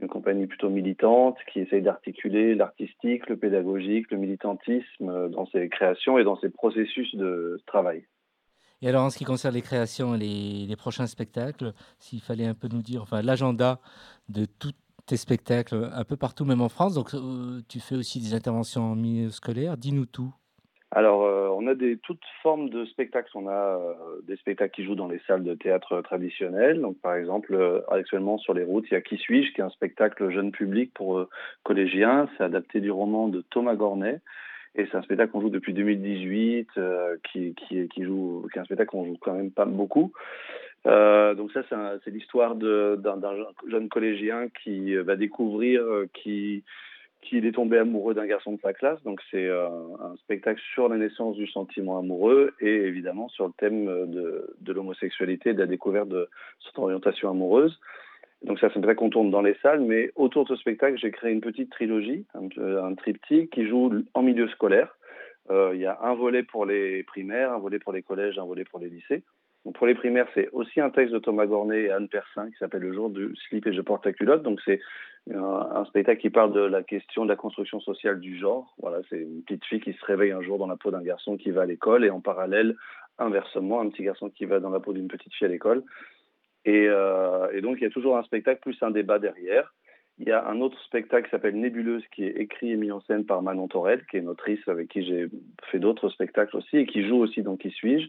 une 0.00 0.08
compagnie 0.08 0.46
plutôt 0.46 0.70
militante 0.70 1.36
qui 1.52 1.60
essaye 1.60 1.82
d'articuler 1.82 2.54
l'artistique, 2.54 3.28
le 3.28 3.36
pédagogique, 3.36 4.10
le 4.12 4.18
militantisme 4.18 5.08
euh, 5.08 5.28
dans 5.28 5.46
ses 5.46 5.68
créations 5.68 6.18
et 6.18 6.24
dans 6.24 6.38
ses 6.38 6.50
processus 6.50 7.14
de 7.16 7.60
travail. 7.66 8.04
Et 8.80 8.88
alors 8.88 9.04
en 9.04 9.10
ce 9.10 9.18
qui 9.18 9.24
concerne 9.24 9.54
les 9.54 9.62
créations 9.62 10.14
et 10.14 10.18
les, 10.66 10.76
prochains 10.76 11.06
spectacles, 11.06 11.72
s'il 11.98 12.20
fallait 12.20 12.46
un 12.46 12.54
peu 12.54 12.68
nous 12.68 12.82
dire, 12.82 13.02
enfin 13.02 13.22
l'agenda 13.22 13.80
de 14.28 14.44
tous 14.44 14.72
tes 15.06 15.16
spectacles 15.16 15.90
un 15.92 16.04
peu 16.04 16.16
partout, 16.16 16.44
même 16.44 16.60
en 16.60 16.68
France, 16.68 16.94
donc 16.94 17.14
euh, 17.14 17.60
tu 17.68 17.80
fais 17.80 17.96
aussi 17.96 18.20
des 18.20 18.34
interventions 18.34 18.92
en 18.92 18.94
milieu 18.94 19.30
dis-nous 19.76 20.06
tout. 20.06 20.32
Alors, 20.90 21.24
euh, 21.24 21.48
on 21.52 21.66
a 21.66 21.74
toutes 22.02 22.22
formes 22.42 22.70
de 22.70 22.86
spectacles. 22.86 23.30
On 23.34 23.46
a 23.46 23.52
euh, 23.52 23.94
des 24.26 24.36
spectacles 24.36 24.74
qui 24.74 24.84
jouent 24.84 24.94
dans 24.94 25.08
les 25.08 25.20
salles 25.26 25.44
de 25.44 25.52
théâtre 25.52 26.00
traditionnelles. 26.00 26.80
Donc, 26.80 26.98
par 27.02 27.14
exemple, 27.14 27.84
actuellement 27.90 28.38
sur 28.38 28.54
les 28.54 28.64
routes, 28.64 28.86
il 28.90 28.94
y 28.94 28.96
a 28.96 29.02
Qui 29.02 29.18
suis-je, 29.18 29.52
qui 29.52 29.60
est 29.60 29.64
un 29.64 29.68
spectacle 29.68 30.30
jeune 30.30 30.50
public 30.50 30.94
pour 30.94 31.26
collégiens. 31.62 32.26
C'est 32.36 32.44
adapté 32.44 32.80
du 32.80 32.90
roman 32.90 33.28
de 33.28 33.42
Thomas 33.50 33.74
Gornet. 33.74 34.22
Et 34.74 34.86
c'est 34.86 34.96
un 34.96 35.02
spectacle 35.02 35.32
qu'on 35.32 35.40
joue 35.40 35.50
depuis 35.50 35.72
2018, 35.72 36.68
euh, 36.76 37.16
qui, 37.30 37.54
qui, 37.54 37.88
joue, 38.04 38.46
qui 38.52 38.58
est 38.58 38.62
un 38.62 38.64
spectacle 38.64 38.90
qu'on 38.90 39.04
joue 39.04 39.16
quand 39.20 39.34
même 39.34 39.50
pas 39.50 39.64
beaucoup. 39.64 40.12
Euh, 40.86 41.34
donc 41.34 41.50
ça, 41.52 41.62
c'est 42.04 42.10
l'histoire 42.10 42.54
d'un 42.54 43.20
jeune 43.68 43.88
collégien 43.88 44.48
qui 44.62 44.94
euh, 44.94 45.02
va 45.02 45.16
découvrir 45.16 45.82
qui 46.14 46.64
qu'il 47.20 47.46
est 47.46 47.52
tombé 47.52 47.78
amoureux 47.78 48.14
d'un 48.14 48.26
garçon 48.26 48.52
de 48.52 48.60
sa 48.60 48.72
classe. 48.72 49.02
Donc 49.02 49.20
c'est 49.32 49.50
un 49.50 50.14
spectacle 50.18 50.60
sur 50.72 50.88
la 50.88 50.96
naissance 50.96 51.34
du 51.34 51.48
sentiment 51.48 51.98
amoureux 51.98 52.54
et 52.60 52.72
évidemment 52.72 53.28
sur 53.28 53.46
le 53.46 53.52
thème 53.58 53.86
de, 53.86 54.54
de 54.60 54.72
l'homosexualité 54.72 55.52
de 55.52 55.58
la 55.58 55.66
découverte 55.66 56.08
de 56.08 56.28
cette 56.64 56.78
orientation 56.78 57.28
amoureuse. 57.28 57.80
Donc 58.42 58.60
ça, 58.60 58.68
c'est 58.68 58.78
spectacle 58.78 58.98
qu'on 58.98 59.10
tourne 59.10 59.30
dans 59.30 59.42
les 59.42 59.56
salles, 59.62 59.80
mais 59.80 60.12
autour 60.14 60.44
de 60.44 60.50
ce 60.50 60.56
spectacle, 60.56 60.96
j'ai 60.98 61.10
créé 61.10 61.32
une 61.32 61.40
petite 61.40 61.70
trilogie, 61.70 62.24
un, 62.34 62.48
un 62.84 62.94
triptyque 62.94 63.50
qui 63.50 63.66
joue 63.66 63.92
en 64.14 64.22
milieu 64.22 64.48
scolaire. 64.48 64.96
Euh, 65.50 65.72
Il 65.74 65.80
y 65.80 65.86
a 65.86 65.98
un 66.02 66.14
volet 66.14 66.42
pour 66.42 66.64
les 66.64 67.02
primaires, 67.02 67.52
un 67.52 67.58
volet 67.58 67.78
pour 67.78 67.92
les 67.92 68.02
collèges, 68.02 68.38
un 68.38 68.44
volet 68.44 68.64
pour 68.64 68.78
les 68.78 68.88
lycées. 68.88 69.24
Donc 69.64 69.74
pour 69.74 69.86
les 69.86 69.94
primaires, 69.94 70.28
c'est 70.34 70.48
aussi 70.52 70.80
un 70.80 70.90
texte 70.90 71.12
de 71.12 71.18
Thomas 71.18 71.46
Gornet 71.46 71.82
et 71.82 71.90
Anne 71.90 72.08
Persin 72.08 72.48
qui 72.48 72.56
s'appelle 72.58 72.82
Le 72.82 72.92
jour 72.92 73.10
du 73.10 73.34
slip 73.48 73.66
et 73.66 73.72
je 73.72 73.80
porte 73.80 74.06
la 74.06 74.12
culotte. 74.12 74.42
Donc 74.42 74.60
c'est 74.64 74.80
un, 75.34 75.42
un 75.42 75.84
spectacle 75.86 76.20
qui 76.20 76.30
parle 76.30 76.52
de 76.52 76.60
la 76.60 76.82
question 76.82 77.24
de 77.24 77.28
la 77.28 77.36
construction 77.36 77.80
sociale 77.80 78.20
du 78.20 78.38
genre. 78.38 78.74
Voilà, 78.80 78.98
c'est 79.10 79.20
une 79.20 79.42
petite 79.42 79.64
fille 79.64 79.80
qui 79.80 79.92
se 79.92 80.04
réveille 80.04 80.30
un 80.30 80.42
jour 80.42 80.58
dans 80.58 80.68
la 80.68 80.76
peau 80.76 80.90
d'un 80.90 81.02
garçon 81.02 81.36
qui 81.36 81.50
va 81.50 81.62
à 81.62 81.66
l'école 81.66 82.04
et 82.04 82.10
en 82.10 82.20
parallèle, 82.20 82.76
inversement, 83.18 83.80
un 83.80 83.88
petit 83.88 84.04
garçon 84.04 84.30
qui 84.30 84.44
va 84.44 84.60
dans 84.60 84.70
la 84.70 84.80
peau 84.80 84.92
d'une 84.92 85.08
petite 85.08 85.34
fille 85.34 85.46
à 85.46 85.50
l'école. 85.50 85.82
Et, 86.64 86.86
euh, 86.88 87.50
et 87.52 87.60
donc 87.60 87.78
il 87.78 87.84
y 87.84 87.86
a 87.86 87.90
toujours 87.90 88.16
un 88.16 88.22
spectacle 88.24 88.60
plus 88.60 88.76
un 88.82 88.90
débat 88.90 89.18
derrière. 89.18 89.74
Il 90.20 90.26
y 90.26 90.32
a 90.32 90.44
un 90.48 90.60
autre 90.60 90.78
spectacle 90.82 91.26
qui 91.26 91.30
s'appelle 91.30 91.58
Nébuleuse, 91.58 92.04
qui 92.12 92.24
est 92.24 92.36
écrit 92.40 92.72
et 92.72 92.76
mis 92.76 92.90
en 92.90 93.00
scène 93.02 93.24
par 93.24 93.40
Manon 93.40 93.68
Torel, 93.68 94.04
qui 94.10 94.16
est 94.16 94.20
une 94.20 94.28
autrice 94.28 94.66
avec 94.66 94.88
qui 94.88 95.04
j'ai 95.04 95.28
fait 95.70 95.78
d'autres 95.78 96.08
spectacles 96.08 96.56
aussi 96.56 96.78
et 96.78 96.86
qui 96.86 97.06
joue 97.06 97.18
aussi 97.18 97.42
dans 97.42 97.56
Qui 97.56 97.70
suis-je. 97.70 98.08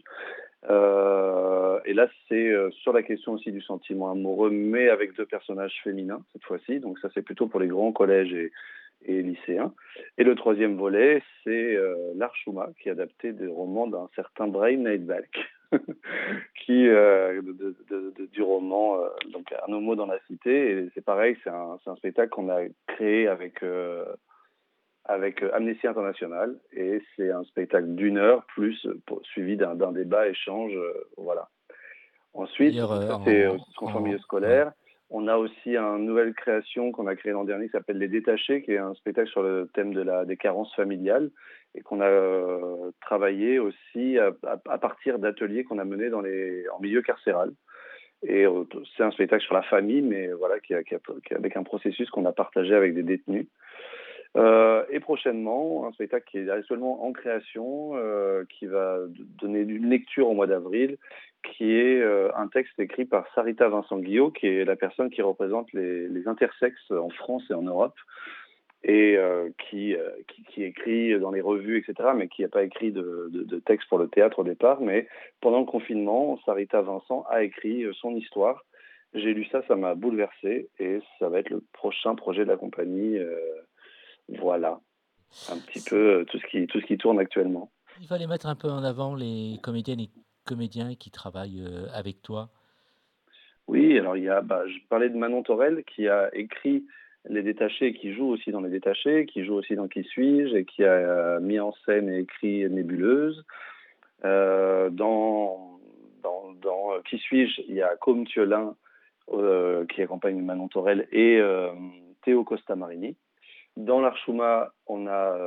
Euh, 0.68 1.78
et 1.84 1.94
là, 1.94 2.08
c'est 2.28 2.50
euh, 2.50 2.70
sur 2.72 2.92
la 2.92 3.04
question 3.04 3.32
aussi 3.32 3.52
du 3.52 3.62
sentiment 3.62 4.10
amoureux, 4.10 4.50
mais 4.50 4.88
avec 4.88 5.14
deux 5.14 5.24
personnages 5.24 5.80
féminins 5.84 6.22
cette 6.32 6.42
fois-ci. 6.42 6.80
Donc 6.80 6.98
ça, 6.98 7.08
c'est 7.14 7.22
plutôt 7.22 7.46
pour 7.46 7.60
les 7.60 7.68
grands 7.68 7.92
collèges 7.92 8.34
et, 8.34 9.22
lycéens. 9.22 9.72
Et 10.18 10.24
le 10.24 10.34
troisième 10.34 10.76
volet, 10.76 11.22
c'est 11.44 11.78
L'Archuma, 12.16 12.68
qui 12.82 12.88
est 12.88 12.92
adapté 12.92 13.32
des 13.32 13.46
romans 13.46 13.86
d'un 13.86 14.10
certain 14.14 14.46
Brian 14.46 14.80
Neidbalk, 14.80 15.38
qui 16.64 16.88
euh, 16.88 17.40
de, 17.42 17.52
de- 17.52 17.76
de- 17.90 18.10
de- 18.18 18.26
du 18.26 18.42
roman 18.42 18.96
euh, 19.02 19.08
donc 19.32 19.52
Un 19.68 19.72
homo 19.72 19.94
dans 19.96 20.06
la 20.06 20.18
cité. 20.26 20.70
Et 20.72 20.88
c'est 20.94 21.04
pareil, 21.04 21.36
c'est 21.44 21.50
un, 21.50 21.78
un 21.84 21.96
spectacle 21.96 22.30
qu'on 22.30 22.48
a 22.48 22.62
créé 22.86 23.28
avec 23.28 23.62
euh, 23.62 24.04
avec 25.04 25.42
euh, 25.42 25.50
Amnesty 25.54 25.86
International. 25.86 26.56
Et 26.72 27.02
c'est 27.16 27.30
un 27.30 27.44
spectacle 27.44 27.88
d'une 27.94 28.18
heure 28.18 28.44
plus 28.46 28.86
pour- 29.06 29.20
suivi 29.24 29.56
d'un 29.56 29.92
débat 29.92 30.28
échange 30.28 30.72
voilà. 31.16 31.48
Ensuite 32.34 32.74
c'est 33.24 33.46
en 33.46 33.54
en- 33.96 34.00
milieu 34.00 34.18
scolaire 34.18 34.72
on 35.10 35.26
a 35.26 35.36
aussi 35.36 35.76
une 35.76 36.06
nouvelle 36.06 36.34
création 36.34 36.92
qu'on 36.92 37.06
a 37.06 37.16
créée 37.16 37.32
l'an 37.32 37.44
dernier 37.44 37.66
qui 37.66 37.72
s'appelle 37.72 37.98
Les 37.98 38.08
Détachés, 38.08 38.62
qui 38.62 38.72
est 38.72 38.78
un 38.78 38.94
spectacle 38.94 39.28
sur 39.28 39.42
le 39.42 39.68
thème 39.74 39.92
de 39.92 40.02
la, 40.02 40.24
des 40.24 40.36
carences 40.36 40.74
familiales. 40.74 41.30
et 41.74 41.82
qu'on 41.82 42.00
a 42.00 42.06
euh, 42.06 42.90
travaillé 43.00 43.58
aussi 43.58 44.18
à, 44.18 44.78
partir 44.78 45.18
d'ateliers 45.18 45.64
qu'on 45.64 45.78
a 45.78 45.84
menés 45.84 46.10
dans 46.10 46.20
les, 46.20 46.68
en 46.68 46.80
milieu 46.80 47.02
carcéral. 47.02 47.52
Et 48.22 48.44
euh, 48.46 48.64
c'est 48.96 49.02
un 49.02 49.10
spectacle 49.10 49.44
sur 49.44 49.54
la 49.54 49.62
famille, 49.62 50.02
mais 50.02 50.28
voilà, 50.32 50.60
qui, 50.60 50.74
avec 50.74 51.56
un 51.56 51.62
processus 51.64 52.08
qu'on 52.10 52.26
a 52.26 52.32
partagé 52.32 52.74
avec 52.74 52.94
des 52.94 53.02
détenus. 53.02 53.46
Euh, 54.36 54.84
et 54.90 55.00
prochainement, 55.00 55.86
un 55.86 55.92
spectacle 55.92 56.24
qui 56.30 56.38
est 56.38 56.50
actuellement 56.50 57.04
en 57.04 57.12
création, 57.12 57.92
euh, 57.94 58.44
qui 58.48 58.66
va 58.66 58.98
donner 59.40 59.60
une 59.60 59.90
lecture 59.90 60.28
au 60.28 60.34
mois 60.34 60.46
d'avril, 60.46 60.98
qui 61.42 61.72
est 61.72 62.00
euh, 62.00 62.30
un 62.36 62.48
texte 62.48 62.78
écrit 62.78 63.04
par 63.04 63.26
Sarita 63.34 63.68
Vincent 63.68 63.98
Guillot, 63.98 64.30
qui 64.30 64.46
est 64.46 64.64
la 64.64 64.76
personne 64.76 65.10
qui 65.10 65.22
représente 65.22 65.72
les, 65.72 66.08
les 66.08 66.28
intersexes 66.28 66.90
en 66.90 67.10
France 67.10 67.44
et 67.50 67.54
en 67.54 67.62
Europe, 67.62 67.96
et 68.82 69.16
euh, 69.16 69.50
qui, 69.58 69.94
euh, 69.94 70.10
qui, 70.28 70.42
qui 70.44 70.62
écrit 70.64 71.18
dans 71.18 71.30
les 71.30 71.40
revues, 71.42 71.78
etc., 71.78 72.10
mais 72.16 72.28
qui 72.28 72.42
n'a 72.42 72.48
pas 72.48 72.62
écrit 72.62 72.92
de, 72.92 73.28
de, 73.30 73.42
de 73.42 73.58
texte 73.58 73.88
pour 73.88 73.98
le 73.98 74.08
théâtre 74.08 74.38
au 74.38 74.44
départ. 74.44 74.80
Mais 74.80 75.06
pendant 75.40 75.60
le 75.60 75.66
confinement, 75.66 76.38
Sarita 76.44 76.80
Vincent 76.80 77.24
a 77.28 77.42
écrit 77.42 77.84
son 78.00 78.14
histoire. 78.16 78.64
J'ai 79.12 79.34
lu 79.34 79.44
ça, 79.46 79.62
ça 79.66 79.76
m'a 79.76 79.94
bouleversé, 79.94 80.68
et 80.78 81.00
ça 81.18 81.28
va 81.28 81.40
être 81.40 81.50
le 81.50 81.62
prochain 81.72 82.14
projet 82.14 82.44
de 82.44 82.50
la 82.50 82.56
compagnie. 82.56 83.18
euh, 83.18 83.36
voilà, 84.38 84.80
un 85.50 85.58
petit 85.58 85.82
peu 85.88 86.24
tout 86.28 86.38
ce 86.38 86.46
qui, 86.46 86.66
tout 86.66 86.80
ce 86.80 86.86
qui 86.86 86.96
tourne 86.96 87.18
actuellement. 87.18 87.70
Il 88.00 88.06
fallait 88.06 88.26
mettre 88.26 88.46
un 88.46 88.54
peu 88.54 88.68
en 88.68 88.84
avant 88.84 89.14
les 89.14 89.58
comédiennes 89.62 90.00
et 90.00 90.10
comédiens 90.50 90.96
qui 90.96 91.10
travaillent 91.12 91.62
euh, 91.62 91.86
avec 91.94 92.22
toi? 92.22 92.48
Oui, 93.68 93.96
alors 93.96 94.16
il 94.16 94.24
y 94.24 94.28
a, 94.28 94.40
bah, 94.40 94.66
je 94.66 94.78
parlais 94.88 95.08
de 95.08 95.16
Manon 95.16 95.44
Torel 95.44 95.84
qui 95.84 96.08
a 96.08 96.28
écrit 96.34 96.84
Les 97.28 97.44
Détachés, 97.44 97.94
qui 97.94 98.12
joue 98.12 98.26
aussi 98.26 98.50
dans 98.50 98.60
Les 98.60 98.70
Détachés, 98.70 99.26
qui 99.26 99.44
joue 99.44 99.54
aussi 99.54 99.76
dans 99.76 99.86
Qui 99.86 100.02
suis-je 100.02 100.56
et 100.56 100.64
qui 100.64 100.82
a 100.82 100.92
euh, 100.92 101.40
mis 101.40 101.60
en 101.60 101.72
scène 101.84 102.08
et 102.08 102.18
écrit 102.18 102.68
Nébuleuse. 102.68 103.44
Euh, 104.24 104.90
dans 104.90 105.78
dans, 106.24 107.00
Qui 107.08 107.18
suis-je, 107.18 107.62
il 107.68 107.76
y 107.76 107.82
a 107.82 107.96
Côme 107.96 108.26
Thiolin 108.26 108.74
qui 109.88 110.02
accompagne 110.02 110.42
Manon 110.42 110.66
Torel 110.66 111.06
et 111.12 111.38
euh, 111.38 111.70
Théo 112.24 112.42
Costa 112.42 112.74
Marini. 112.74 113.16
Dans 113.76 114.00
l'Archouma, 114.00 114.74
on 114.88 115.06
a 115.06 115.38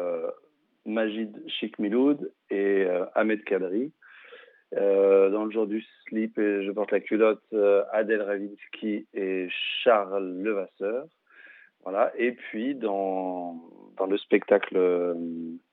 Majid 0.86 1.43
Sheikh 1.47 1.78
Miloud 1.78 2.32
et 2.49 2.88
Ahmed 3.14 3.43
Kadri. 3.43 3.91
Euh, 4.76 5.30
dans 5.30 5.45
le 5.45 5.51
jour 5.51 5.67
du 5.67 5.86
slip 6.07 6.38
et 6.39 6.65
je 6.65 6.71
porte 6.71 6.91
la 6.91 6.99
culotte, 6.99 7.43
euh, 7.53 7.84
Adèle 7.91 8.24
Ravinsky 8.24 9.05
et 9.13 9.47
Charles 9.84 10.41
Levasseur. 10.41 11.05
Voilà. 11.84 12.11
Et 12.17 12.32
puis 12.32 12.74
dans, 12.76 13.61
dans 13.97 14.07
le 14.07 14.17
spectacle 14.17 14.78
euh, 14.78 15.13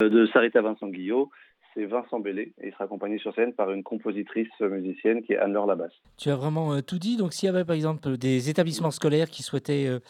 de 0.00 0.26
Sarita 0.26 0.60
Vincent 0.60 0.88
Guillot, 0.88 1.30
c'est 1.72 1.84
Vincent 1.84 2.18
Bellé 2.20 2.52
il 2.62 2.72
sera 2.72 2.84
accompagné 2.84 3.18
sur 3.18 3.34
scène 3.34 3.52
par 3.52 3.70
une 3.70 3.82
compositrice 3.82 4.48
musicienne 4.60 5.22
qui 5.22 5.34
est 5.34 5.38
Anne-Laure 5.38 5.66
Labasse. 5.66 5.94
Tu 6.18 6.28
as 6.30 6.36
vraiment 6.36 6.72
euh, 6.72 6.80
tout 6.80 6.98
dit. 6.98 7.16
Donc, 7.16 7.32
s'il 7.32 7.46
y 7.46 7.48
avait 7.48 7.64
par 7.64 7.76
exemple 7.76 8.16
des 8.16 8.50
établissements 8.50 8.90
scolaires 8.90 9.30
qui 9.30 9.42
souhaitaient 9.42 9.86
euh, 9.86 10.00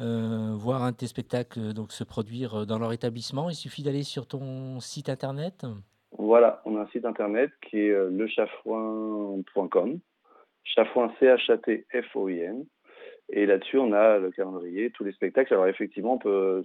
euh, 0.00 0.54
voir 0.56 0.82
un 0.82 0.92
de 0.92 0.96
tes 0.96 1.06
spectacles 1.06 1.60
euh, 1.60 1.72
donc, 1.72 1.92
se 1.92 2.04
produire 2.04 2.60
euh, 2.60 2.64
dans 2.64 2.78
leur 2.78 2.92
établissement, 2.92 3.50
il 3.50 3.54
suffit 3.54 3.82
d'aller 3.82 4.02
sur 4.02 4.26
ton 4.26 4.80
site 4.80 5.08
internet? 5.08 5.66
Voilà, 6.18 6.60
on 6.64 6.76
a 6.76 6.82
un 6.82 6.86
site 6.88 7.04
internet 7.04 7.50
qui 7.62 7.78
est 7.80 7.90
euh, 7.90 8.10
lechafouin.com, 8.10 9.98
chafouin 10.64 11.12
C-H-A-T-F-O-I-N. 11.20 12.66
Et 13.32 13.46
là-dessus, 13.46 13.78
on 13.78 13.92
a 13.92 14.18
le 14.18 14.32
calendrier, 14.32 14.90
tous 14.90 15.04
les 15.04 15.12
spectacles. 15.12 15.54
Alors 15.54 15.68
effectivement, 15.68 16.14
on 16.14 16.18
peut 16.18 16.64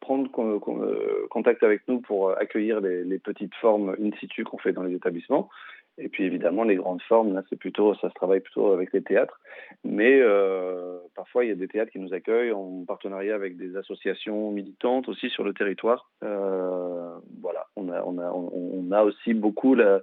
prendre 0.00 0.30
euh, 0.38 1.26
contact 1.30 1.62
avec 1.62 1.86
nous 1.86 2.00
pour 2.00 2.30
accueillir 2.30 2.80
les, 2.80 3.04
les 3.04 3.18
petites 3.18 3.54
formes 3.56 3.94
in 4.00 4.10
situ 4.18 4.44
qu'on 4.44 4.56
fait 4.56 4.72
dans 4.72 4.82
les 4.82 4.94
établissements. 4.94 5.50
Et 5.98 6.08
puis 6.08 6.24
évidemment, 6.24 6.62
les 6.62 6.76
grandes 6.76 7.02
formes, 7.02 7.34
là, 7.34 7.42
c'est 7.50 7.58
plutôt, 7.58 7.94
ça 7.96 8.08
se 8.08 8.14
travaille 8.14 8.40
plutôt 8.40 8.72
avec 8.72 8.92
les 8.92 9.02
théâtres. 9.02 9.40
Mais 9.84 10.20
euh, 10.20 10.98
parfois, 11.16 11.44
il 11.44 11.48
y 11.48 11.52
a 11.52 11.56
des 11.56 11.66
théâtres 11.66 11.90
qui 11.90 11.98
nous 11.98 12.14
accueillent 12.14 12.52
en 12.52 12.84
partenariat 12.86 13.34
avec 13.34 13.56
des 13.56 13.76
associations 13.76 14.52
militantes 14.52 15.08
aussi 15.08 15.28
sur 15.28 15.42
le 15.42 15.52
territoire. 15.52 16.10
Euh, 16.22 17.18
voilà, 17.40 17.66
on 17.76 17.88
a, 17.90 19.02
aussi 19.02 19.34
beaucoup 19.34 19.74
la, 19.74 20.00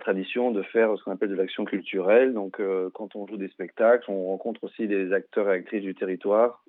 tradition 0.00 0.52
de 0.52 0.62
faire 0.62 0.96
ce 0.96 1.04
qu'on 1.04 1.12
appelle 1.12 1.28
de 1.28 1.34
l'action 1.34 1.64
culturelle. 1.64 2.32
Donc, 2.32 2.60
euh, 2.60 2.88
quand 2.94 3.16
on 3.16 3.26
joue 3.26 3.36
des 3.36 3.48
spectacles, 3.48 4.10
on 4.10 4.26
rencontre 4.26 4.62
aussi 4.64 4.86
des 4.86 5.12
acteurs 5.12 5.48
et 5.50 5.56
actrices 5.56 5.82
du 5.82 5.94
territoire 5.94 6.64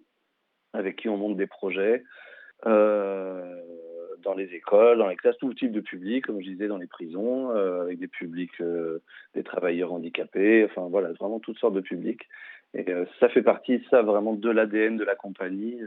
avec 0.73 0.95
qui 0.95 1.09
on 1.09 1.17
monte 1.17 1.37
des 1.37 1.47
projets. 1.47 2.03
Dans 4.23 4.33
les 4.33 4.53
écoles, 4.53 4.97
dans 4.97 5.07
les 5.07 5.15
classes, 5.15 5.37
tout 5.37 5.53
type 5.53 5.71
de 5.71 5.81
public, 5.81 6.25
comme 6.25 6.41
je 6.41 6.49
disais, 6.49 6.67
dans 6.67 6.77
les 6.77 6.87
prisons, 6.87 7.51
euh, 7.51 7.81
avec 7.81 7.99
des 7.99 8.07
publics, 8.07 8.59
euh, 8.61 8.99
des 9.35 9.43
travailleurs 9.43 9.93
handicapés, 9.93 10.65
enfin 10.65 10.87
voilà, 10.89 11.11
vraiment 11.13 11.39
toutes 11.39 11.57
sortes 11.59 11.75
de 11.75 11.81
publics. 11.81 12.21
Et 12.73 12.89
euh, 12.89 13.05
ça 13.19 13.29
fait 13.29 13.41
partie, 13.41 13.83
ça, 13.89 14.01
vraiment 14.01 14.33
de 14.33 14.49
l'ADN 14.49 14.97
de 14.97 15.03
la 15.03 15.15
compagnie, 15.15 15.79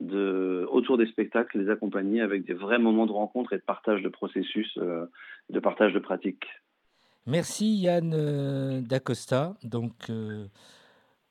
de, 0.00 0.66
autour 0.70 0.96
des 0.96 1.06
spectacles, 1.06 1.58
les 1.58 1.70
accompagner 1.70 2.20
avec 2.20 2.44
des 2.44 2.54
vrais 2.54 2.78
moments 2.78 3.06
de 3.06 3.12
rencontre 3.12 3.52
et 3.52 3.56
de 3.56 3.62
partage 3.62 4.02
de 4.02 4.08
processus, 4.08 4.78
de 4.78 5.60
partage 5.60 5.92
de 5.92 5.98
pratiques. 5.98 6.46
Merci 7.26 7.76
Yann 7.76 8.80
Dacosta. 8.80 9.54
Donc, 9.64 10.08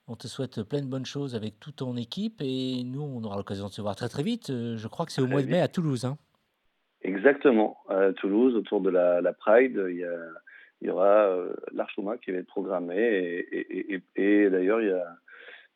on 0.08 0.16
te 0.16 0.26
souhaite 0.26 0.62
plein 0.62 0.80
de 0.80 0.86
bonnes 0.86 1.06
choses 1.06 1.34
avec 1.34 1.60
toute 1.60 1.76
ton 1.76 1.96
équipe 1.96 2.40
et 2.40 2.82
nous, 2.84 3.02
on 3.02 3.22
aura 3.24 3.36
l'occasion 3.36 3.66
de 3.68 3.72
se 3.72 3.82
voir 3.82 3.94
très 3.96 4.08
très 4.08 4.22
vite. 4.22 4.50
Euh, 4.50 4.76
Je 4.76 4.88
crois 4.88 5.06
que 5.06 5.12
c'est 5.12 5.22
au 5.22 5.26
mois 5.26 5.42
de 5.42 5.48
mai 5.48 5.60
à 5.60 5.68
Toulouse. 5.68 6.04
hein. 6.04 6.16
Exactement. 7.02 7.76
À 7.88 8.12
Toulouse, 8.12 8.54
autour 8.56 8.80
de 8.80 8.90
la, 8.90 9.20
la 9.20 9.32
Pride, 9.32 9.80
il 9.90 9.96
y, 9.98 10.04
a, 10.04 10.16
il 10.80 10.88
y 10.88 10.90
aura 10.90 11.26
euh, 11.28 11.52
l'Archoma 11.72 12.16
qui 12.16 12.32
va 12.32 12.38
être 12.38 12.46
programmé. 12.46 12.96
Et, 12.96 13.58
et, 13.58 13.94
et, 13.94 14.02
et 14.16 14.50
d'ailleurs, 14.50 14.80
il 14.80 14.88
y 14.88 14.92
a 14.92 15.04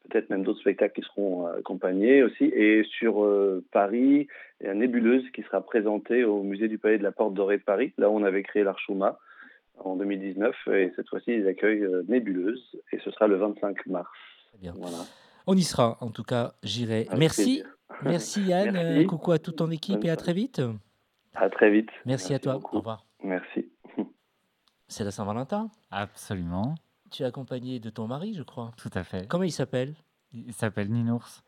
peut-être 0.09 0.31
même 0.31 0.43
d'autres 0.43 0.61
spectacles 0.61 1.01
qui 1.01 1.07
seront 1.07 1.47
euh, 1.47 1.59
accompagnés 1.59 2.23
aussi. 2.25 2.45
Et 2.45 2.83
sur 2.99 3.25
euh, 3.25 3.65
Paris, 3.71 4.27
il 4.61 4.67
y 4.67 4.71
a 4.71 4.75
Nébuleuse 4.75 5.25
qui 5.33 5.43
sera 5.43 5.61
présentée 5.61 6.25
au 6.25 6.43
musée 6.43 6.69
du 6.69 6.79
Palais 6.79 6.99
de 6.99 7.05
la 7.05 7.13
Porte 7.13 7.35
Dorée 7.35 7.59
de 7.59 7.63
Paris. 7.63 7.93
Là 7.99 8.11
où 8.11 8.15
on 8.19 8.25
avait 8.25 8.43
créé 8.43 8.65
l'Archoma 8.65 9.19
en 9.79 9.97
2019. 9.97 10.55
Et 10.69 10.93
cette 10.97 11.09
fois-ci, 11.09 11.33
ils 11.33 11.47
accueillent 11.47 11.85
euh, 11.85 12.03
Nébuleuse. 12.09 12.63
Et 12.93 12.99
ce 13.05 13.11
sera 13.11 13.27
le 13.27 13.37
25 13.37 13.87
mars. 13.87 14.09
bien. 14.61 14.75
Voilà. 14.77 14.99
On 15.47 15.57
y 15.57 15.63
sera, 15.63 15.99
en 16.01 16.11
tout 16.11 16.23
cas, 16.25 16.53
j'irai. 16.63 17.09
Merci. 17.17 17.43
plaisir. 17.63 17.67
Merci 18.05 18.43
Yann. 18.43 18.73
Merci. 18.73 19.05
Euh, 19.05 19.07
coucou 19.07 19.33
à 19.33 19.39
toute 19.39 19.57
ton 19.57 19.71
équipe 19.71 20.05
et 20.05 20.11
à 20.11 20.17
très 20.17 20.33
vite. 20.33 20.63
À 21.35 21.49
très 21.51 21.71
vite. 21.71 21.89
Merci, 22.07 22.35
à 22.35 22.39
toi. 22.39 22.57
Au 22.57 22.77
revoir. 22.79 23.05
Merci. 23.23 23.71
C'est 24.89 25.05
la 25.05 25.11
Saint-Valentin 25.11 25.71
Absolument. 25.91 26.75
Tu 27.11 27.23
es 27.23 27.27
accompagné 27.27 27.79
de 27.81 27.91
ton 27.91 28.07
mari, 28.07 28.35
je 28.35 28.43
crois. 28.43 28.73
Tout 28.77 28.91
à 28.95 29.05
fait. 29.05 29.27
Comment 29.29 29.45
il 29.45 29.53
s'appelle? 29.53 29.95
Il 30.33 30.53
s'appelle 30.53 30.89
Ninours. 30.91 31.43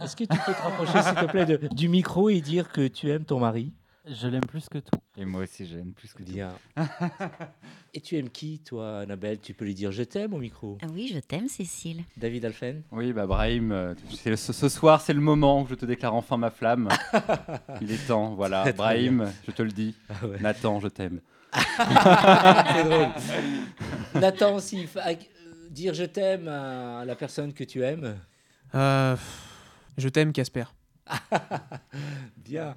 Est-ce 0.00 0.14
que 0.14 0.22
tu 0.24 0.38
peux 0.46 0.52
te 0.52 0.62
rapprocher, 0.62 1.02
s'il 1.02 1.14
te 1.14 1.24
plaît, 1.30 1.44
de- 1.46 1.68
du 1.74 1.88
micro 1.88 2.28
et 2.28 2.40
dire 2.40 2.70
que 2.70 2.86
tu 2.86 3.10
aimes 3.10 3.24
ton 3.24 3.40
mari? 3.40 3.72
Je 4.10 4.26
l'aime 4.28 4.44
plus 4.46 4.68
que 4.68 4.78
tout. 4.78 4.98
Et 5.16 5.24
moi 5.24 5.42
aussi, 5.42 5.66
je 5.66 5.76
l'aime 5.76 5.92
plus 5.92 6.12
que 6.12 6.22
Bien. 6.22 6.52
tout. 6.76 6.82
Et 7.94 8.00
tu 8.00 8.16
aimes 8.16 8.30
qui, 8.30 8.60
toi, 8.60 9.00
Annabelle? 9.00 9.38
Tu 9.40 9.54
peux 9.54 9.64
lui 9.64 9.74
dire 9.74 9.92
je 9.92 10.02
t'aime 10.02 10.32
au 10.34 10.38
micro 10.38 10.78
Ah 10.82 10.86
oui, 10.92 11.10
je 11.12 11.18
t'aime, 11.18 11.48
Cécile. 11.48 12.04
David 12.16 12.44
Alphen? 12.46 12.82
Oui, 12.92 13.12
bah 13.12 13.26
Brahim, 13.26 13.72
euh, 13.72 13.94
c'est 14.14 14.30
le- 14.30 14.36
ce, 14.36 14.52
ce 14.52 14.68
soir, 14.68 15.00
c'est 15.00 15.12
le 15.12 15.20
moment 15.20 15.62
où 15.62 15.66
je 15.66 15.74
te 15.74 15.84
déclare 15.86 16.14
enfin 16.14 16.36
ma 16.36 16.50
flamme. 16.50 16.88
Il 17.82 17.90
est 17.90 18.06
temps, 18.06 18.34
voilà. 18.34 18.62
Très, 18.62 18.72
très 18.72 18.76
Brahim, 18.76 19.32
je 19.46 19.52
te 19.52 19.62
le 19.62 19.72
dis. 19.72 19.94
Ah 20.08 20.26
ouais. 20.26 20.38
Nathan, 20.40 20.80
je 20.80 20.88
t'aime. 20.88 21.20
C'est 21.54 22.84
drôle. 22.84 23.08
Nathan, 24.14 24.58
s'il 24.60 24.86
faut 24.86 24.98
euh, 25.00 25.14
dire 25.70 25.94
je 25.94 26.04
t'aime 26.04 26.46
à 26.48 27.04
la 27.04 27.16
personne 27.16 27.52
que 27.52 27.64
tu 27.64 27.82
aimes? 27.82 28.16
Euh, 28.74 29.16
je 29.96 30.08
t'aime, 30.08 30.32
Casper. 30.32 30.64
Bien. 32.36 32.76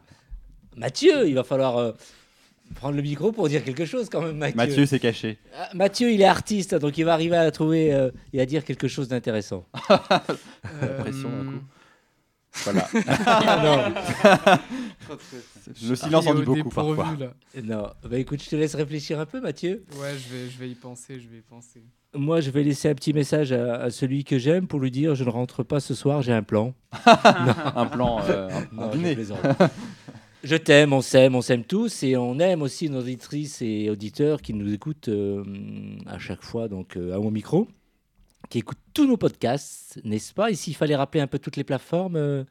Mathieu, 0.76 1.28
il 1.28 1.36
va 1.36 1.43
falloir 1.43 1.78
euh, 1.78 1.91
prendre 2.76 2.95
le 2.95 3.01
micro 3.01 3.32
pour 3.32 3.49
dire 3.49 3.63
quelque 3.63 3.86
chose 3.86 4.09
quand 4.09 4.22
même, 4.22 4.38
Mathieu. 4.38 4.55
Mathieu, 4.57 4.86
c'est 4.86 4.99
caché. 4.99 5.38
Ah, 5.57 5.69
Mathieu, 5.74 6.11
il 6.11 6.22
est 6.22 6.26
artiste, 6.26 6.76
donc 6.76 6.97
il 6.97 7.03
va 7.05 7.13
arriver 7.13 7.36
à 7.38 7.49
trouver 7.51 7.93
euh, 7.93 8.09
et 8.34 8.41
à 8.41 8.45
dire 8.45 8.63
quelque 8.63 8.88
chose 8.88 9.07
d'intéressant. 9.07 9.65
La 9.89 10.88
pression, 10.99 11.30
d'un 11.30 11.51
coup. 11.51 11.63
Voilà. 12.65 12.86
non. 13.63 15.15
Le 15.88 15.95
silence 15.95 16.28
en 16.28 16.34
dit 16.34 16.41
au 16.41 16.43
beaucoup 16.43 16.69
parfois. 16.69 17.15
là. 17.17 17.34
Non, 17.63 17.88
bah 18.03 18.17
écoute, 18.17 18.43
je 18.43 18.49
te 18.49 18.55
laisse 18.57 18.76
réfléchir 18.76 19.19
un 19.22 19.26
peu, 19.26 19.39
Mathieu. 19.39 19.86
Ouais, 19.97 20.09
je 20.17 20.34
vais, 20.36 20.49
je 20.49 20.57
vais 20.59 20.69
y 20.69 20.76
penser, 20.76 21.19
je 21.22 21.30
vais 21.30 21.38
y 21.38 21.41
penser. 21.41 21.82
Moi, 22.13 22.41
je 22.41 22.49
vais 22.51 22.63
laisser 22.63 22.89
un 22.89 22.93
petit 22.93 23.13
message 23.13 23.53
à, 23.53 23.76
à 23.84 23.89
celui 23.89 24.26
que 24.26 24.38
j'aime 24.38 24.67
pour 24.67 24.82
lui 24.82 24.91
dire 24.91 25.15
je 25.15 25.24
ne 25.24 25.30
rentre 25.30 25.63
pas 25.63 25.80
ce 25.80 25.93
soir, 25.93 26.22
j'ai 26.22 26.34
un 26.34 26.43
plan. 26.43 26.74
Un 27.05 27.86
plan, 27.86 28.19
euh, 28.30 28.49
un- 28.49 28.57
un 28.57 28.67
Non, 28.74 28.91
je 28.93 29.13
plaisante. 29.13 29.39
Je 30.44 30.56
t'aime, 30.56 30.92
on 30.92 31.02
s'aime, 31.02 31.36
on 31.36 31.42
s'aime 31.42 31.64
tous 31.64 32.02
et 32.02 32.18
on 32.18 32.39
aime 32.39 32.64
aussi 32.64 32.89
nos 32.89 33.02
auditrices 33.02 33.62
et 33.62 33.92
auditeurs 33.92 34.42
qui 34.42 34.54
nous 34.54 34.74
écoutent 34.74 35.10
euh, 35.10 35.44
à 36.08 36.18
chaque 36.18 36.44
fois 36.44 36.68
donc 36.68 36.98
euh, 36.98 37.14
à 37.16 37.20
mon 37.20 37.30
micro, 37.30 37.68
qui 38.50 38.58
écoutent 38.58 38.80
tous 38.94 39.06
nos 39.06 39.18
podcasts, 39.18 40.00
n'est-ce 40.04 40.34
pas? 40.34 40.50
Et 40.50 40.56
s'il 40.56 40.76
fallait 40.76 40.96
rappeler 40.96 41.22
un 41.22 41.28
peu 41.28 41.38
toutes 41.38 41.58
les 41.58 41.64
plateformes, 41.64 42.16
euh, 42.16 42.44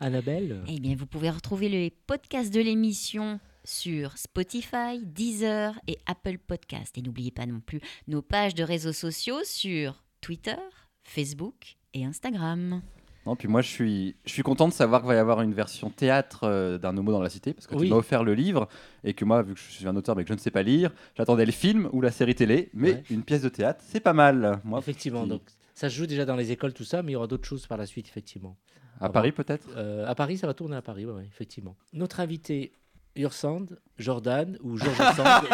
Annabelle? 0.00 0.62
Eh 0.66 0.80
bien, 0.80 0.94
vous 0.96 1.06
pouvez 1.06 1.30
retrouver 1.30 1.68
les 1.68 1.90
podcasts 1.90 2.52
de 2.52 2.60
l'émission 2.60 3.38
sur 3.64 4.16
Spotify, 4.16 5.04
Deezer 5.04 5.78
et 5.86 5.98
Apple 6.06 6.38
Podcast. 6.38 6.96
Et 6.96 7.02
n'oubliez 7.02 7.30
pas 7.30 7.46
non 7.46 7.60
plus 7.60 7.80
nos 8.08 8.22
pages 8.22 8.54
de 8.54 8.62
réseaux 8.62 8.92
sociaux 8.92 9.40
sur 9.44 10.04
Twitter, 10.20 10.56
Facebook 11.04 11.76
et 11.92 12.04
Instagram. 12.04 12.82
Non, 13.26 13.34
puis 13.36 13.48
moi, 13.48 13.60
je 13.60 13.68
suis, 13.68 14.14
je 14.24 14.30
suis 14.32 14.42
content 14.42 14.68
de 14.68 14.72
savoir 14.72 15.00
qu'il 15.00 15.08
va 15.08 15.14
y 15.16 15.18
avoir 15.18 15.42
une 15.42 15.52
version 15.52 15.90
théâtre 15.90 16.44
euh, 16.44 16.78
d'un 16.78 16.96
Homo 16.96 17.10
dans 17.12 17.20
la 17.20 17.28
cité, 17.28 17.52
parce 17.52 17.66
que 17.66 17.74
Oui. 17.74 17.86
tu 17.88 17.90
m'as 17.92 17.98
offert 17.98 18.22
le 18.24 18.34
livre, 18.34 18.68
et 19.04 19.14
que 19.14 19.24
moi, 19.24 19.42
vu 19.42 19.54
que 19.54 19.60
je 19.60 19.64
suis 19.70 19.86
un 19.88 19.96
auteur 19.96 20.14
mais 20.16 20.22
que 20.22 20.28
je 20.28 20.34
ne 20.34 20.38
sais 20.38 20.50
pas 20.52 20.62
lire, 20.62 20.92
j'attendais 21.16 21.44
le 21.44 21.52
film 21.52 21.88
ou 21.92 22.00
la 22.00 22.12
série 22.12 22.34
télé, 22.36 22.70
mais 22.72 22.92
Ouais. 22.94 23.02
une 23.10 23.22
pièce 23.24 23.42
de 23.42 23.48
théâtre, 23.48 23.80
c'est 23.84 24.00
pas 24.00 24.12
mal. 24.12 24.60
Moi, 24.64 24.78
Effectivement, 24.78 25.24
qui- 25.24 25.28
donc 25.30 25.42
ça 25.74 25.90
se 25.90 25.94
joue 25.96 26.06
déjà 26.06 26.24
dans 26.24 26.36
les 26.36 26.52
écoles, 26.52 26.72
tout 26.72 26.84
ça, 26.84 27.02
mais 27.02 27.10
il 27.10 27.14
y 27.14 27.16
aura 27.16 27.26
d'autres 27.26 27.46
choses 27.48 27.66
par 27.66 27.76
la 27.78 27.86
suite, 27.86 28.06
effectivement. 28.08 28.56
À 29.00 29.08
Paris, 29.10 29.32
peut-être? 29.32 29.68
Euh, 29.76 30.06
À 30.06 30.14
Paris, 30.14 30.38
ça 30.38 30.46
va 30.46 30.54
tourner 30.54 30.76
à 30.76 30.80
Paris, 30.82 31.04
ouais, 31.04 31.12
ouais, 31.12 31.26
effectivement. 31.26 31.76
Notre 31.92 32.20
invité, 32.20 32.72
Ursand, 33.16 33.66
Jordan 33.98 34.58
ou 34.62 34.76
Georges 34.76 34.96
Sand. 35.16 35.44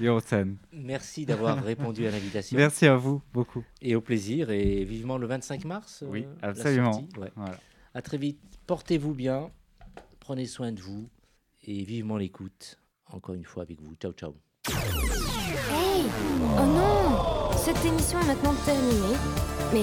Yorsen. 0.00 0.56
Merci 0.72 1.26
d'avoir 1.26 1.62
répondu 1.62 2.06
à 2.06 2.10
l'invitation. 2.10 2.56
Merci 2.56 2.86
à 2.86 2.96
vous 2.96 3.22
beaucoup. 3.32 3.64
Et 3.80 3.94
au 3.94 4.00
plaisir, 4.00 4.50
et 4.50 4.84
vivement 4.84 5.18
le 5.18 5.26
25 5.26 5.64
mars. 5.64 6.02
Oui, 6.06 6.26
la 6.40 6.48
absolument. 6.48 6.92
sortie, 6.92 7.08
ouais. 7.18 7.30
Voilà. 7.36 7.56
À 7.94 8.02
très 8.02 8.16
vite. 8.18 8.40
Portez-vous 8.66 9.14
bien, 9.14 9.50
prenez 10.20 10.46
soin 10.46 10.72
de 10.72 10.80
vous, 10.80 11.08
et 11.64 11.82
vivement 11.84 12.16
l'écoute. 12.16 12.78
Encore 13.10 13.34
une 13.34 13.44
fois 13.44 13.62
avec 13.64 13.80
vous. 13.80 13.94
Ciao, 14.00 14.12
ciao. 14.12 14.34
Hey 14.68 16.04
Oh 16.58 16.66
non 16.66 17.56
Cette 17.58 17.84
émission 17.84 18.18
est 18.20 18.26
maintenant 18.26 18.54
terminée. 18.64 19.16
Mais 19.72 19.82